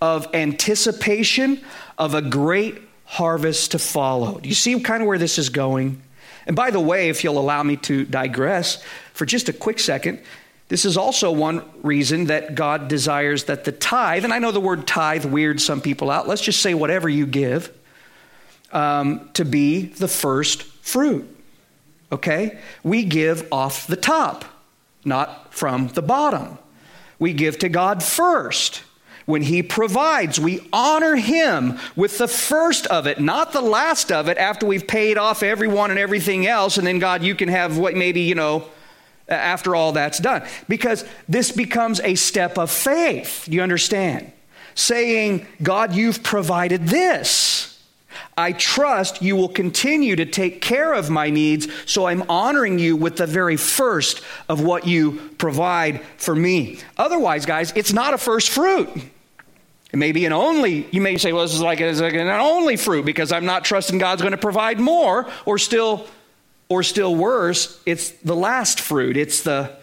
of 0.01 0.33
anticipation, 0.33 1.61
of 1.95 2.15
a 2.15 2.23
great 2.23 2.81
harvest 3.05 3.69
to 3.73 3.77
follow. 3.77 4.39
Do 4.39 4.49
you 4.49 4.55
see 4.55 4.79
kind 4.79 5.03
of 5.03 5.07
where 5.07 5.19
this 5.19 5.37
is 5.37 5.49
going? 5.49 6.01
And 6.47 6.55
by 6.55 6.71
the 6.71 6.79
way, 6.79 7.09
if 7.09 7.23
you'll 7.23 7.37
allow 7.37 7.61
me 7.61 7.75
to 7.77 8.03
digress 8.03 8.81
for 9.13 9.27
just 9.27 9.47
a 9.47 9.53
quick 9.53 9.77
second, 9.77 10.23
this 10.69 10.83
is 10.83 10.97
also 10.97 11.31
one 11.31 11.63
reason 11.83 12.25
that 12.25 12.55
God 12.55 12.87
desires 12.87 13.43
that 13.43 13.63
the 13.63 13.71
tithe, 13.71 14.23
and 14.23 14.33
I 14.33 14.39
know 14.39 14.51
the 14.51 14.59
word 14.59 14.87
tithe 14.87 15.25
weirds 15.25 15.63
some 15.63 15.81
people 15.81 16.09
out, 16.09 16.27
let's 16.27 16.41
just 16.41 16.63
say 16.63 16.73
whatever 16.73 17.07
you 17.07 17.27
give, 17.27 17.71
um, 18.71 19.29
to 19.33 19.45
be 19.45 19.83
the 19.85 20.07
first 20.07 20.63
fruit. 20.63 21.35
Okay? 22.11 22.57
We 22.83 23.03
give 23.03 23.47
off 23.51 23.87
the 23.87 23.95
top, 23.95 24.45
not 25.05 25.53
from 25.53 25.89
the 25.89 26.01
bottom. 26.01 26.57
We 27.19 27.33
give 27.33 27.59
to 27.59 27.69
God 27.69 28.01
first 28.01 28.83
when 29.29 29.43
He 29.43 29.61
provides, 29.61 30.39
we 30.39 30.67
honor 30.73 31.15
Him 31.15 31.77
with 31.95 32.17
the 32.17 32.27
first 32.27 32.87
of 32.87 33.05
it, 33.05 33.19
not 33.19 33.53
the 33.53 33.61
last 33.61 34.11
of 34.11 34.27
it 34.27 34.39
after 34.39 34.65
we've 34.65 34.87
paid 34.87 35.19
off 35.19 35.43
everyone 35.43 35.91
and 35.91 35.99
everything 35.99 36.47
else. 36.47 36.79
And 36.79 36.87
then, 36.87 36.97
God, 36.97 37.21
you 37.21 37.35
can 37.35 37.47
have 37.47 37.77
what 37.77 37.95
maybe, 37.95 38.21
you 38.21 38.33
know, 38.33 38.67
after 39.27 39.75
all 39.75 39.91
that's 39.91 40.17
done. 40.17 40.41
Because 40.67 41.05
this 41.27 41.51
becomes 41.51 41.99
a 41.99 42.15
step 42.15 42.57
of 42.57 42.71
faith. 42.71 43.47
You 43.47 43.61
understand? 43.61 44.31
Saying, 44.73 45.45
God, 45.61 45.93
you've 45.93 46.23
provided 46.23 46.87
this. 46.87 47.58
I 48.39 48.53
trust 48.53 49.21
you 49.21 49.35
will 49.35 49.49
continue 49.49 50.15
to 50.15 50.25
take 50.25 50.61
care 50.61 50.93
of 50.93 51.09
my 51.09 51.29
needs, 51.29 51.67
so 51.85 52.05
I'm 52.05 52.23
honoring 52.29 52.79
you 52.79 52.95
with 52.95 53.17
the 53.17 53.27
very 53.27 53.57
first 53.57 54.21
of 54.47 54.61
what 54.61 54.87
you 54.87 55.19
provide 55.37 56.01
for 56.15 56.33
me. 56.33 56.79
Otherwise, 56.97 57.45
guys, 57.45 57.73
it's 57.75 57.91
not 57.91 58.13
a 58.13 58.17
first 58.17 58.49
fruit. 58.49 58.89
It 59.91 59.97
may 59.97 60.13
be 60.13 60.25
an 60.25 60.31
only, 60.31 60.87
you 60.91 61.01
may 61.01 61.17
say, 61.17 61.33
well, 61.33 61.43
this 61.43 61.53
is 61.53 61.61
like, 61.61 61.81
like 61.81 62.13
an 62.13 62.29
only 62.29 62.77
fruit 62.77 63.05
because 63.05 63.33
I'm 63.33 63.45
not 63.45 63.65
trusting 63.65 63.97
God's 63.97 64.21
going 64.21 64.31
to 64.31 64.37
provide 64.37 64.79
more, 64.79 65.29
or 65.45 65.57
still, 65.57 66.07
or 66.69 66.81
still 66.81 67.13
worse, 67.13 67.81
it's 67.85 68.11
the 68.11 68.35
last 68.35 68.79
fruit. 68.79 69.17
It's 69.17 69.43
the, 69.43 69.75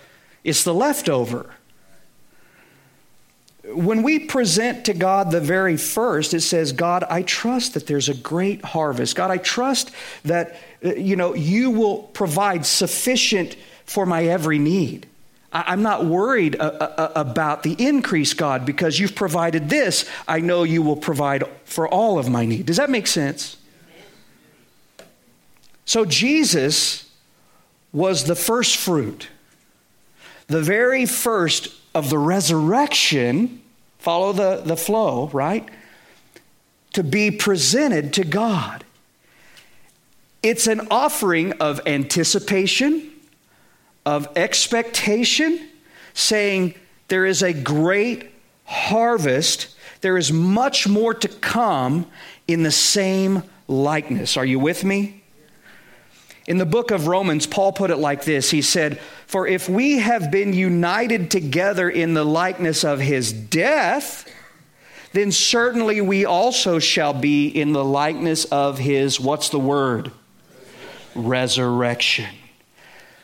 it's 0.45 0.65
the 0.65 0.73
leftover. 0.73 1.51
When 3.69 4.03
we 4.03 4.21
present 4.21 4.85
to 4.87 4.95
God 4.95 5.31
the 5.31 5.41
very 5.41 5.77
first, 5.77 6.35
it 6.35 6.43
says, 6.43 6.73
God, 6.73 7.05
I 7.11 7.23
trust 7.23 7.75
that 7.75 7.87
there's 7.87 8.09
a 8.09 8.15
great 8.15 8.65
harvest. 8.65 9.17
God, 9.17 9.31
I 9.31 9.39
trust 9.39 9.91
that, 10.25 10.57
uh, 10.85 10.95
you 10.95 11.17
know, 11.17 11.35
you 11.35 11.71
will 11.71 12.05
provide 12.05 12.65
sufficient 12.65 13.57
for 13.85 14.07
my 14.07 14.25
every 14.25 14.59
need. 14.59 15.09
I'm 15.53 15.83
not 15.83 16.05
worried 16.05 16.57
uh, 16.57 16.65
uh, 16.65 17.13
about 17.17 17.63
the 17.63 17.75
increase, 17.79 18.35
God, 18.35 18.67
because 18.67 18.99
you've 18.99 19.15
provided 19.15 19.71
this. 19.71 20.09
I 20.29 20.41
know 20.41 20.65
you 20.65 20.83
will 20.83 20.97
provide 20.97 21.45
for 21.65 21.89
all 21.89 22.19
of 22.19 22.29
my 22.29 22.45
need. 22.45 22.67
Does 22.67 22.77
that 22.77 22.91
make 22.91 23.07
sense? 23.07 23.57
So 25.87 26.05
Jesus 26.05 27.11
was 27.93 28.25
the 28.25 28.35
first 28.35 28.77
fruit, 28.77 29.29
the 30.49 30.61
very 30.61 31.07
first 31.07 31.69
of 31.97 32.11
the 32.11 32.19
resurrection. 32.19 33.63
Follow 33.99 34.33
the, 34.35 34.63
the 34.63 34.77
flow, 34.77 35.31
right? 35.33 35.67
To 36.93 37.03
be 37.03 37.31
presented 37.31 38.13
to 38.13 38.25
God. 38.25 38.85
It's 40.43 40.67
an 40.67 40.89
offering 40.91 41.55
of 41.55 41.81
anticipation 41.87 43.11
of 44.05 44.29
expectation, 44.37 45.69
saying, 46.15 46.75
There 47.09 47.27
is 47.27 47.43
a 47.43 47.53
great 47.53 48.31
harvest, 48.65 49.75
there 50.03 50.19
is 50.19 50.31
much 50.31 50.87
more 50.87 51.15
to 51.15 51.29
come 51.29 52.07
in 52.47 52.63
the 52.63 52.71
same 52.71 53.43
likeness. 53.67 54.37
Are 54.37 54.45
you 54.45 54.61
with 54.61 54.85
me? 54.85 55.25
In 56.47 56.59
the 56.59 56.67
book 56.67 56.93
of 56.93 57.09
Romans, 57.09 57.47
Paul 57.47 57.73
put 57.73 57.91
it 57.91 57.97
like 57.97 58.25
this 58.25 58.51
He 58.51 58.63
said, 58.63 59.01
For 59.27 59.47
if 59.47 59.69
we 59.69 59.99
have 59.99 60.31
been 60.31 60.53
united 60.53 61.31
together 61.31 61.89
in 61.89 62.15
the 62.15 62.25
likeness 62.25 62.85
of 62.85 63.01
his 63.01 63.33
death, 63.33 64.31
then 65.13 65.33
certainly 65.33 66.01
we 66.01 66.25
also 66.25 66.79
shall 66.79 67.15
be 67.15 67.49
in 67.49 67.73
the 67.73 67.85
likeness 67.85 68.45
of 68.47 68.79
his, 68.79 69.19
what's 69.19 69.49
the 69.49 69.59
word? 69.59 70.13
Resurrection. 71.15 72.29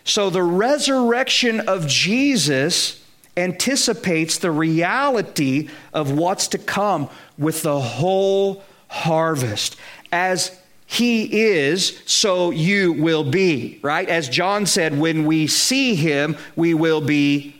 So 0.05 0.31
the 0.31 0.43
resurrection 0.43 1.61
of 1.61 1.87
Jesus 1.87 3.05
anticipates 3.37 4.39
the 4.39 4.51
reality 4.51 5.69
of 5.93 6.13
what's 6.13 6.49
to 6.49 6.59
come 6.59 7.09
with 7.39 7.63
the 7.63 7.81
whole 7.81 8.65
harvest. 8.89 9.77
As 10.11 10.59
he 10.93 11.41
is, 11.41 12.03
so 12.05 12.51
you 12.51 12.93
will 12.93 13.25
be, 13.25 13.81
right? 13.81 14.07
As 14.07 14.29
John 14.29 14.67
said, 14.67 14.99
when 14.99 15.25
we 15.25 15.47
see 15.47 15.95
him, 15.95 16.37
we 16.55 16.75
will 16.75 17.01
be 17.01 17.57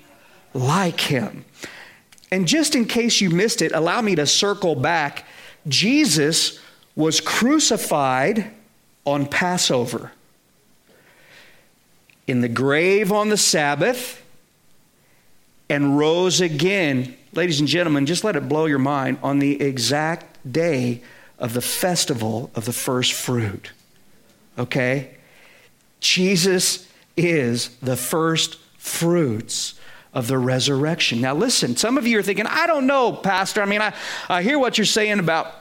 like 0.53 1.01
him. 1.01 1.47
And 2.31 2.47
just 2.47 2.75
in 2.75 2.85
case 2.85 3.23
you 3.23 3.31
missed 3.31 3.63
it, 3.63 3.73
allow 3.73 4.03
me 4.03 4.15
to 4.17 4.27
circle 4.27 4.75
back. 4.75 5.25
Jesus 5.67 6.61
was 6.95 7.23
crucified 7.23 8.51
on 9.07 9.25
Passover, 9.25 10.13
in 12.27 12.43
the 12.43 12.51
grave 12.51 13.11
on 13.11 13.31
the 13.31 13.39
Sabbath, 13.39 14.23
and 15.71 15.99
rose 15.99 16.43
again. 16.43 17.17
Ladies 17.33 17.61
and 17.61 17.69
gentlemen, 17.69 18.05
just 18.05 18.25
let 18.25 18.37
it 18.37 18.47
blow 18.47 18.67
your 18.67 18.79
mind 18.79 19.17
on 19.23 19.39
the 19.39 19.59
exact 19.63 20.53
day 20.53 21.01
of 21.43 21.53
the 21.55 21.61
festival 21.61 22.51
of 22.55 22.65
the 22.65 22.73
first 22.73 23.13
fruit. 23.13 23.73
Okay? 24.57 25.11
Jesus 26.01 26.89
is 27.17 27.77
the 27.83 27.97
first 27.97 28.59
fruits 28.79 29.75
of 30.15 30.29
the 30.29 30.39
resurrection. 30.39 31.21
Now, 31.21 31.35
listen, 31.35 31.77
some 31.77 31.99
of 31.99 32.07
you 32.07 32.19
are 32.19 32.23
thinking, 32.23 32.47
I 32.47 32.67
don't 32.67 32.87
know, 32.87 33.13
Pastor. 33.13 33.61
I 33.61 33.67
mean, 33.67 33.81
I, 33.81 33.93
I 34.29 34.43
hear 34.43 34.59
what 34.59 34.79
you're 34.79 34.85
saying 34.85 35.19
about 35.19 35.53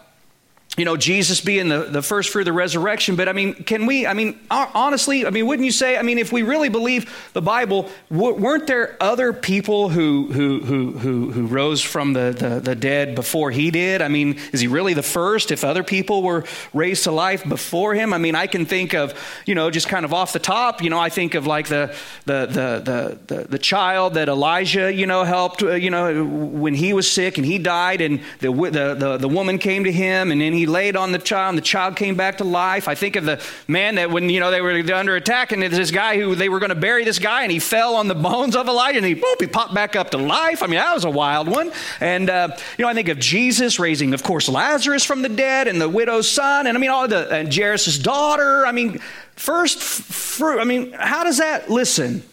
you 0.78 0.86
know, 0.86 0.96
Jesus 0.96 1.42
being 1.42 1.68
the, 1.68 1.80
the 1.84 2.02
first 2.02 2.30
fruit 2.30 2.42
of 2.42 2.46
the 2.46 2.54
resurrection. 2.54 3.18
But 3.18 3.28
I 3.28 3.34
mean, 3.34 3.56
can 3.56 3.86
we, 3.86 4.08
I 4.08 4.14
mean, 4.14 4.40
honestly, 4.50 5.26
I 5.26 5.30
mean, 5.30 5.46
wouldn't 5.46 5.66
you 5.66 5.72
say, 5.72 5.98
I 5.98 6.02
mean, 6.02 6.18
if 6.18 6.32
we 6.32 6.44
really 6.44 6.70
believe 6.70 7.30
the 7.34 7.42
Bible, 7.42 7.90
weren't 8.10 8.68
there 8.68 8.96
other 9.02 9.34
people 9.34 9.90
who, 9.90 10.32
who, 10.32 10.62
who, 10.62 10.92
who, 10.92 11.32
who 11.32 11.48
rose 11.48 11.82
from 11.82 12.14
the, 12.14 12.32
the, 12.32 12.60
the, 12.62 12.76
dead 12.76 13.16
before 13.16 13.52
he 13.52 13.70
did? 13.70 14.02
I 14.02 14.08
mean, 14.08 14.40
is 14.54 14.62
he 14.62 14.68
really 14.68 14.94
the 14.94 15.04
first 15.04 15.52
if 15.52 15.66
other 15.66 15.84
people 15.84 16.24
were 16.24 16.46
raised 16.74 17.04
to 17.04 17.12
life 17.12 17.48
before 17.48 17.94
him? 17.94 18.14
I 18.14 18.18
mean, 18.18 18.34
I 18.34 18.48
can 18.48 18.66
think 18.66 18.94
of, 18.94 19.14
you 19.46 19.56
know, 19.56 19.70
just 19.70 19.90
kind 19.90 20.06
of 20.06 20.14
off 20.14 20.32
the 20.32 20.40
top, 20.40 20.82
you 20.82 20.90
know, 20.90 21.00
I 21.00 21.10
think 21.10 21.36
of 21.36 21.46
like 21.46 21.68
the, 21.68 21.94
the, 22.26 22.46
the, 22.46 23.18
the, 23.28 23.36
the, 23.36 23.44
the 23.50 23.60
child 23.60 24.14
that 24.14 24.30
Elijah, 24.30 24.92
you 24.92 25.06
know, 25.06 25.26
helped, 25.26 25.64
uh, 25.64 25.72
you 25.74 25.90
know, 25.90 26.24
when 26.24 26.76
he 26.76 26.94
was 26.94 27.12
sick 27.12 27.38
and 27.38 27.46
he 27.46 27.60
died 27.60 28.00
and 28.00 28.22
the, 28.40 28.54
the, 28.54 28.96
the, 28.96 29.18
the 29.18 29.28
woman 29.28 29.58
came 29.58 29.84
to 29.84 29.92
him 29.92 30.32
and 30.32 30.40
then 30.40 30.54
he 30.54 30.61
he 30.62 30.68
laid 30.68 30.96
on 30.96 31.12
the 31.12 31.18
child, 31.18 31.50
and 31.50 31.58
the 31.58 31.64
child 31.64 31.96
came 31.96 32.16
back 32.16 32.38
to 32.38 32.44
life. 32.44 32.88
I 32.88 32.94
think 32.94 33.16
of 33.16 33.26
the 33.26 33.44
man 33.68 33.96
that 33.96 34.12
when 34.12 34.30
you 34.30 34.40
know 34.40 34.52
they 34.52 34.62
were 34.62 34.72
under 34.94 35.16
attack, 35.16 35.52
and 35.52 35.62
there's 35.64 35.76
this 35.76 35.90
guy 35.90 36.20
who 36.20 36.36
they 36.36 36.50
were 36.50 36.60
going 36.60 36.70
to 36.70 36.76
bury 36.76 37.04
this 37.04 37.18
guy, 37.18 37.42
and 37.42 37.52
he 37.52 37.58
fell 37.58 37.96
on 37.96 38.08
the 38.08 38.14
bones 38.16 38.56
of 38.56 38.68
Elijah, 38.68 38.98
and 38.98 39.06
he 39.08 39.16
boop, 39.16 39.40
he 39.40 39.48
popped 39.48 39.74
back 39.74 39.96
up 39.96 40.12
to 40.12 40.20
life. 40.20 40.62
I 40.62 40.68
mean, 40.68 40.80
that 40.80 40.94
was 40.94 41.04
a 41.04 41.10
wild 41.10 41.48
one. 41.48 41.72
And 42.00 42.30
uh, 42.30 42.56
you 42.78 42.84
know, 42.86 42.90
I 42.90 42.94
think 42.94 43.10
of 43.10 43.18
Jesus 43.18 43.80
raising, 43.80 44.14
of 44.14 44.22
course, 44.22 44.48
Lazarus 44.48 45.04
from 45.04 45.24
the 45.24 45.30
dead, 45.30 45.68
and 45.68 45.82
the 45.82 45.90
widow's 45.90 46.30
son, 46.30 46.68
and 46.68 46.78
I 46.78 46.80
mean, 46.80 46.92
all 46.92 47.08
the 47.08 47.28
and 47.34 47.54
Jairus' 47.54 47.98
daughter. 47.98 48.64
I 48.68 48.72
mean, 48.72 49.00
first 49.36 49.80
fruit. 49.80 50.60
I 50.60 50.64
mean, 50.64 50.92
how 50.94 51.24
does 51.24 51.40
that? 51.40 51.72
Listen. 51.72 52.24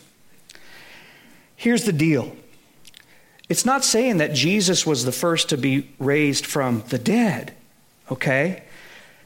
Here's 1.56 1.84
the 1.84 1.92
deal. 1.92 2.36
It's 3.48 3.64
not 3.64 3.82
saying 3.82 4.18
that 4.18 4.34
Jesus 4.34 4.86
was 4.86 5.04
the 5.04 5.12
first 5.12 5.48
to 5.48 5.56
be 5.56 5.90
raised 5.98 6.46
from 6.46 6.84
the 6.90 6.98
dead 6.98 7.54
okay? 8.10 8.62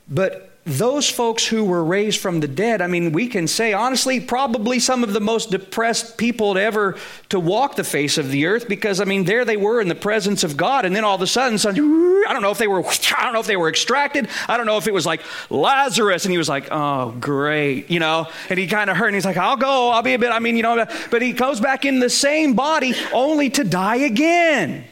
But 0.08 0.52
those 0.64 1.10
folks 1.10 1.44
who 1.44 1.64
were 1.64 1.84
raised 1.84 2.20
from 2.20 2.38
the 2.38 2.46
dead, 2.46 2.80
I 2.80 2.86
mean, 2.86 3.10
we 3.10 3.26
can 3.26 3.48
say 3.48 3.72
honestly, 3.72 4.20
probably 4.20 4.78
some 4.78 5.02
of 5.02 5.12
the 5.12 5.20
most 5.20 5.50
depressed 5.50 6.16
people 6.16 6.54
to 6.54 6.60
ever 6.60 6.96
to 7.30 7.40
walk 7.40 7.74
the 7.74 7.82
face 7.82 8.16
of 8.16 8.30
the 8.30 8.46
earth 8.46 8.68
because 8.68 9.00
I 9.00 9.04
mean, 9.04 9.24
there 9.24 9.44
they 9.44 9.56
were 9.56 9.80
in 9.80 9.88
the 9.88 9.96
presence 9.96 10.44
of 10.44 10.56
God, 10.56 10.84
and 10.84 10.94
then 10.94 11.02
all 11.02 11.16
of 11.16 11.22
a 11.22 11.26
sudden, 11.26 11.58
I 11.58 12.32
don't 12.32 12.42
know 12.42 12.52
if 12.52 12.58
they 12.58 12.68
were, 12.68 12.84
I 12.86 13.24
don't 13.24 13.32
know 13.32 13.40
if 13.40 13.48
they 13.48 13.56
were 13.56 13.68
extracted. 13.68 14.28
I 14.46 14.56
don't 14.56 14.66
know 14.66 14.76
if 14.76 14.86
it 14.86 14.94
was 14.94 15.04
like 15.04 15.22
Lazarus, 15.50 16.24
and 16.24 16.30
he 16.30 16.38
was 16.38 16.48
like, 16.48 16.68
oh, 16.70 17.10
great, 17.18 17.90
you 17.90 17.98
know, 17.98 18.28
and 18.48 18.56
he 18.56 18.68
kind 18.68 18.88
of 18.88 18.96
hurt, 18.96 19.06
and 19.06 19.16
he's 19.16 19.24
like, 19.24 19.36
I'll 19.36 19.56
go, 19.56 19.88
I'll 19.88 20.02
be 20.02 20.14
a 20.14 20.18
bit, 20.18 20.30
I 20.30 20.38
mean, 20.38 20.56
you 20.56 20.62
know, 20.62 20.86
but 21.10 21.22
he 21.22 21.32
goes 21.32 21.58
back 21.58 21.84
in 21.84 21.98
the 21.98 22.10
same 22.10 22.54
body 22.54 22.94
only 23.12 23.50
to 23.50 23.64
die 23.64 23.96
again, 23.96 24.84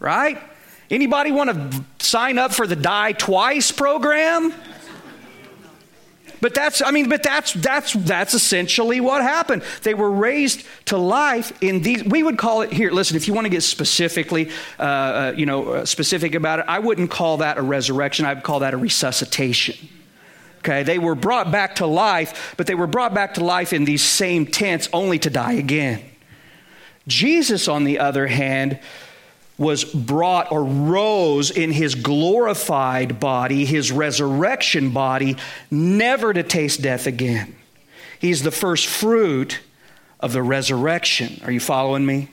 right? 0.00 0.38
Anybody 0.90 1.32
want 1.32 1.50
to 1.50 1.84
sign 1.98 2.38
up 2.38 2.52
for 2.52 2.66
the 2.66 2.76
die 2.76 3.12
twice 3.12 3.72
program? 3.72 4.52
But 6.44 6.52
that's, 6.52 6.82
I 6.82 6.90
mean, 6.90 7.08
but 7.08 7.22
that's, 7.22 7.54
that's, 7.54 7.94
that's 7.94 8.34
essentially 8.34 9.00
what 9.00 9.22
happened. 9.22 9.62
They 9.82 9.94
were 9.94 10.10
raised 10.10 10.66
to 10.86 10.98
life 10.98 11.56
in 11.62 11.80
these, 11.80 12.04
we 12.04 12.22
would 12.22 12.36
call 12.36 12.60
it, 12.60 12.70
here, 12.70 12.90
listen, 12.90 13.16
if 13.16 13.26
you 13.26 13.32
want 13.32 13.46
to 13.46 13.48
get 13.48 13.62
specifically, 13.62 14.50
uh, 14.78 14.82
uh, 14.82 15.34
you 15.34 15.46
know, 15.46 15.70
uh, 15.70 15.84
specific 15.86 16.34
about 16.34 16.58
it, 16.58 16.66
I 16.68 16.80
wouldn't 16.80 17.10
call 17.10 17.38
that 17.38 17.56
a 17.56 17.62
resurrection. 17.62 18.26
I'd 18.26 18.42
call 18.42 18.58
that 18.58 18.74
a 18.74 18.76
resuscitation. 18.76 19.88
Okay, 20.58 20.82
they 20.82 20.98
were 20.98 21.14
brought 21.14 21.50
back 21.50 21.76
to 21.76 21.86
life, 21.86 22.54
but 22.58 22.66
they 22.66 22.74
were 22.74 22.86
brought 22.86 23.14
back 23.14 23.34
to 23.34 23.44
life 23.44 23.72
in 23.72 23.86
these 23.86 24.02
same 24.02 24.44
tents 24.44 24.86
only 24.92 25.18
to 25.20 25.30
die 25.30 25.54
again. 25.54 26.02
Jesus, 27.08 27.68
on 27.68 27.84
the 27.84 28.00
other 28.00 28.26
hand, 28.26 28.80
was 29.56 29.84
brought 29.84 30.50
or 30.50 30.64
rose 30.64 31.50
in 31.50 31.70
his 31.70 31.94
glorified 31.94 33.20
body, 33.20 33.64
his 33.64 33.92
resurrection 33.92 34.90
body, 34.90 35.36
never 35.70 36.32
to 36.32 36.42
taste 36.42 36.82
death 36.82 37.06
again. 37.06 37.54
He's 38.18 38.42
the 38.42 38.50
first 38.50 38.86
fruit 38.86 39.60
of 40.18 40.32
the 40.32 40.42
resurrection. 40.42 41.40
Are 41.44 41.52
you 41.52 41.60
following 41.60 42.04
me? 42.04 42.30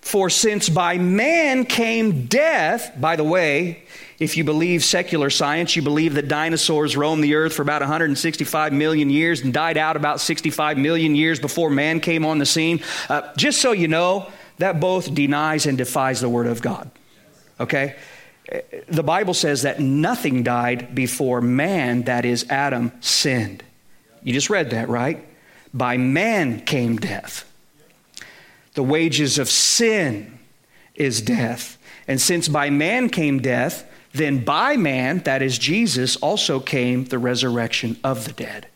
For 0.00 0.30
since 0.30 0.68
by 0.68 0.98
man 0.98 1.66
came 1.66 2.26
death, 2.26 2.98
by 2.98 3.16
the 3.16 3.24
way, 3.24 3.84
if 4.18 4.36
you 4.36 4.44
believe 4.44 4.82
secular 4.82 5.30
science, 5.30 5.76
you 5.76 5.82
believe 5.82 6.14
that 6.14 6.26
dinosaurs 6.26 6.96
roamed 6.96 7.22
the 7.22 7.34
earth 7.36 7.54
for 7.54 7.62
about 7.62 7.80
165 7.80 8.72
million 8.72 9.08
years 9.08 9.42
and 9.42 9.52
died 9.52 9.76
out 9.76 9.96
about 9.96 10.20
65 10.20 10.78
million 10.78 11.14
years 11.14 11.38
before 11.38 11.70
man 11.70 12.00
came 12.00 12.24
on 12.24 12.38
the 12.38 12.46
scene. 12.46 12.82
Uh, 13.08 13.30
just 13.36 13.60
so 13.60 13.72
you 13.72 13.88
know, 13.88 14.30
that 14.60 14.80
both 14.80 15.12
denies 15.14 15.66
and 15.66 15.76
defies 15.76 16.20
the 16.20 16.28
Word 16.28 16.46
of 16.46 16.62
God. 16.62 16.90
Okay? 17.58 17.96
The 18.88 19.02
Bible 19.02 19.34
says 19.34 19.62
that 19.62 19.80
nothing 19.80 20.42
died 20.42 20.94
before 20.94 21.40
man, 21.40 22.02
that 22.02 22.24
is 22.24 22.46
Adam, 22.48 22.92
sinned. 23.00 23.62
You 24.22 24.32
just 24.32 24.50
read 24.50 24.70
that, 24.70 24.88
right? 24.88 25.24
By 25.72 25.96
man 25.96 26.60
came 26.60 26.96
death. 26.96 27.50
The 28.74 28.82
wages 28.82 29.38
of 29.38 29.48
sin 29.48 30.38
is 30.94 31.22
death. 31.22 31.78
And 32.06 32.20
since 32.20 32.48
by 32.48 32.70
man 32.70 33.08
came 33.08 33.40
death, 33.40 33.88
then 34.12 34.44
by 34.44 34.76
man, 34.76 35.20
that 35.20 35.42
is 35.42 35.58
Jesus, 35.58 36.16
also 36.16 36.60
came 36.60 37.04
the 37.04 37.18
resurrection 37.18 37.98
of 38.02 38.24
the 38.24 38.32
dead. 38.32 38.66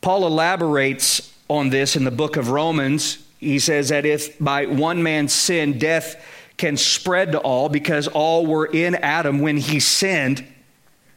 Paul 0.00 0.26
elaborates 0.26 1.34
on 1.48 1.70
this 1.70 1.96
in 1.96 2.04
the 2.04 2.10
book 2.10 2.36
of 2.36 2.50
Romans 2.50 3.18
he 3.40 3.58
says 3.58 3.88
that 3.88 4.04
if 4.04 4.38
by 4.38 4.66
one 4.66 5.02
man's 5.02 5.32
sin 5.32 5.78
death 5.78 6.22
can 6.58 6.76
spread 6.76 7.32
to 7.32 7.38
all 7.38 7.70
because 7.70 8.06
all 8.06 8.46
were 8.46 8.66
in 8.66 8.94
Adam 8.96 9.40
when 9.40 9.56
he 9.56 9.80
sinned, 9.80 10.46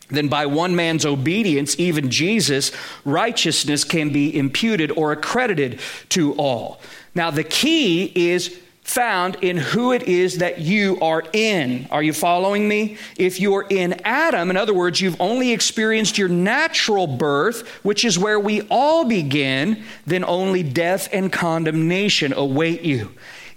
then 0.08 0.30
by 0.30 0.46
one 0.46 0.76
man's 0.76 1.06
obedience, 1.06 1.78
even 1.78 2.10
Jesus, 2.10 2.72
righteousness 3.04 3.84
can 3.84 4.12
be 4.12 4.36
imputed 4.36 4.92
or 4.92 5.12
accredited 5.12 5.82
to 6.10 6.34
all. 6.36 6.80
Now, 7.14 7.30
the 7.30 7.44
key 7.44 8.12
is 8.16 8.58
found 8.84 9.38
in 9.42 9.58
who 9.58 9.92
it 9.94 10.04
is 10.04 10.40
that 10.40 10.60
you 10.60 11.00
are 11.00 11.24
in. 11.34 11.88
Are 11.90 12.04
you 12.04 12.14
following 12.14 12.68
me? 12.68 12.98
If 13.18 13.40
you're 13.40 13.66
in 13.70 13.94
Adam, 14.04 14.50
in 14.50 14.58
other 14.58 14.74
words, 14.74 15.00
you've 15.00 15.20
only 15.20 15.52
experienced 15.52 16.18
your 16.18 16.30
natural 16.30 17.08
birth, 17.08 17.68
which 17.84 18.04
is 18.04 18.20
where 18.20 18.40
we 18.40 18.62
all 18.70 19.06
begin, 19.06 19.84
then 20.06 20.24
only 20.26 20.64
death 20.64 21.08
and 21.14 21.32
condemnation 21.32 22.34
await 22.34 22.82
you. 22.82 23.12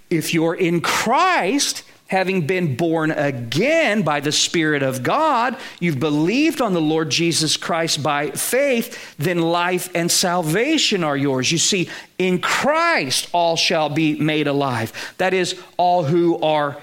If 0.09 0.33
you're 0.33 0.55
in 0.55 0.79
Christ, 0.79 1.83
having 2.07 2.47
been 2.47 2.75
born 2.75 3.11
again 3.11 4.01
by 4.01 4.19
the 4.19 4.31
Spirit 4.31 4.81
of 4.81 5.03
God, 5.03 5.57
you've 5.79 5.99
believed 5.99 6.61
on 6.61 6.73
the 6.73 6.81
Lord 6.81 7.09
Jesus 7.09 7.57
Christ 7.57 8.01
by 8.01 8.31
faith, 8.31 9.15
then 9.17 9.39
life 9.39 9.89
and 9.93 10.09
salvation 10.09 11.03
are 11.03 11.17
yours. 11.17 11.51
You 11.51 11.57
see, 11.57 11.89
in 12.17 12.39
Christ 12.39 13.29
all 13.33 13.55
shall 13.55 13.89
be 13.89 14.19
made 14.19 14.47
alive. 14.47 14.93
That 15.17 15.33
is, 15.33 15.59
all 15.77 16.03
who 16.03 16.41
are 16.41 16.77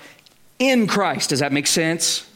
in 0.59 0.87
Christ. 0.87 1.31
Does 1.31 1.41
that 1.41 1.53
make 1.53 1.67
sense? 1.67 2.27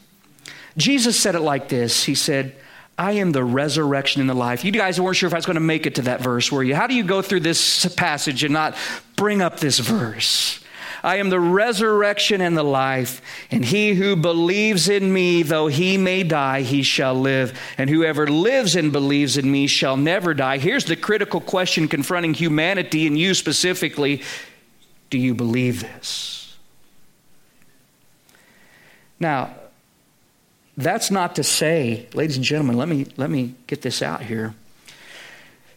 Jesus 0.77 1.19
said 1.19 1.35
it 1.35 1.41
like 1.41 1.69
this 1.69 2.03
He 2.03 2.15
said, 2.15 2.55
I 2.97 3.13
am 3.13 3.31
the 3.31 3.43
resurrection 3.43 4.19
and 4.19 4.29
the 4.29 4.33
life. 4.33 4.65
You 4.65 4.73
guys 4.73 4.99
weren't 4.99 5.15
sure 5.15 5.27
if 5.27 5.33
I 5.33 5.37
was 5.37 5.45
going 5.45 5.55
to 5.55 5.61
make 5.61 5.85
it 5.85 5.95
to 5.95 6.01
that 6.03 6.21
verse, 6.21 6.51
were 6.51 6.63
you? 6.63 6.75
How 6.75 6.85
do 6.85 6.95
you 6.95 7.03
go 7.03 7.21
through 7.21 7.39
this 7.41 7.85
passage 7.95 8.43
and 8.43 8.51
not 8.51 8.75
bring 9.15 9.41
up 9.41 9.59
this 9.59 9.79
verse? 9.79 10.59
I 11.03 11.17
am 11.17 11.29
the 11.29 11.39
resurrection 11.39 12.41
and 12.41 12.57
the 12.57 12.63
life. 12.63 13.21
And 13.51 13.63
he 13.63 13.93
who 13.93 14.15
believes 14.15 14.89
in 14.89 15.13
me, 15.13 15.43
though 15.43 15.67
he 15.67 15.97
may 15.97 16.23
die, 16.23 16.61
he 16.61 16.83
shall 16.83 17.15
live. 17.15 17.59
And 17.77 17.89
whoever 17.89 18.27
lives 18.27 18.75
and 18.75 18.91
believes 18.91 19.37
in 19.37 19.49
me 19.51 19.67
shall 19.67 19.97
never 19.97 20.33
die. 20.33 20.57
Here's 20.57 20.85
the 20.85 20.95
critical 20.95 21.41
question 21.41 21.87
confronting 21.87 22.33
humanity 22.33 23.07
and 23.07 23.17
you 23.17 23.33
specifically 23.33 24.21
Do 25.09 25.17
you 25.17 25.33
believe 25.33 25.81
this? 25.81 26.57
Now, 29.19 29.53
that's 30.77 31.11
not 31.11 31.35
to 31.35 31.43
say, 31.43 32.07
ladies 32.13 32.37
and 32.37 32.45
gentlemen, 32.45 32.77
let 32.77 32.87
me, 32.87 33.05
let 33.17 33.29
me 33.29 33.55
get 33.67 33.81
this 33.81 34.01
out 34.01 34.21
here, 34.21 34.55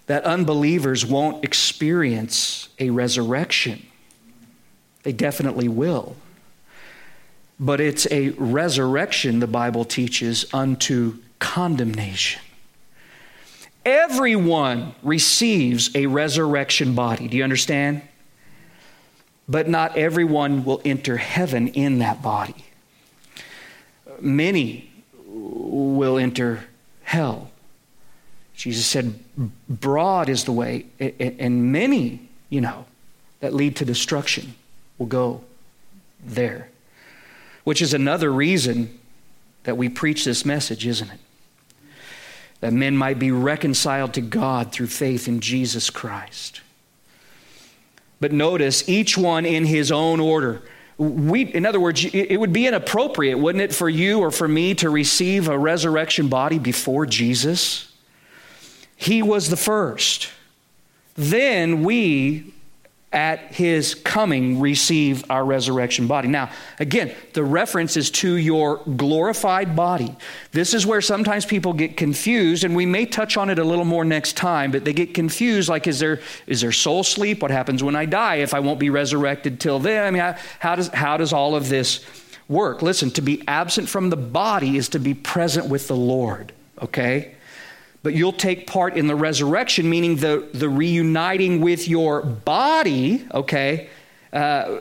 that 0.06 0.22
unbelievers 0.24 1.04
won't 1.04 1.44
experience 1.44 2.68
a 2.78 2.90
resurrection. 2.90 3.84
They 5.02 5.12
definitely 5.12 5.68
will. 5.68 6.16
But 7.58 7.80
it's 7.80 8.06
a 8.10 8.30
resurrection, 8.30 9.40
the 9.40 9.46
Bible 9.46 9.84
teaches, 9.84 10.46
unto 10.52 11.18
condemnation. 11.38 12.40
Everyone 13.84 14.94
receives 15.02 15.94
a 15.94 16.06
resurrection 16.06 16.94
body. 16.94 17.28
Do 17.28 17.36
you 17.36 17.44
understand? 17.44 18.02
But 19.48 19.68
not 19.68 19.96
everyone 19.96 20.64
will 20.64 20.80
enter 20.84 21.16
heaven 21.16 21.68
in 21.68 21.98
that 21.98 22.22
body. 22.22 22.64
Many 24.20 24.90
will 25.26 26.16
enter 26.16 26.64
hell. 27.02 27.50
Jesus 28.54 28.86
said, 28.86 29.18
Broad 29.68 30.28
is 30.28 30.44
the 30.44 30.52
way, 30.52 30.86
and 31.00 31.72
many, 31.72 32.28
you 32.48 32.60
know, 32.60 32.86
that 33.40 33.52
lead 33.52 33.74
to 33.76 33.84
destruction 33.84 34.54
will 35.02 35.06
go 35.06 35.40
there. 36.24 36.68
Which 37.64 37.82
is 37.82 37.92
another 37.92 38.32
reason 38.32 38.98
that 39.64 39.76
we 39.76 39.88
preach 39.88 40.24
this 40.24 40.44
message, 40.44 40.86
isn't 40.86 41.10
it? 41.10 41.20
That 42.60 42.72
men 42.72 42.96
might 42.96 43.18
be 43.18 43.32
reconciled 43.32 44.14
to 44.14 44.20
God 44.20 44.72
through 44.72 44.86
faith 44.86 45.26
in 45.26 45.40
Jesus 45.40 45.90
Christ. 45.90 46.60
But 48.20 48.30
notice, 48.32 48.88
each 48.88 49.18
one 49.18 49.44
in 49.44 49.64
his 49.64 49.90
own 49.90 50.20
order 50.20 50.62
we, 50.98 51.42
in 51.42 51.66
other 51.66 51.80
words, 51.80 52.04
it 52.04 52.36
would 52.36 52.52
be 52.52 52.66
inappropriate, 52.66 53.38
wouldn't 53.38 53.62
it, 53.62 53.74
for 53.74 53.88
you 53.88 54.20
or 54.20 54.30
for 54.30 54.46
me 54.46 54.74
to 54.76 54.90
receive 54.90 55.48
a 55.48 55.58
resurrection 55.58 56.28
body 56.28 56.58
before 56.58 57.06
Jesus? 57.06 57.92
He 58.94 59.22
was 59.22 59.48
the 59.48 59.56
first. 59.56 60.30
Then 61.14 61.82
we 61.82 62.51
at 63.12 63.52
his 63.52 63.94
coming 63.94 64.58
receive 64.58 65.30
our 65.30 65.44
resurrection 65.44 66.06
body. 66.06 66.28
Now, 66.28 66.50
again, 66.78 67.14
the 67.34 67.44
reference 67.44 67.96
is 67.96 68.10
to 68.12 68.36
your 68.36 68.78
glorified 68.96 69.76
body. 69.76 70.16
This 70.52 70.72
is 70.72 70.86
where 70.86 71.00
sometimes 71.00 71.44
people 71.44 71.74
get 71.74 71.96
confused, 71.96 72.64
and 72.64 72.74
we 72.74 72.86
may 72.86 73.04
touch 73.04 73.36
on 73.36 73.50
it 73.50 73.58
a 73.58 73.64
little 73.64 73.84
more 73.84 74.04
next 74.04 74.36
time, 74.36 74.70
but 74.70 74.84
they 74.84 74.94
get 74.94 75.12
confused 75.12 75.68
like, 75.68 75.86
is 75.86 75.98
there, 75.98 76.20
is 76.46 76.62
there 76.62 76.72
soul 76.72 77.04
sleep? 77.04 77.42
What 77.42 77.50
happens 77.50 77.82
when 77.82 77.96
I 77.96 78.06
die 78.06 78.36
if 78.36 78.54
I 78.54 78.60
won't 78.60 78.80
be 78.80 78.90
resurrected 78.90 79.60
till 79.60 79.78
then? 79.78 80.06
I 80.06 80.10
mean, 80.10 80.20
how, 80.20 80.36
how 80.58 80.76
does, 80.76 80.88
how 80.88 81.16
does 81.18 81.32
all 81.32 81.54
of 81.54 81.68
this 81.68 82.04
work? 82.48 82.80
Listen, 82.80 83.10
to 83.12 83.20
be 83.20 83.42
absent 83.46 83.88
from 83.88 84.10
the 84.10 84.16
body 84.16 84.76
is 84.76 84.88
to 84.90 84.98
be 84.98 85.12
present 85.12 85.68
with 85.68 85.88
the 85.88 85.96
Lord, 85.96 86.52
okay? 86.80 87.34
But 88.02 88.14
you'll 88.14 88.32
take 88.32 88.66
part 88.66 88.96
in 88.96 89.06
the 89.06 89.14
resurrection, 89.14 89.88
meaning 89.88 90.16
the, 90.16 90.48
the 90.52 90.68
reuniting 90.68 91.60
with 91.60 91.86
your 91.88 92.22
body, 92.22 93.26
okay, 93.32 93.88
uh, 94.32 94.80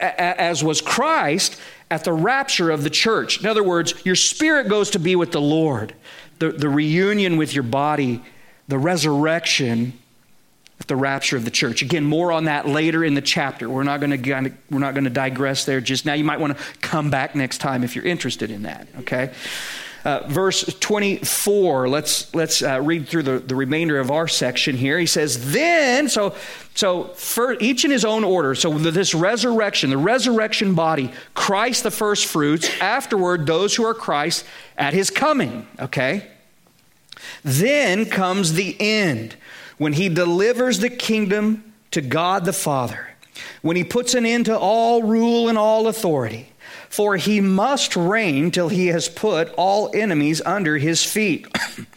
as 0.00 0.62
was 0.62 0.80
Christ 0.80 1.58
at 1.90 2.04
the 2.04 2.12
rapture 2.12 2.70
of 2.70 2.82
the 2.82 2.90
church. 2.90 3.40
In 3.40 3.46
other 3.46 3.64
words, 3.64 3.94
your 4.04 4.14
spirit 4.14 4.68
goes 4.68 4.90
to 4.90 4.98
be 4.98 5.16
with 5.16 5.32
the 5.32 5.40
Lord. 5.40 5.94
The, 6.38 6.52
the 6.52 6.68
reunion 6.68 7.36
with 7.36 7.54
your 7.54 7.64
body, 7.64 8.22
the 8.68 8.78
resurrection 8.78 9.98
at 10.80 10.86
the 10.86 10.94
rapture 10.94 11.36
of 11.36 11.44
the 11.44 11.50
church. 11.50 11.82
Again, 11.82 12.04
more 12.04 12.30
on 12.30 12.44
that 12.44 12.68
later 12.68 13.02
in 13.02 13.14
the 13.14 13.22
chapter. 13.22 13.68
We're 13.68 13.82
not 13.82 14.00
going 14.00 14.22
to 14.22 14.52
we're 14.70 14.78
not 14.78 14.94
going 14.94 15.04
to 15.04 15.10
digress 15.10 15.64
there 15.64 15.80
just 15.80 16.06
now. 16.06 16.12
You 16.12 16.24
might 16.24 16.38
want 16.38 16.56
to 16.56 16.64
come 16.80 17.10
back 17.10 17.34
next 17.34 17.58
time 17.58 17.82
if 17.82 17.96
you're 17.96 18.04
interested 18.04 18.50
in 18.50 18.62
that. 18.62 18.86
Okay. 19.00 19.32
Uh, 20.04 20.20
verse 20.28 20.64
24, 20.78 21.88
let's, 21.88 22.32
let's 22.34 22.62
uh, 22.62 22.80
read 22.80 23.08
through 23.08 23.24
the, 23.24 23.38
the 23.40 23.56
remainder 23.56 23.98
of 23.98 24.10
our 24.10 24.28
section 24.28 24.76
here. 24.76 24.98
He 24.98 25.06
says, 25.06 25.52
Then, 25.52 26.08
so, 26.08 26.36
so 26.74 27.14
each 27.60 27.84
in 27.84 27.90
his 27.90 28.04
own 28.04 28.22
order. 28.22 28.54
So 28.54 28.78
this 28.78 29.12
resurrection, 29.14 29.90
the 29.90 29.98
resurrection 29.98 30.74
body, 30.74 31.12
Christ 31.34 31.82
the 31.82 31.90
first 31.90 32.26
fruits, 32.26 32.70
afterward, 32.80 33.46
those 33.46 33.74
who 33.74 33.84
are 33.84 33.94
Christ 33.94 34.44
at 34.76 34.94
his 34.94 35.10
coming, 35.10 35.66
okay? 35.80 36.30
Then 37.42 38.06
comes 38.06 38.52
the 38.52 38.76
end 38.80 39.34
when 39.78 39.94
he 39.94 40.08
delivers 40.08 40.78
the 40.78 40.90
kingdom 40.90 41.72
to 41.90 42.00
God 42.00 42.44
the 42.44 42.52
Father, 42.52 43.08
when 43.62 43.76
he 43.76 43.84
puts 43.84 44.14
an 44.14 44.24
end 44.24 44.46
to 44.46 44.56
all 44.56 45.02
rule 45.02 45.48
and 45.48 45.58
all 45.58 45.88
authority 45.88 46.52
for 46.88 47.16
he 47.16 47.40
must 47.40 47.96
reign 47.96 48.50
till 48.50 48.68
he 48.68 48.88
has 48.88 49.08
put 49.08 49.52
all 49.56 49.90
enemies 49.94 50.40
under 50.44 50.78
his 50.78 51.04
feet. 51.04 51.46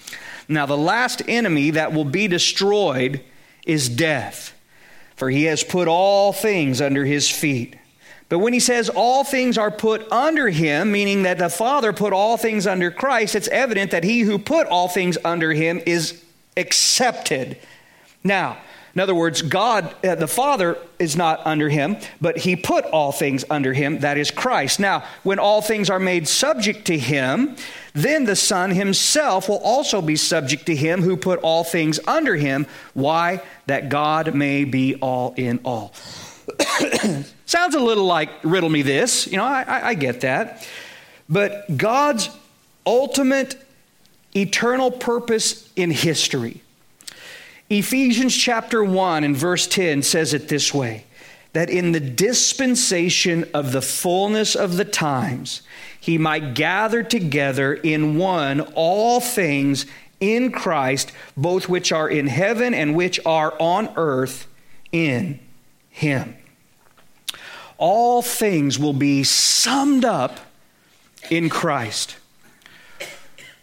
now, 0.48 0.66
the 0.66 0.78
last 0.78 1.22
enemy 1.28 1.72
that 1.72 1.94
will 1.94 2.06
be 2.06 2.28
destroyed 2.28 3.22
is 3.66 3.90
death, 3.90 4.54
for 5.16 5.30
he 5.30 5.46
has 5.46 5.64
put 5.64 5.88
all 5.88 6.34
things 6.34 6.82
under 6.82 7.06
his 7.06 7.30
feet. 7.30 7.76
But 8.32 8.40
when 8.40 8.54
he 8.54 8.62
says 8.62 8.90
all 8.90 9.26
things 9.26 9.58
are 9.58 9.72
put 9.72 10.10
under 10.10 10.48
him, 10.50 10.92
meaning 10.92 11.24
that 11.24 11.38
the 11.38 11.50
Father 11.50 11.92
put 11.92 12.14
all 12.14 12.38
things 12.38 12.66
under 12.66 12.90
Christ, 12.90 13.36
it's 13.36 13.50
evident 13.50 13.92
that 13.92 14.06
he 14.06 14.22
who 14.22 14.40
put 14.40 14.68
all 14.68 14.88
things 14.88 15.18
under 15.26 15.52
him 15.52 15.82
is 15.86 16.24
excepted. 16.56 17.58
Now, 18.24 18.58
in 18.94 19.00
other 19.00 19.16
words, 19.16 19.42
God, 19.42 19.94
uh, 20.04 20.16
the 20.16 20.28
Father, 20.28 20.78
is 21.00 21.16
not 21.16 21.46
under 21.46 21.70
him, 21.70 21.98
but 22.20 22.40
he 22.40 22.56
put 22.56 22.84
all 22.86 23.12
things 23.12 23.46
under 23.50 23.72
him, 23.74 24.00
that 24.00 24.18
is 24.18 24.32
Christ. 24.32 24.80
Now, 24.80 25.06
when 25.24 25.40
all 25.40 25.62
things 25.62 25.90
are 25.90 26.00
made 26.00 26.28
subject 26.28 26.86
to 26.86 26.98
him, 26.98 27.56
then 27.94 28.26
the 28.26 28.36
Son 28.36 28.72
himself 28.72 29.48
will 29.48 29.60
also 29.60 30.02
be 30.02 30.18
subject 30.18 30.66
to 30.66 30.76
him 30.76 31.02
who 31.02 31.16
put 31.16 31.40
all 31.40 31.64
things 31.64 32.00
under 32.06 32.36
him. 32.36 32.68
Why? 32.94 33.42
That 33.68 33.90
God 33.90 34.36
may 34.36 34.66
be 34.66 34.96
all 34.96 35.34
in 35.38 35.62
all. 35.64 35.94
Sounds 37.46 37.76
a 37.76 37.80
little 37.80 38.06
like 38.06 38.30
riddle 38.44 38.70
me 38.70 38.82
this. 38.82 39.26
You 39.28 39.38
know, 39.38 39.46
I, 39.46 39.64
I, 39.64 39.88
I 39.90 39.94
get 39.94 40.22
that. 40.22 40.68
But 41.30 41.78
God's 41.78 42.30
ultimate 42.86 43.56
eternal 44.36 44.92
purpose 44.92 45.70
in 45.78 45.92
history 45.92 46.62
Ephesians 47.72 48.36
chapter 48.36 48.84
1 48.84 49.24
and 49.24 49.34
verse 49.34 49.66
10 49.66 50.04
says 50.04 50.34
it 50.34 50.50
this 50.50 50.74
way 50.74 51.06
that 51.54 51.70
in 51.70 51.94
the 51.94 52.02
dispensation 52.02 53.46
of 53.54 53.72
the 53.72 53.82
fullness 53.82 54.58
of 54.58 54.76
the 54.76 54.84
times, 54.84 55.62
he 55.98 56.18
might 56.18 56.54
gather 56.54 57.02
together 57.02 57.74
in 57.74 58.18
one 58.18 58.60
all 58.76 59.22
things 59.22 59.86
in 60.20 60.52
Christ, 60.52 61.14
both 61.38 61.70
which 61.70 61.94
are 61.94 62.10
in 62.10 62.28
heaven 62.28 62.74
and 62.74 62.94
which 62.94 63.22
are 63.26 63.54
on 63.58 63.94
earth 63.96 64.48
in 64.92 65.40
him. 65.90 66.36
All 67.78 68.22
things 68.22 68.78
will 68.78 68.92
be 68.92 69.24
summed 69.24 70.04
up 70.04 70.42
in 71.30 71.48
Christ. 71.48 72.18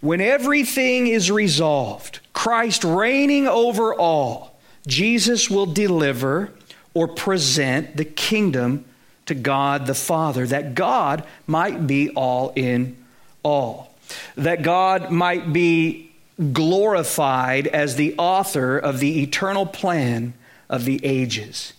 When 0.00 0.20
everything 0.20 1.08
is 1.08 1.30
resolved, 1.30 2.20
Christ 2.32 2.84
reigning 2.84 3.48
over 3.48 3.94
all, 3.94 4.58
Jesus 4.86 5.50
will 5.50 5.66
deliver 5.66 6.52
or 6.94 7.08
present 7.08 7.96
the 7.96 8.04
kingdom 8.04 8.84
to 9.26 9.34
God 9.34 9.86
the 9.86 9.94
Father, 9.94 10.46
that 10.46 10.74
God 10.74 11.24
might 11.46 11.86
be 11.86 12.10
all 12.10 12.52
in 12.54 12.96
all, 13.42 13.94
that 14.36 14.62
God 14.62 15.10
might 15.10 15.52
be 15.52 16.12
glorified 16.52 17.66
as 17.66 17.96
the 17.96 18.14
author 18.16 18.78
of 18.78 19.00
the 19.00 19.22
eternal 19.22 19.66
plan 19.66 20.32
of 20.68 20.84
the 20.84 21.04
ages. 21.04 21.72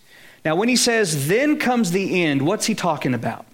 Now, 0.43 0.55
when 0.55 0.70
he 0.70 0.76
says, 0.76 1.28
then 1.28 1.57
comes 1.57 1.91
the 1.91 2.24
end, 2.24 2.41
what's 2.41 2.65
he 2.65 2.76
talking 2.76 3.13
about? 3.13 3.45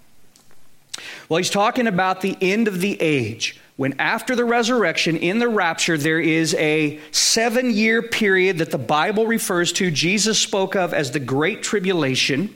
Well, 1.28 1.38
he's 1.38 1.50
talking 1.50 1.86
about 1.86 2.20
the 2.20 2.36
end 2.40 2.68
of 2.68 2.80
the 2.80 3.00
age 3.00 3.60
when 3.76 3.94
after 3.98 4.34
the 4.34 4.44
resurrection, 4.44 5.18
in 5.18 5.38
the 5.38 5.48
rapture, 5.48 5.98
there 5.98 6.18
is 6.18 6.54
a 6.54 6.98
seven 7.10 7.70
year 7.70 8.00
period 8.00 8.56
that 8.58 8.70
the 8.70 8.78
Bible 8.78 9.26
refers 9.26 9.70
to, 9.72 9.90
Jesus 9.90 10.38
spoke 10.38 10.74
of 10.74 10.94
as 10.94 11.10
the 11.10 11.20
Great 11.20 11.62
Tribulation. 11.62 12.54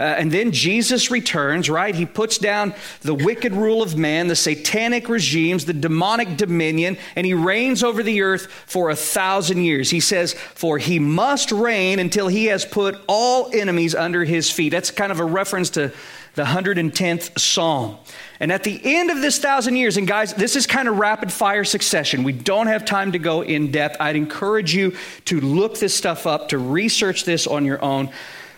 Uh, 0.00 0.04
and 0.04 0.32
then 0.32 0.50
Jesus 0.50 1.10
returns, 1.10 1.68
right? 1.68 1.94
He 1.94 2.06
puts 2.06 2.38
down 2.38 2.74
the 3.02 3.14
wicked 3.14 3.52
rule 3.52 3.82
of 3.82 3.98
man, 3.98 4.28
the 4.28 4.34
satanic 4.34 5.10
regimes, 5.10 5.66
the 5.66 5.74
demonic 5.74 6.38
dominion, 6.38 6.96
and 7.16 7.26
he 7.26 7.34
reigns 7.34 7.84
over 7.84 8.02
the 8.02 8.22
earth 8.22 8.46
for 8.66 8.88
a 8.88 8.96
thousand 8.96 9.62
years. 9.62 9.90
He 9.90 10.00
says, 10.00 10.32
For 10.32 10.78
he 10.78 10.98
must 10.98 11.52
reign 11.52 11.98
until 11.98 12.28
he 12.28 12.46
has 12.46 12.64
put 12.64 12.98
all 13.06 13.50
enemies 13.52 13.94
under 13.94 14.24
his 14.24 14.50
feet. 14.50 14.70
That's 14.70 14.90
kind 14.90 15.12
of 15.12 15.20
a 15.20 15.24
reference 15.24 15.68
to 15.70 15.92
the 16.34 16.44
110th 16.44 17.38
Psalm. 17.38 17.98
And 18.40 18.50
at 18.50 18.64
the 18.64 18.80
end 18.82 19.10
of 19.10 19.20
this 19.20 19.38
thousand 19.38 19.76
years, 19.76 19.96
and 19.96 20.06
guys, 20.06 20.34
this 20.34 20.56
is 20.56 20.66
kind 20.66 20.88
of 20.88 20.98
rapid 20.98 21.32
fire 21.32 21.64
succession. 21.64 22.24
We 22.24 22.32
don't 22.32 22.66
have 22.66 22.84
time 22.84 23.12
to 23.12 23.18
go 23.18 23.42
in 23.42 23.70
depth. 23.70 23.98
I'd 24.00 24.16
encourage 24.16 24.74
you 24.74 24.96
to 25.26 25.40
look 25.40 25.78
this 25.78 25.94
stuff 25.94 26.26
up, 26.26 26.48
to 26.48 26.58
research 26.58 27.24
this 27.24 27.46
on 27.46 27.64
your 27.64 27.82
own. 27.84 28.10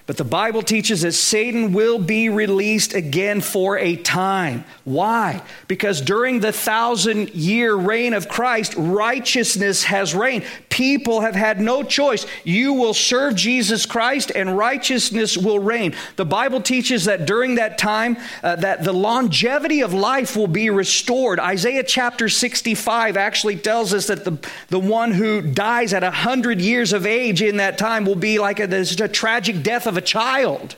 But 0.07 0.19
the 0.19 0.25
Bible 0.25 0.61
teaches 0.61 1.01
that 1.01 1.13
Satan 1.13 1.73
will 1.73 1.99
be 1.99 2.29
released 2.29 2.93
again 2.93 3.41
for 3.41 3.79
a 3.79 3.97
time. 3.97 4.67
Why? 4.85 5.43
Because 5.67 6.03
during 6.03 6.41
the 6.41 6.53
thousand 6.53 7.31
year 7.31 7.75
reign 7.75 8.13
of 8.13 8.29
Christ, 8.29 8.75
righteousness 8.77 9.85
has 9.85 10.15
reigned. 10.15 10.45
People 10.69 11.23
have 11.23 11.35
had 11.35 11.59
no 11.59 11.83
choice. 11.83 12.27
You 12.43 12.75
will 12.75 12.93
serve 12.93 13.35
Jesus 13.35 13.87
Christ 13.87 14.31
and 14.35 14.59
righteousness 14.59 15.39
will 15.39 15.59
reign. 15.59 15.95
The 16.17 16.27
Bible 16.27 16.61
teaches 16.61 17.07
that 17.07 17.25
during 17.25 17.55
that 17.55 17.79
time, 17.79 18.19
uh, 18.43 18.57
that 18.57 18.85
the 18.85 18.93
longevity 18.93 19.81
of 19.81 19.95
life 19.95 20.37
will 20.37 20.49
be 20.49 20.69
restored. 20.69 21.41
Isaiah 21.41 21.85
chapter 21.85 22.29
65 22.29 23.17
actually 23.17 23.57
tells 23.57 23.95
us 23.95 24.09
that 24.09 24.25
the, 24.25 24.37
the 24.69 24.81
one 24.81 25.13
who 25.13 25.41
dies 25.41 25.95
at 25.95 26.03
100 26.03 26.61
years 26.61 26.93
of 26.93 27.07
age 27.07 27.41
in 27.41 27.57
that 27.57 27.79
time 27.79 28.05
will 28.05 28.17
be 28.17 28.39
like 28.39 28.61
a, 28.61 28.65
a 28.65 29.09
tragic 29.09 29.63
death 29.63 29.87
of 29.87 29.94
of 29.95 30.03
a 30.03 30.07
child. 30.07 30.75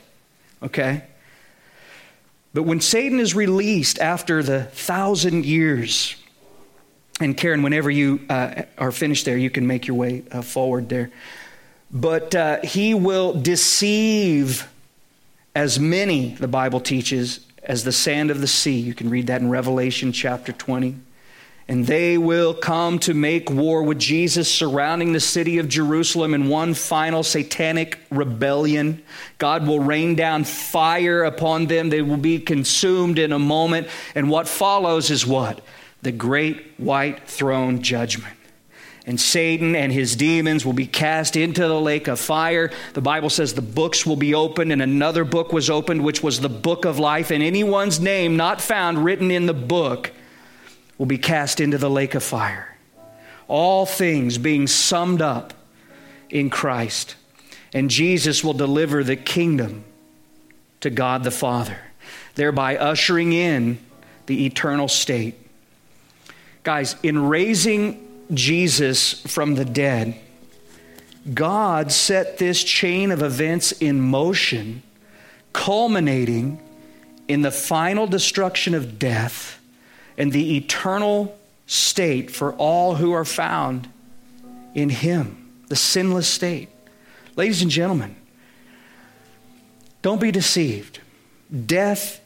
Okay? 0.61 1.03
But 2.53 2.63
when 2.63 2.81
Satan 2.81 3.19
is 3.19 3.35
released 3.35 3.99
after 3.99 4.43
the 4.43 4.63
thousand 4.63 5.45
years, 5.45 6.15
and 7.19 7.35
Karen, 7.35 7.63
whenever 7.63 7.89
you 7.89 8.21
uh, 8.29 8.63
are 8.77 8.91
finished 8.91 9.25
there, 9.25 9.37
you 9.37 9.49
can 9.49 9.65
make 9.65 9.87
your 9.87 9.97
way 9.97 10.23
uh, 10.31 10.43
forward 10.43 10.89
there. 10.89 11.09
But 11.91 12.35
uh, 12.35 12.61
he 12.61 12.93
will 12.93 13.33
deceive 13.33 14.67
as 15.55 15.79
many, 15.79 16.35
the 16.35 16.47
Bible 16.47 16.79
teaches, 16.79 17.39
as 17.63 17.83
the 17.83 17.91
sand 17.91 18.29
of 18.29 18.39
the 18.39 18.47
sea. 18.47 18.79
You 18.79 18.93
can 18.93 19.09
read 19.09 19.27
that 19.27 19.41
in 19.41 19.49
Revelation 19.49 20.11
chapter 20.11 20.51
20 20.51 20.95
and 21.69 21.85
they 21.85 22.17
will 22.17 22.53
come 22.53 22.97
to 22.99 23.13
make 23.13 23.49
war 23.49 23.83
with 23.83 23.99
Jesus, 23.99 24.49
surrounding 24.49 25.11
the 25.11 25.19
city 25.19 25.57
of 25.57 25.67
Jerusalem 25.67 26.33
in 26.33 26.47
one 26.47 26.73
final 26.73 27.23
satanic 27.23 27.99
rebellion. 28.09 29.03
God 29.37 29.67
will 29.67 29.81
rain 29.81 30.15
down 30.15 30.45
fire 30.45 31.25
upon 31.25 31.67
them. 31.67 31.89
They 31.89 32.01
will 32.01 32.17
be 32.17 32.39
consumed 32.39 33.19
in 33.19 33.33
a 33.33 33.39
moment. 33.39 33.87
And 34.15 34.29
what 34.29 34.47
follows 34.47 35.11
is 35.11 35.27
what? 35.27 35.59
The 36.03 36.13
great 36.13 36.73
white 36.77 37.27
throne 37.27 37.81
judgment. 37.81 38.35
And 39.05 39.19
Satan 39.19 39.75
and 39.75 39.91
his 39.91 40.15
demons 40.15 40.65
will 40.65 40.73
be 40.73 40.87
cast 40.87 41.35
into 41.35 41.67
the 41.67 41.79
lake 41.79 42.07
of 42.07 42.19
fire. 42.19 42.71
The 42.93 43.01
Bible 43.01 43.29
says 43.29 43.53
the 43.53 43.61
books 43.61 44.05
will 44.05 44.17
be 44.17 44.33
opened, 44.33 44.71
and 44.71 44.81
another 44.81 45.25
book 45.25 45.51
was 45.51 45.69
opened, 45.69 46.03
which 46.03 46.23
was 46.23 46.39
the 46.39 46.49
book 46.49 46.85
of 46.85 46.97
life. 46.97 47.31
And 47.31 47.43
anyone's 47.43 47.99
name 47.99 48.37
not 48.37 48.61
found 48.61 49.03
written 49.03 49.31
in 49.31 49.47
the 49.47 49.53
book 49.53 50.11
will 50.97 51.05
be 51.05 51.17
cast 51.17 51.59
into 51.59 51.77
the 51.77 51.89
lake 51.89 52.15
of 52.15 52.23
fire. 52.23 52.75
All 53.47 53.85
things 53.85 54.37
being 54.37 54.67
summed 54.67 55.21
up 55.21 55.53
in 56.29 56.49
Christ. 56.49 57.15
And 57.73 57.89
Jesus 57.89 58.43
will 58.43 58.53
deliver 58.53 59.03
the 59.03 59.15
kingdom 59.15 59.83
to 60.81 60.89
God 60.89 61.23
the 61.23 61.31
Father, 61.31 61.77
thereby 62.35 62.77
ushering 62.77 63.33
in 63.33 63.79
the 64.25 64.45
eternal 64.45 64.87
state. 64.87 65.35
Guys, 66.63 66.95
in 67.03 67.27
raising 67.27 68.05
Jesus 68.33 69.21
from 69.21 69.55
the 69.55 69.65
dead, 69.65 70.19
God 71.33 71.91
set 71.91 72.37
this 72.37 72.63
chain 72.63 73.11
of 73.11 73.21
events 73.21 73.71
in 73.73 73.99
motion, 73.99 74.83
culminating 75.53 76.61
in 77.27 77.41
the 77.41 77.51
final 77.51 78.07
destruction 78.07 78.73
of 78.73 78.97
death 78.99 79.59
and 80.17 80.31
the 80.31 80.57
eternal 80.57 81.37
state 81.67 82.31
for 82.31 82.53
all 82.53 82.95
who 82.95 83.11
are 83.11 83.25
found 83.25 83.89
in 84.73 84.89
Him, 84.89 85.51
the 85.67 85.75
sinless 85.75 86.27
state. 86.27 86.69
Ladies 87.35 87.61
and 87.61 87.69
gentlemen, 87.69 88.15
don't 90.01 90.21
be 90.21 90.31
deceived. 90.31 90.99
Death 91.65 92.19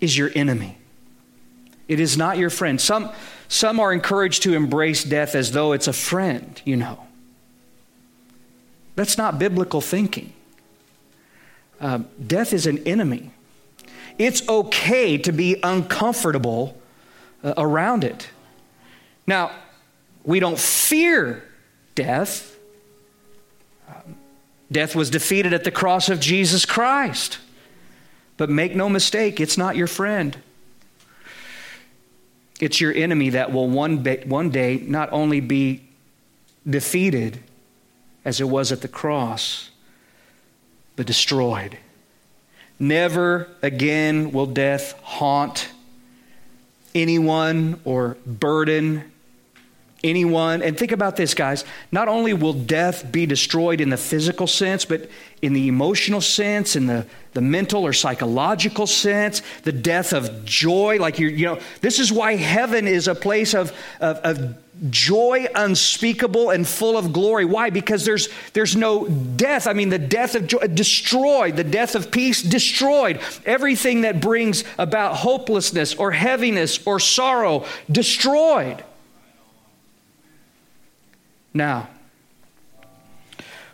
is 0.00 0.16
your 0.16 0.30
enemy. 0.34 0.76
It 1.88 2.00
is 2.00 2.16
not 2.16 2.38
your 2.38 2.50
friend. 2.50 2.80
Some, 2.80 3.10
some 3.48 3.80
are 3.80 3.92
encouraged 3.92 4.42
to 4.44 4.54
embrace 4.54 5.04
death 5.04 5.34
as 5.34 5.52
though 5.52 5.72
it's 5.72 5.88
a 5.88 5.92
friend, 5.92 6.60
you 6.64 6.76
know. 6.76 7.06
That's 8.96 9.18
not 9.18 9.38
biblical 9.38 9.80
thinking. 9.80 10.32
Uh, 11.80 12.00
death 12.24 12.52
is 12.52 12.66
an 12.66 12.78
enemy. 12.86 13.32
It's 14.18 14.48
okay 14.48 15.18
to 15.18 15.32
be 15.32 15.56
uncomfortable 15.62 16.80
uh, 17.42 17.54
around 17.56 18.04
it. 18.04 18.28
Now, 19.26 19.50
we 20.24 20.40
don't 20.40 20.58
fear 20.58 21.44
death. 21.94 22.56
Um, 23.88 24.16
death 24.70 24.94
was 24.94 25.10
defeated 25.10 25.52
at 25.52 25.64
the 25.64 25.70
cross 25.70 26.08
of 26.08 26.20
Jesus 26.20 26.64
Christ. 26.64 27.38
But 28.36 28.50
make 28.50 28.74
no 28.74 28.88
mistake, 28.88 29.40
it's 29.40 29.56
not 29.58 29.76
your 29.76 29.86
friend. 29.86 30.36
It's 32.60 32.80
your 32.80 32.92
enemy 32.92 33.30
that 33.30 33.52
will 33.52 33.68
one, 33.68 34.04
one 34.26 34.50
day 34.50 34.82
not 34.86 35.12
only 35.12 35.40
be 35.40 35.82
defeated 36.68 37.40
as 38.24 38.40
it 38.40 38.48
was 38.48 38.72
at 38.72 38.80
the 38.80 38.88
cross, 38.88 39.70
but 40.96 41.06
destroyed. 41.06 41.78
Never 42.78 43.48
again 43.62 44.32
will 44.32 44.46
death 44.46 44.98
haunt 45.02 45.70
anyone 46.94 47.80
or 47.84 48.16
burden 48.26 49.12
anyone. 50.04 50.62
And 50.62 50.78
think 50.78 50.92
about 50.92 51.16
this, 51.16 51.34
guys. 51.34 51.64
Not 51.90 52.06
only 52.06 52.32
will 52.32 52.52
death 52.52 53.10
be 53.10 53.26
destroyed 53.26 53.80
in 53.80 53.88
the 53.88 53.96
physical 53.96 54.46
sense, 54.46 54.84
but 54.84 55.08
in 55.42 55.54
the 55.54 55.66
emotional 55.66 56.20
sense, 56.20 56.76
in 56.76 56.86
the, 56.86 57.06
the 57.32 57.40
mental 57.40 57.84
or 57.84 57.92
psychological 57.92 58.86
sense, 58.86 59.42
the 59.62 59.72
death 59.72 60.12
of 60.12 60.44
joy. 60.44 60.98
Like 61.00 61.18
you 61.18 61.28
you 61.28 61.46
know, 61.46 61.60
this 61.80 61.98
is 61.98 62.12
why 62.12 62.36
heaven 62.36 62.86
is 62.86 63.08
a 63.08 63.14
place 63.14 63.54
of, 63.54 63.72
of, 64.00 64.18
of 64.18 64.90
joy 64.90 65.46
unspeakable 65.54 66.50
and 66.50 66.66
full 66.66 66.96
of 66.96 67.12
glory. 67.12 67.44
Why? 67.44 67.70
Because 67.70 68.04
there's 68.04 68.28
there's 68.52 68.76
no 68.76 69.06
death. 69.06 69.66
I 69.66 69.72
mean, 69.72 69.88
the 69.88 69.98
death 69.98 70.34
of 70.34 70.46
joy 70.46 70.58
uh, 70.58 70.66
destroyed, 70.66 71.56
the 71.56 71.64
death 71.64 71.94
of 71.94 72.10
peace 72.10 72.42
destroyed. 72.42 73.20
Everything 73.44 74.02
that 74.02 74.20
brings 74.20 74.64
about 74.78 75.16
hopelessness 75.16 75.94
or 75.94 76.12
heaviness 76.12 76.84
or 76.86 77.00
sorrow 77.00 77.64
destroyed. 77.90 78.84
Now, 81.54 81.88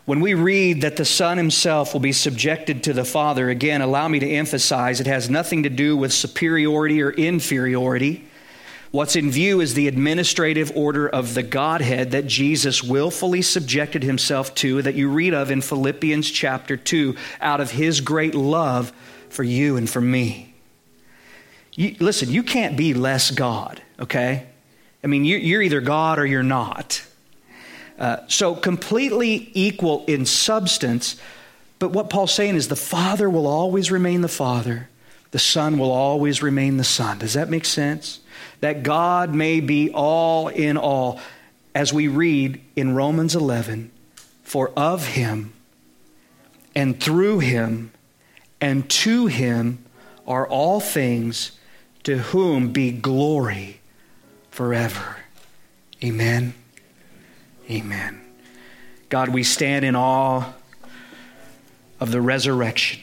when 0.04 0.20
we 0.20 0.34
read 0.34 0.82
that 0.82 0.96
the 0.96 1.04
Son 1.04 1.38
himself 1.38 1.92
will 1.92 2.00
be 2.00 2.12
subjected 2.12 2.82
to 2.84 2.92
the 2.92 3.04
Father, 3.04 3.48
again, 3.48 3.80
allow 3.80 4.06
me 4.06 4.18
to 4.18 4.28
emphasize 4.28 5.00
it 5.00 5.06
has 5.06 5.30
nothing 5.30 5.62
to 5.62 5.70
do 5.70 5.96
with 5.96 6.12
superiority 6.12 7.00
or 7.00 7.10
inferiority. 7.10 8.26
What's 8.90 9.14
in 9.14 9.30
view 9.30 9.60
is 9.60 9.74
the 9.74 9.86
administrative 9.86 10.76
order 10.76 11.08
of 11.08 11.34
the 11.34 11.44
Godhead 11.44 12.10
that 12.10 12.26
Jesus 12.26 12.82
willfully 12.82 13.40
subjected 13.40 14.02
himself 14.02 14.54
to, 14.56 14.82
that 14.82 14.96
you 14.96 15.08
read 15.08 15.32
of 15.32 15.50
in 15.50 15.60
Philippians 15.60 16.30
chapter 16.30 16.76
2, 16.76 17.14
out 17.40 17.60
of 17.60 17.70
his 17.70 18.00
great 18.00 18.34
love 18.34 18.92
for 19.28 19.44
you 19.44 19.76
and 19.76 19.88
for 19.88 20.00
me. 20.00 20.54
You, 21.74 21.94
listen, 22.00 22.30
you 22.30 22.42
can't 22.42 22.76
be 22.76 22.94
less 22.94 23.30
God, 23.30 23.80
okay? 24.00 24.48
I 25.04 25.06
mean, 25.06 25.24
you, 25.24 25.36
you're 25.36 25.62
either 25.62 25.80
God 25.80 26.18
or 26.18 26.26
you're 26.26 26.42
not. 26.42 27.06
Uh, 28.00 28.26
so 28.26 28.54
completely 28.54 29.50
equal 29.52 30.04
in 30.06 30.24
substance. 30.24 31.16
But 31.78 31.90
what 31.90 32.08
Paul's 32.08 32.32
saying 32.32 32.56
is 32.56 32.68
the 32.68 32.74
Father 32.74 33.28
will 33.28 33.46
always 33.46 33.90
remain 33.90 34.22
the 34.22 34.28
Father, 34.28 34.88
the 35.30 35.38
Son 35.38 35.78
will 35.78 35.92
always 35.92 36.42
remain 36.42 36.78
the 36.78 36.84
Son. 36.84 37.18
Does 37.18 37.34
that 37.34 37.50
make 37.50 37.64
sense? 37.64 38.20
That 38.60 38.82
God 38.82 39.34
may 39.34 39.60
be 39.60 39.90
all 39.92 40.48
in 40.48 40.76
all. 40.76 41.20
As 41.74 41.92
we 41.92 42.08
read 42.08 42.60
in 42.74 42.96
Romans 42.96 43.36
11, 43.36 43.92
for 44.42 44.70
of 44.76 45.06
him 45.06 45.52
and 46.74 47.00
through 47.00 47.38
him 47.38 47.92
and 48.60 48.90
to 48.90 49.26
him 49.26 49.84
are 50.26 50.48
all 50.48 50.80
things. 50.80 51.52
to 52.02 52.16
whom 52.16 52.72
be 52.72 52.90
glory 52.90 53.80
forever. 54.50 55.16
Amen. 56.02 56.54
Amen. 57.70 58.20
God, 59.08 59.28
we 59.28 59.44
stand 59.44 59.84
in 59.84 59.94
awe 59.94 60.52
of 62.00 62.10
the 62.10 62.20
resurrection 62.20 63.00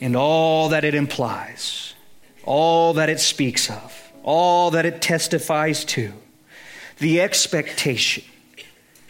and 0.00 0.16
all 0.16 0.70
that 0.70 0.84
it 0.84 0.94
implies, 0.94 1.94
all 2.42 2.94
that 2.94 3.08
it 3.08 3.20
speaks 3.20 3.70
of, 3.70 4.12
all 4.24 4.72
that 4.72 4.86
it 4.86 5.00
testifies 5.00 5.84
to, 5.84 6.12
the 6.98 7.20
expectation, 7.20 8.24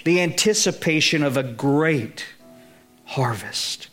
the 0.05 0.21
anticipation 0.21 1.23
of 1.23 1.37
a 1.37 1.43
great 1.43 2.27
harvest. 3.07 3.89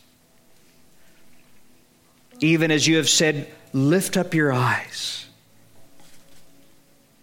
Even 2.40 2.70
as 2.70 2.86
you 2.86 2.96
have 2.96 3.08
said, 3.08 3.48
lift 3.72 4.16
up 4.16 4.34
your 4.34 4.52
eyes, 4.52 5.26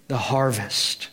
the 0.07 0.17
harvest. 0.17 1.09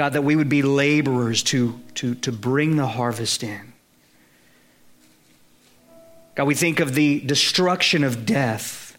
God, 0.00 0.14
that 0.14 0.24
we 0.24 0.34
would 0.34 0.48
be 0.48 0.62
laborers 0.62 1.42
to, 1.42 1.78
to, 1.96 2.14
to 2.14 2.32
bring 2.32 2.76
the 2.76 2.86
harvest 2.86 3.42
in. 3.42 3.74
God, 6.34 6.44
we 6.44 6.54
think 6.54 6.80
of 6.80 6.94
the 6.94 7.20
destruction 7.20 8.02
of 8.02 8.24
death, 8.24 8.96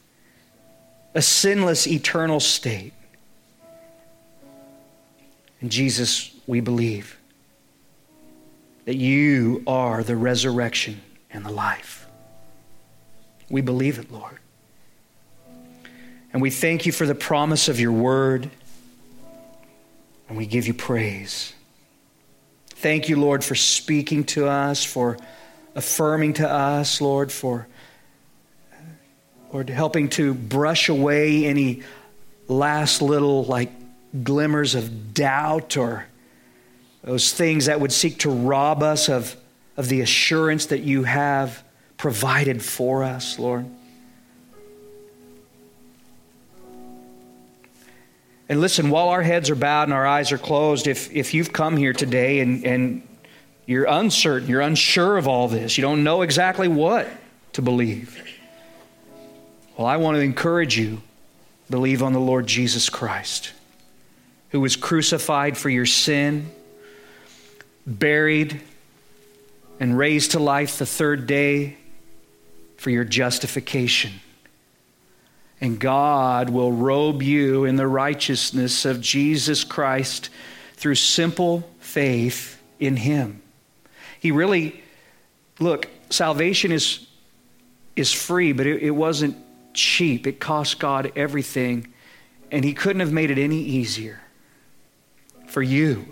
a 1.16 1.22
sinless 1.24 1.88
eternal 1.88 2.39
state. 2.39 2.93
And 5.60 5.72
Jesus, 5.72 6.36
we 6.45 6.60
believe 6.60 7.18
that 8.86 8.95
you 8.95 9.64
are 9.66 10.04
the 10.04 10.16
resurrection 10.16 11.02
and 11.32 11.43
the 11.43 11.52
life. 11.52 12.06
We 13.49 13.62
believe 13.62 13.97
it, 13.97 14.12
Lord. 14.12 14.38
And 16.32 16.43
we 16.43 16.52
thank 16.52 16.86
you 16.86 16.91
for 16.91 17.08
the 17.08 17.16
promise 17.16 17.68
of 17.68 17.80
your 17.80 17.91
word, 17.91 18.52
and 20.32 20.38
we 20.38 20.46
give 20.46 20.66
you 20.66 20.74
praise. 20.74 21.52
Thank 22.70 23.10
you, 23.10 23.18
Lord, 23.18 23.44
for 23.44 23.54
speaking 23.54 24.24
to 24.28 24.48
us, 24.48 24.82
for 24.82 25.18
affirming 25.76 26.36
to 26.36 26.50
us, 26.50 27.02
Lord, 27.02 27.34
for 27.34 27.68
Lord, 29.52 29.70
helping 29.70 30.08
to 30.12 30.34
brush 30.34 30.88
away 30.88 31.46
any 31.46 31.84
last 32.48 33.02
little 33.02 33.44
like 33.44 33.72
glimmers 34.24 34.74
of 34.74 35.14
doubt 35.14 35.76
or 35.76 36.06
those 37.04 37.34
things 37.34 37.66
that 37.66 37.82
would 37.82 37.92
seek 37.92 38.20
to 38.20 38.30
rob 38.30 38.84
us 38.84 39.10
of, 39.10 39.36
of 39.76 39.90
the 39.90 40.00
assurance 40.00 40.68
that 40.68 40.80
you 40.80 41.04
have 41.04 41.62
provided 41.98 42.64
for 42.64 43.04
us, 43.04 43.38
Lord. 43.38 43.66
And 48.52 48.60
listen, 48.60 48.89
while 48.89 49.08
our 49.08 49.22
heads 49.22 49.49
are 49.49 49.56
bowed 49.56 49.84
and 49.84 49.93
our 49.93 50.06
eyes 50.06 50.34
are 50.34 50.38
closed, 50.38 50.86
if, 50.86 51.10
if 51.16 51.34
you've 51.34 51.54
come 51.54 51.78
here 51.78 51.93
today 51.93 52.41
and, 52.41 52.66
and 52.66 53.08
you're 53.66 53.86
uncertain, 53.86 54.49
you're 54.49 54.60
unsure 54.60 55.18
of 55.18 55.26
all 55.26 55.47
this, 55.47 55.78
you 55.78 55.82
don't 55.82 56.04
know 56.04 56.22
exactly 56.22 56.68
what 56.68 57.08
to 57.54 57.62
believe, 57.62 58.22
well, 59.78 59.88
I 59.88 59.95
want 59.95 60.18
to 60.18 60.22
encourage 60.22 60.78
you 60.78 61.02
believe 61.70 62.04
on 62.04 62.12
the 62.12 62.20
Lord 62.20 62.45
Jesus 62.45 62.89
Christ, 62.89 63.54
who 64.49 64.60
was 64.60 64.76
crucified 64.76 65.58
for 65.58 65.70
your 65.70 65.86
sin 65.86 66.52
buried, 67.88 68.60
and 69.80 69.97
raised 69.97 70.32
to 70.32 70.39
life 70.39 70.78
the 70.78 70.86
third 70.86 71.26
day 71.26 71.78
for 72.76 72.89
your 72.89 73.06
justification. 73.06 74.12
And 75.62 75.80
God 75.80 76.49
will 76.49 76.72
robe 76.72 77.22
you 77.22 77.66
in 77.66 77.76
the 77.76 77.88
righteousness 77.88 78.84
of 78.84 78.99
Jesus 78.99 79.64
Christ 79.64 80.30
through 80.76 80.95
simple 80.95 81.70
faith 81.80 82.59
in 82.80 82.97
Him. 82.97 83.41
He 84.20 84.32
really, 84.32 84.84
look, 85.59 85.88
salvation 86.09 86.72
is, 86.72 87.05
is 87.95 88.12
free, 88.12 88.51
but 88.51 88.66
it, 88.66 88.82
it 88.82 88.91
wasn't 88.91 89.38
cheap. 89.74 90.26
It 90.26 90.39
cost 90.39 90.80
God 90.80 91.12
everything, 91.16 91.93
and 92.51 92.66
He 92.66 92.74
couldn't 92.74 92.99
have 93.01 93.14
made 93.14 93.30
it 93.30 93.38
any 93.38 93.59
easier 93.59 94.20
for 95.47 95.62
you 95.62 96.12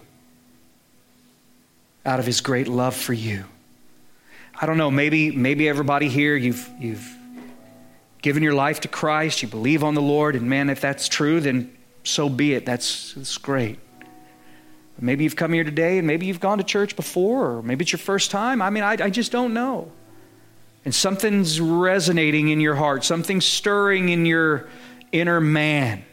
out 2.06 2.20
of 2.20 2.26
his 2.26 2.42
great 2.42 2.68
love 2.68 2.96
for 2.96 3.14
you. 3.14 3.46
I 4.60 4.66
don't 4.66 4.78
know, 4.78 4.92
maybe, 4.92 5.32
maybe 5.32 5.70
everybody 5.70 6.10
here, 6.10 6.36
you've, 6.36 6.70
you've 6.80 7.16
given 8.22 8.44
your 8.44 8.54
life 8.54 8.82
to 8.82 8.88
Christ, 8.88 9.42
you 9.42 9.48
believe 9.48 9.84
on 9.84 9.96
the 9.96 10.02
Lord, 10.02 10.36
and 10.36 10.50
man, 10.50 10.70
if 10.70 10.82
that's 10.82 11.08
true, 11.08 11.40
then 11.40 11.76
so 12.04 12.30
be 12.30 12.54
it. 12.54 12.66
That's, 12.66 13.14
that's 13.14 13.38
great. 13.38 13.80
Maybe 15.02 15.24
you've 15.24 15.36
come 15.36 15.54
here 15.54 15.64
today 15.64 15.98
and 15.98 16.06
maybe 16.06 16.26
you've 16.26 16.42
gone 16.42 16.58
to 16.58 16.64
church 16.64 16.96
before, 16.96 17.58
or 17.58 17.64
maybe 17.64 17.84
it's 17.84 17.92
your 17.92 18.00
first 18.00 18.32
time. 18.32 18.62
I 18.62 18.70
mean, 18.70 18.84
I, 18.84 18.98
I 19.00 19.10
just 19.10 19.32
don't 19.32 19.54
know. 19.54 19.92
And 20.84 20.94
something's 20.94 21.62
resonating 21.62 22.50
in 22.50 22.60
your 22.60 22.76
heart, 22.76 23.04
something's 23.04 23.46
stirring 23.46 24.10
in 24.10 24.26
your 24.26 24.68
inner 25.12 25.40
man. 25.40 26.04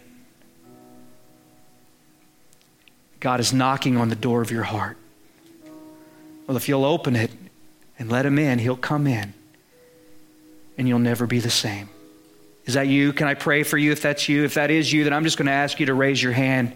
God 3.19 3.41
is 3.41 3.53
knocking 3.53 3.97
on 3.97 4.09
the 4.09 4.17
door 4.17 4.41
of 4.41 4.51
your 4.51 4.63
heart. 4.63 4.97
Well, 6.47 6.57
if 6.57 6.69
you'll 6.69 6.85
open 6.85 7.17
it 7.17 7.33
and 7.99 8.11
let 8.11 8.25
him 8.25 8.39
in, 8.39 8.61
he'll 8.61 8.77
come 8.77 9.07
in 9.09 9.35
and 10.79 10.87
you'll 10.87 10.99
never 11.01 11.27
be 11.27 11.41
the 11.41 11.51
same. 11.51 11.89
Is 12.67 12.75
that 12.75 12.89
you? 12.89 13.13
Can 13.13 13.29
I 13.29 13.35
pray 13.35 13.63
for 13.63 13.79
you 13.79 13.93
if 13.93 14.03
that's 14.03 14.29
you? 14.29 14.45
If 14.45 14.55
that 14.55 14.71
is 14.71 14.93
you, 14.93 15.05
then 15.05 15.13
I'm 15.13 15.25
just 15.25 15.39
going 15.39 15.47
to 15.47 15.53
ask 15.53 15.79
you 15.79 15.87
to 15.87 15.95
raise 15.95 16.21
your 16.23 16.33
hand. 16.33 16.75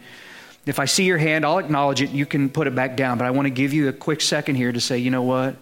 If 0.64 0.78
I 0.78 0.84
see 0.84 1.04
your 1.04 1.18
hand, 1.18 1.44
I'll 1.44 1.58
acknowledge 1.58 2.00
it. 2.00 2.10
You 2.10 2.26
can 2.26 2.48
put 2.48 2.68
it 2.68 2.74
back 2.74 2.96
down. 2.96 3.18
But 3.18 3.26
I 3.26 3.32
want 3.32 3.46
to 3.46 3.50
give 3.50 3.72
you 3.72 3.88
a 3.88 3.92
quick 3.92 4.20
second 4.20 4.54
here 4.54 4.70
to 4.70 4.80
say, 4.80 4.98
you 4.98 5.10
know 5.10 5.22
what? 5.22 5.56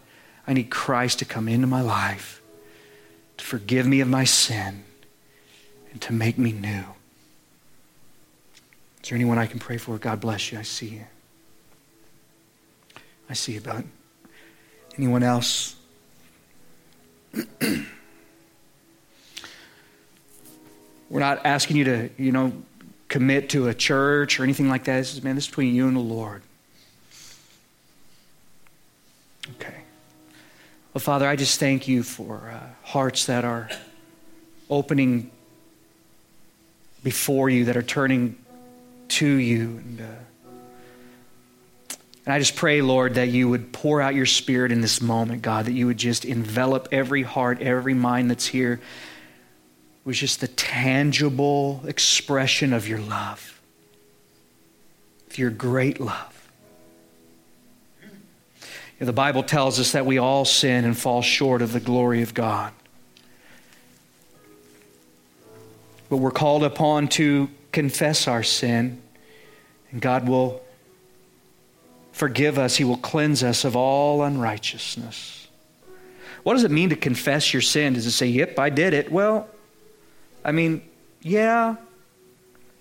I 0.46 0.52
need 0.52 0.70
Christ 0.70 1.20
to 1.20 1.24
come 1.24 1.48
into 1.48 1.66
my 1.66 1.80
life, 1.80 2.42
to 3.38 3.44
forgive 3.44 3.86
me 3.86 4.00
of 4.00 4.08
my 4.08 4.24
sin, 4.24 4.84
and 5.92 6.00
to 6.02 6.12
make 6.12 6.36
me 6.36 6.52
new. 6.52 6.84
Is 9.02 9.08
there 9.08 9.16
anyone 9.16 9.38
I 9.38 9.46
can 9.46 9.58
pray 9.58 9.78
for? 9.78 9.96
God 9.96 10.20
bless 10.20 10.52
you. 10.52 10.58
I 10.58 10.62
see 10.62 10.88
you. 10.88 11.04
I 13.30 13.34
see 13.34 13.52
you, 13.52 13.60
bud. 13.60 13.84
Anyone 14.98 15.22
else? 15.22 15.76
We're 21.10 21.20
not 21.20 21.46
asking 21.46 21.78
you 21.78 21.84
to, 21.84 22.10
you 22.18 22.32
know, 22.32 22.52
commit 23.08 23.50
to 23.50 23.68
a 23.68 23.74
church 23.74 24.38
or 24.38 24.44
anything 24.44 24.68
like 24.68 24.84
that. 24.84 24.98
This 24.98 25.14
is, 25.14 25.22
man, 25.22 25.34
this 25.34 25.44
is 25.44 25.48
between 25.48 25.74
you 25.74 25.88
and 25.88 25.96
the 25.96 26.00
Lord. 26.00 26.42
Okay. 29.56 29.74
Well, 30.92 31.00
Father, 31.00 31.26
I 31.26 31.36
just 31.36 31.58
thank 31.58 31.88
you 31.88 32.02
for 32.02 32.50
uh, 32.52 32.66
hearts 32.82 33.26
that 33.26 33.44
are 33.44 33.70
opening 34.68 35.30
before 37.02 37.48
you, 37.48 37.66
that 37.66 37.76
are 37.76 37.82
turning 37.82 38.36
to 39.08 39.26
you. 39.26 39.60
And, 39.60 40.00
uh, 40.00 40.04
and 42.26 42.34
I 42.34 42.38
just 42.38 42.56
pray, 42.56 42.82
Lord, 42.82 43.14
that 43.14 43.28
you 43.28 43.48
would 43.48 43.72
pour 43.72 44.02
out 44.02 44.14
your 44.14 44.26
spirit 44.26 44.70
in 44.70 44.82
this 44.82 45.00
moment, 45.00 45.40
God, 45.40 45.64
that 45.64 45.72
you 45.72 45.86
would 45.86 45.96
just 45.96 46.26
envelop 46.26 46.88
every 46.92 47.22
heart, 47.22 47.62
every 47.62 47.94
mind 47.94 48.30
that's 48.30 48.46
here 48.46 48.80
with 50.08 50.16
just 50.16 50.40
the 50.40 50.48
tangible 50.48 51.82
expression 51.86 52.72
of 52.72 52.88
your 52.88 52.98
love, 52.98 53.60
of 55.28 55.36
your 55.36 55.50
great 55.50 56.00
love. 56.00 56.50
You 58.00 59.00
know, 59.00 59.06
the 59.06 59.12
Bible 59.12 59.42
tells 59.42 59.78
us 59.78 59.92
that 59.92 60.06
we 60.06 60.16
all 60.16 60.46
sin 60.46 60.86
and 60.86 60.96
fall 60.96 61.20
short 61.20 61.60
of 61.60 61.74
the 61.74 61.78
glory 61.80 62.22
of 62.22 62.32
God. 62.32 62.72
But 66.08 66.16
we're 66.16 66.30
called 66.30 66.64
upon 66.64 67.08
to 67.08 67.50
confess 67.70 68.26
our 68.26 68.42
sin, 68.42 69.02
and 69.90 70.00
God 70.00 70.26
will 70.26 70.62
forgive 72.12 72.58
us, 72.58 72.76
He 72.76 72.84
will 72.84 72.96
cleanse 72.96 73.42
us 73.42 73.66
of 73.66 73.76
all 73.76 74.22
unrighteousness. 74.22 75.48
What 76.44 76.54
does 76.54 76.64
it 76.64 76.70
mean 76.70 76.88
to 76.88 76.96
confess 76.96 77.52
your 77.52 77.60
sin? 77.60 77.92
Does 77.92 78.06
it 78.06 78.12
say, 78.12 78.28
yep, 78.28 78.58
I 78.58 78.70
did 78.70 78.94
it? 78.94 79.12
Well, 79.12 79.50
I 80.44 80.52
mean, 80.52 80.82
yeah, 81.22 81.76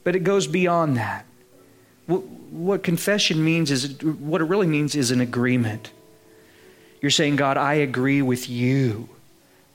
but 0.04 0.16
it 0.16 0.24
goes 0.24 0.48
beyond 0.48 0.98
that. 0.98 1.26
What, 2.06 2.24
what 2.24 2.84
confession 2.84 3.44
means 3.44 3.72
is, 3.72 4.02
what 4.02 4.42
it 4.42 4.46
really 4.46 4.68
means 4.68 4.96
is 4.96 5.12
an 5.12 5.20
agreement. 5.20 5.92
You're 7.02 7.12
saying, 7.12 7.36
God, 7.36 7.58
I 7.58 7.76
agree 7.76 8.22
with 8.22 8.50
you 8.50 9.10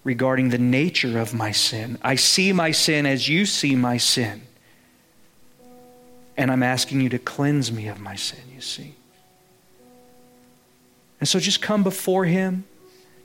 regarding 0.04 0.48
the 0.48 0.58
nature 0.58 1.18
of 1.18 1.34
my 1.34 1.52
sin. 1.52 1.98
I 2.02 2.16
see 2.16 2.52
my 2.52 2.70
sin 2.70 3.06
as 3.06 3.28
you 3.28 3.46
see 3.46 3.76
my 3.76 3.96
sin. 3.98 4.42
And 6.36 6.50
I'm 6.50 6.62
asking 6.62 7.02
you 7.02 7.08
to 7.10 7.18
cleanse 7.18 7.70
me 7.70 7.88
of 7.88 8.00
my 8.00 8.16
sin, 8.16 8.40
you 8.52 8.60
see. 8.60 8.94
And 11.20 11.28
so 11.28 11.38
just 11.38 11.62
come 11.62 11.82
before 11.82 12.24
Him. 12.24 12.64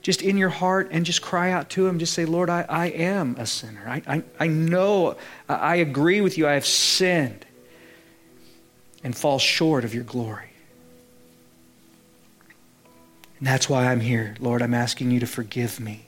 Just 0.02 0.22
in 0.22 0.36
your 0.36 0.48
heart 0.48 0.88
and 0.90 1.04
just 1.04 1.22
cry 1.22 1.50
out 1.50 1.70
to 1.70 1.86
Him. 1.86 1.98
Just 1.98 2.14
say, 2.14 2.24
Lord, 2.24 2.50
I, 2.50 2.64
I 2.68 2.86
am 2.86 3.36
a 3.38 3.46
sinner. 3.46 3.82
I, 3.86 4.02
I, 4.06 4.22
I 4.40 4.46
know, 4.46 5.16
I 5.48 5.76
agree 5.76 6.20
with 6.20 6.38
you. 6.38 6.46
I 6.46 6.52
have 6.52 6.66
sinned 6.66 7.44
and 9.04 9.16
fall 9.16 9.38
short 9.38 9.84
of 9.84 9.94
your 9.94 10.04
glory. 10.04 10.50
And 13.38 13.46
that's 13.46 13.68
why 13.68 13.86
I'm 13.86 14.00
here. 14.00 14.34
Lord, 14.40 14.62
I'm 14.62 14.74
asking 14.74 15.10
you 15.10 15.20
to 15.20 15.26
forgive 15.26 15.78
me, 15.78 16.06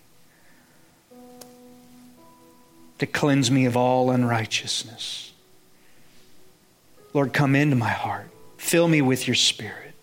to 2.99 3.07
cleanse 3.07 3.51
me 3.51 3.67
of 3.67 3.77
all 3.77 4.11
unrighteousness. 4.11 5.33
Lord, 7.13 7.33
come 7.33 7.55
into 7.55 7.77
my 7.77 7.91
heart. 7.91 8.29
Fill 8.57 8.89
me 8.89 9.03
with 9.03 9.27
your 9.27 9.35
spirit. 9.35 9.95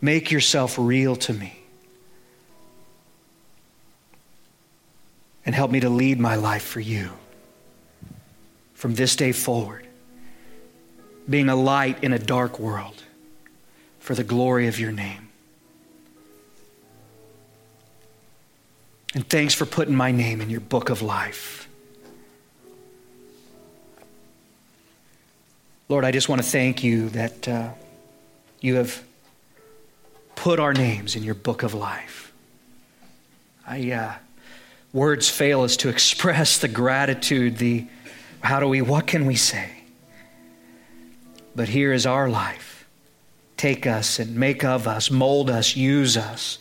Make 0.00 0.30
yourself 0.30 0.76
real 0.78 1.16
to 1.16 1.32
me. 1.32 1.57
And 5.48 5.54
help 5.54 5.70
me 5.70 5.80
to 5.80 5.88
lead 5.88 6.20
my 6.20 6.34
life 6.34 6.62
for 6.62 6.80
you 6.80 7.08
from 8.74 8.96
this 8.96 9.16
day 9.16 9.32
forward, 9.32 9.86
being 11.26 11.48
a 11.48 11.56
light 11.56 12.04
in 12.04 12.12
a 12.12 12.18
dark 12.18 12.58
world 12.58 13.02
for 13.98 14.14
the 14.14 14.24
glory 14.24 14.68
of 14.68 14.78
your 14.78 14.92
name. 14.92 15.30
And 19.14 19.26
thanks 19.26 19.54
for 19.54 19.64
putting 19.64 19.94
my 19.94 20.12
name 20.12 20.42
in 20.42 20.50
your 20.50 20.60
book 20.60 20.90
of 20.90 21.00
life. 21.00 21.66
Lord, 25.88 26.04
I 26.04 26.10
just 26.10 26.28
want 26.28 26.42
to 26.42 26.46
thank 26.46 26.84
you 26.84 27.08
that 27.08 27.48
uh, 27.48 27.70
you 28.60 28.74
have 28.74 29.02
put 30.34 30.60
our 30.60 30.74
names 30.74 31.16
in 31.16 31.22
your 31.22 31.34
book 31.34 31.62
of 31.62 31.72
life. 31.72 32.34
I, 33.66 33.92
uh, 33.92 34.14
words 34.92 35.28
fail 35.28 35.62
us 35.62 35.76
to 35.78 35.88
express 35.88 36.58
the 36.58 36.68
gratitude, 36.68 37.58
the 37.58 37.86
how 38.40 38.60
do 38.60 38.68
we, 38.68 38.80
what 38.80 39.06
can 39.06 39.26
we 39.26 39.36
say? 39.36 39.70
But 41.54 41.68
here 41.68 41.92
is 41.92 42.06
our 42.06 42.28
life. 42.28 42.86
Take 43.56 43.86
us 43.86 44.20
and 44.20 44.36
make 44.36 44.62
of 44.64 44.86
us, 44.86 45.10
mold 45.10 45.50
us, 45.50 45.76
use 45.76 46.16
us. 46.16 46.58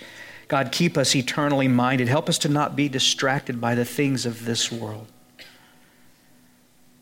God, 0.48 0.72
keep 0.72 0.98
us 0.98 1.16
eternally 1.16 1.68
minded. 1.68 2.08
Help 2.08 2.30
us 2.30 2.40
to 2.40 2.50
not 2.50 2.76
be 2.76 2.90
distracted 2.90 3.62
by 3.62 3.76
the 3.76 3.86
things 3.86 4.26
of 4.26 4.46
this 4.46 4.72
world, 4.72 5.08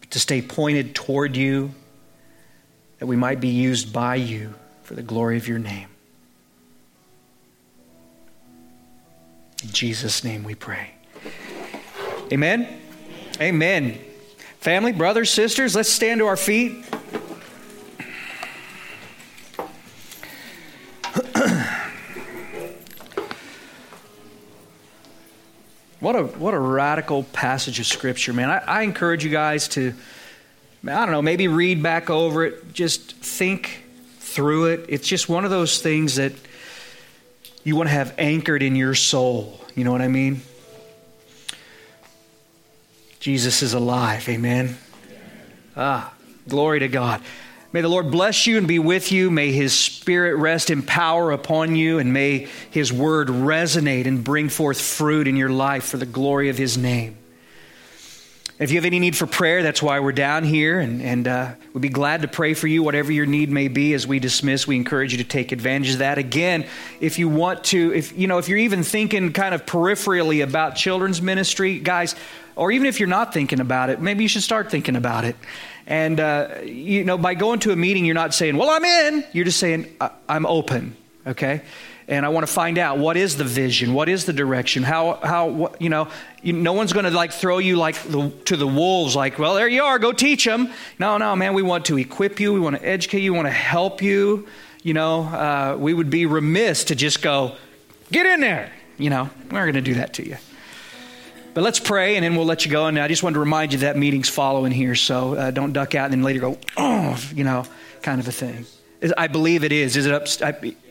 but 0.01 0.11
to 0.11 0.19
stay 0.19 0.41
pointed 0.41 0.95
toward 0.95 1.38
you, 1.38 1.73
that 2.99 3.05
we 3.05 3.15
might 3.15 3.39
be 3.39 3.49
used 3.49 3.93
by 3.93 4.15
you 4.15 4.53
for 4.84 4.95
the 4.95 5.03
glory 5.03 5.38
of 5.38 5.47
your 5.47 5.59
name. 5.59 5.88
In 9.63 9.69
Jesus' 9.69 10.23
name 10.23 10.43
we 10.43 10.55
pray. 10.55 10.95
Amen? 12.32 12.82
Amen. 13.39 13.99
Family, 14.59 14.91
brothers, 14.91 15.30
sisters, 15.30 15.76
let's 15.76 15.89
stand 15.89 16.19
to 16.19 16.26
our 16.26 16.38
feet. 16.38 16.86
What 26.01 26.15
a, 26.15 26.23
what 26.23 26.53
a 26.53 26.59
radical 26.59 27.23
passage 27.23 27.80
of 27.80 27.88
Scripture, 27.88 28.32
man. 28.32 28.51
I, 28.51 28.57
I 28.59 28.82
encourage 28.84 29.23
you 29.23 29.32
guys 29.32 29.67
to, 29.69 29.95
I 30.84 31.03
don't 31.03 31.09
know, 31.09 31.23
maybe 31.23 31.47
read 31.47 31.82
back 31.82 32.11
over 32.11 32.45
it, 32.45 32.73
just 32.73 33.13
think 33.13 33.84
through 34.19 34.65
it. 34.65 34.86
It's 34.88 35.07
just 35.07 35.30
one 35.30 35.45
of 35.45 35.49
those 35.49 35.82
things 35.82 36.17
that 36.17 36.34
you 37.63 37.76
want 37.76 37.89
to 37.89 37.93
have 37.93 38.13
anchored 38.19 38.61
in 38.61 38.76
your 38.76 38.93
soul. 38.93 39.59
You 39.73 39.84
know 39.84 39.91
what 39.91 40.03
I 40.03 40.07
mean? 40.07 40.41
Jesus 43.26 43.63
is 43.63 43.73
alive. 43.73 44.30
Amen. 44.30 44.78
Ah, 45.76 46.13
glory 46.47 46.82
to 46.82 46.88
God. 46.88 47.23
May 47.73 47.82
the 47.82 47.89
Lord 47.89 48.11
bless 48.11 48.45
you 48.45 48.59
and 48.59 48.67
be 48.67 48.78
with 48.78 49.11
you. 49.11 49.32
May 49.32 49.51
His 49.51 49.73
Spirit 49.73 50.36
rest 50.36 50.69
in 50.69 50.84
power 50.84 51.32
upon 51.32 51.76
you, 51.76 51.97
and 51.97 52.13
may 52.13 52.47
His 52.69 52.93
word 52.93 53.30
resonate 53.30 54.05
and 54.05 54.23
bring 54.23 54.47
forth 54.49 54.80
fruit 54.80 55.28
in 55.28 55.38
your 55.38 55.49
life 55.49 55.86
for 55.86 55.97
the 55.97 56.05
glory 56.05 56.49
of 56.49 56.59
His 56.59 56.78
name. 56.78 57.17
If 58.59 58.69
you 58.69 58.78
have 58.78 58.86
any 58.86 58.99
need 58.99 59.17
for 59.17 59.26
prayer, 59.26 59.63
that's 59.63 59.82
why 59.82 59.99
we're 60.01 60.11
down 60.11 60.43
here, 60.43 60.80
and, 60.80 61.01
and 61.01 61.28
uh, 61.28 61.55
we'd 61.73 61.82
be 61.82 61.89
glad 61.89 62.21
to 62.21 62.28
pray 62.28 62.53
for 62.53 62.67
you, 62.67 62.84
whatever 62.84 63.11
your 63.11 63.26
need 63.26 63.49
may 63.49 63.69
be. 63.69 63.95
As 63.95 64.05
we 64.05 64.19
dismiss, 64.19 64.67
we 64.67 64.76
encourage 64.76 65.13
you 65.13 65.17
to 65.17 65.23
take 65.26 65.51
advantage 65.51 65.93
of 65.93 65.97
that. 65.97 66.19
Again, 66.19 66.65
if 67.01 67.17
you 67.17 67.28
want 67.28 67.63
to, 67.65 67.91
if 67.91 68.15
you 68.15 68.28
know, 68.28 68.38
if 68.38 68.47
you're 68.47 68.59
even 68.59 68.84
thinking 68.84 69.34
kind 69.34 69.55
of 69.55 69.65
peripherally 69.65 70.43
about 70.43 70.76
children's 70.76 71.23
ministry, 71.23 71.80
guys, 71.80 72.15
or 72.56 72.72
even 72.72 72.88
if 72.88 72.99
you're 72.99 73.10
not 73.10 73.34
thinking 73.34 73.60
about 73.60 73.89
it, 73.89 74.01
maybe 74.01 74.24
you 74.24 74.28
should 74.30 74.43
start 74.43 74.72
thinking 74.72 74.95
about 74.95 75.26
it. 75.26 75.36
And, 75.88 76.20
uh, 76.20 76.49
you 76.64 77.03
know, 77.03 77.18
by 77.18 77.36
going 77.36 77.60
to 77.60 77.72
a 77.72 77.76
meeting, 77.76 78.06
you're 78.06 78.16
not 78.16 78.34
saying, 78.34 78.58
well, 78.58 78.70
I'm 78.70 78.84
in. 78.86 79.24
You're 79.34 79.45
just 79.45 79.60
saying, 79.60 79.95
I'm 80.28 80.45
open, 80.45 80.95
okay? 81.28 81.62
And 82.08 82.26
I 82.26 82.30
want 82.30 82.45
to 82.45 82.51
find 82.51 82.78
out 82.78 82.97
what 82.97 83.18
is 83.18 83.38
the 83.38 83.43
vision, 83.43 83.93
what 83.93 84.10
is 84.10 84.26
the 84.26 84.34
direction, 84.34 84.84
how, 84.84 85.20
how 85.24 85.47
what, 85.47 85.82
you 85.82 85.89
know, 85.89 86.08
you, 86.43 86.53
no 86.53 86.74
one's 86.74 86.93
going 86.93 87.06
to 87.06 87.12
like 87.12 87.32
throw 87.32 87.58
you 87.58 87.78
like 87.78 87.95
the, 88.03 88.30
to 88.45 88.56
the 88.56 88.68
wolves, 88.68 89.16
like, 89.16 89.39
well, 89.39 89.56
there 89.56 89.68
you 89.68 89.84
are, 89.84 89.97
go 89.97 90.12
teach 90.12 90.45
them. 90.45 90.70
No, 90.99 91.18
no, 91.18 91.36
man, 91.36 91.53
we 91.53 91.64
want 91.64 91.86
to 91.86 91.97
equip 91.97 92.39
you, 92.39 92.53
we 92.53 92.60
want 92.60 92.76
to 92.76 92.88
educate 92.88 93.22
you, 93.22 93.32
we 93.34 93.38
want 93.38 93.47
to 93.47 93.51
help 93.51 94.01
you. 94.01 94.47
You 94.84 94.93
know, 94.93 95.24
uh, 95.24 95.78
we 95.80 95.95
would 95.95 96.12
be 96.12 96.28
remiss 96.28 96.84
to 96.86 96.95
just 96.95 97.24
go, 97.24 97.56
get 98.12 98.28
in 98.28 98.39
there. 98.39 98.72
You 98.99 99.10
know, 99.10 99.32
we're 99.49 99.64
going 99.64 99.74
to 99.74 99.82
do 99.82 99.95
that 99.95 100.14
to 100.14 100.28
you. 100.28 100.38
But 101.56 101.64
let's 101.64 101.80
pray, 101.80 102.18
and 102.18 102.24
then 102.26 102.36
we'll 102.36 102.45
let 102.45 102.66
you 102.66 102.72
go. 102.72 102.88
And 102.88 102.99
I 102.99 103.08
just 103.08 103.24
wanted 103.24 103.36
to 103.36 103.39
remind 103.39 103.72
you 103.72 103.80
that 103.80 103.95
meeting's 103.95 104.28
following 104.28 104.74
here, 104.74 104.93
so 104.93 105.36
uh, 105.36 105.51
don't 105.51 105.72
duck 105.72 105.95
out 105.95 106.03
and 106.03 106.14
then 106.14 106.22
later 106.22 106.41
go, 106.41 106.58
oh, 106.76 107.18
you 107.34 107.45
know, 107.45 107.64
kind 108.01 108.20
of 108.20 108.28
a 108.28 108.32
thing. 108.34 108.66
I 109.18 109.28
believe 109.28 109.64
it 109.64 109.72
is. 109.72 109.95
Is 109.95 110.06
it 110.06 110.14
up? 110.14 110.28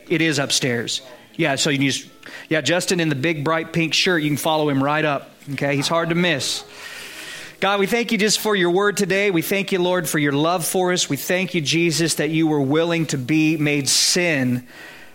It 0.09 0.21
is 0.21 0.39
upstairs. 0.39 1.03
Yeah. 1.35 1.55
So 1.55 1.69
you 1.69 1.91
just, 1.91 2.09
yeah, 2.49 2.61
Justin 2.61 2.99
in 2.99 3.09
the 3.09 3.15
big 3.15 3.43
bright 3.43 3.73
pink 3.73 3.93
shirt. 3.93 4.23
You 4.23 4.29
can 4.29 4.37
follow 4.37 4.67
him 4.67 4.83
right 4.83 5.05
up. 5.05 5.29
Okay, 5.53 5.75
he's 5.75 5.87
hard 5.87 6.09
to 6.09 6.15
miss. 6.15 6.65
God, 7.59 7.79
we 7.79 7.85
thank 7.85 8.11
you 8.11 8.17
just 8.17 8.39
for 8.39 8.55
your 8.55 8.71
word 8.71 8.97
today. 8.97 9.29
We 9.29 9.43
thank 9.43 9.71
you, 9.71 9.79
Lord, 9.79 10.09
for 10.09 10.17
your 10.17 10.31
love 10.31 10.65
for 10.65 10.93
us. 10.93 11.07
We 11.07 11.17
thank 11.17 11.53
you, 11.53 11.61
Jesus, 11.61 12.15
that 12.15 12.31
you 12.31 12.47
were 12.47 12.61
willing 12.61 13.05
to 13.07 13.19
be 13.19 13.55
made 13.55 13.87
sin 13.87 14.67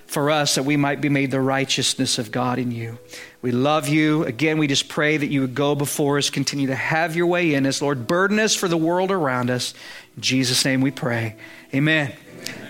for 0.06 0.30
us 0.30 0.56
that 0.56 0.64
we 0.64 0.76
might 0.76 1.00
be 1.00 1.08
made 1.08 1.30
the 1.30 1.40
righteousness 1.40 2.18
of 2.18 2.30
God 2.30 2.58
in 2.58 2.70
you. 2.70 2.98
We 3.42 3.52
love 3.52 3.88
you. 3.88 4.24
Again, 4.24 4.58
we 4.58 4.66
just 4.66 4.88
pray 4.88 5.16
that 5.16 5.26
you 5.28 5.40
would 5.40 5.54
go 5.54 5.74
before 5.74 6.18
us, 6.18 6.28
continue 6.28 6.66
to 6.66 6.74
have 6.74 7.16
your 7.16 7.26
way 7.26 7.54
in 7.54 7.66
us. 7.66 7.80
Lord, 7.80 8.06
burden 8.06 8.38
us 8.38 8.54
for 8.54 8.68
the 8.68 8.76
world 8.76 9.10
around 9.10 9.48
us. 9.48 9.72
In 10.16 10.22
Jesus' 10.22 10.64
name 10.64 10.82
we 10.82 10.90
pray. 10.90 11.36
Amen. 11.74 12.12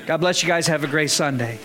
God 0.07 0.19
bless 0.19 0.43
you 0.43 0.49
guys. 0.49 0.69
Have 0.69 0.85
a 0.85 0.89
great 0.89 1.11
Sunday. 1.11 1.59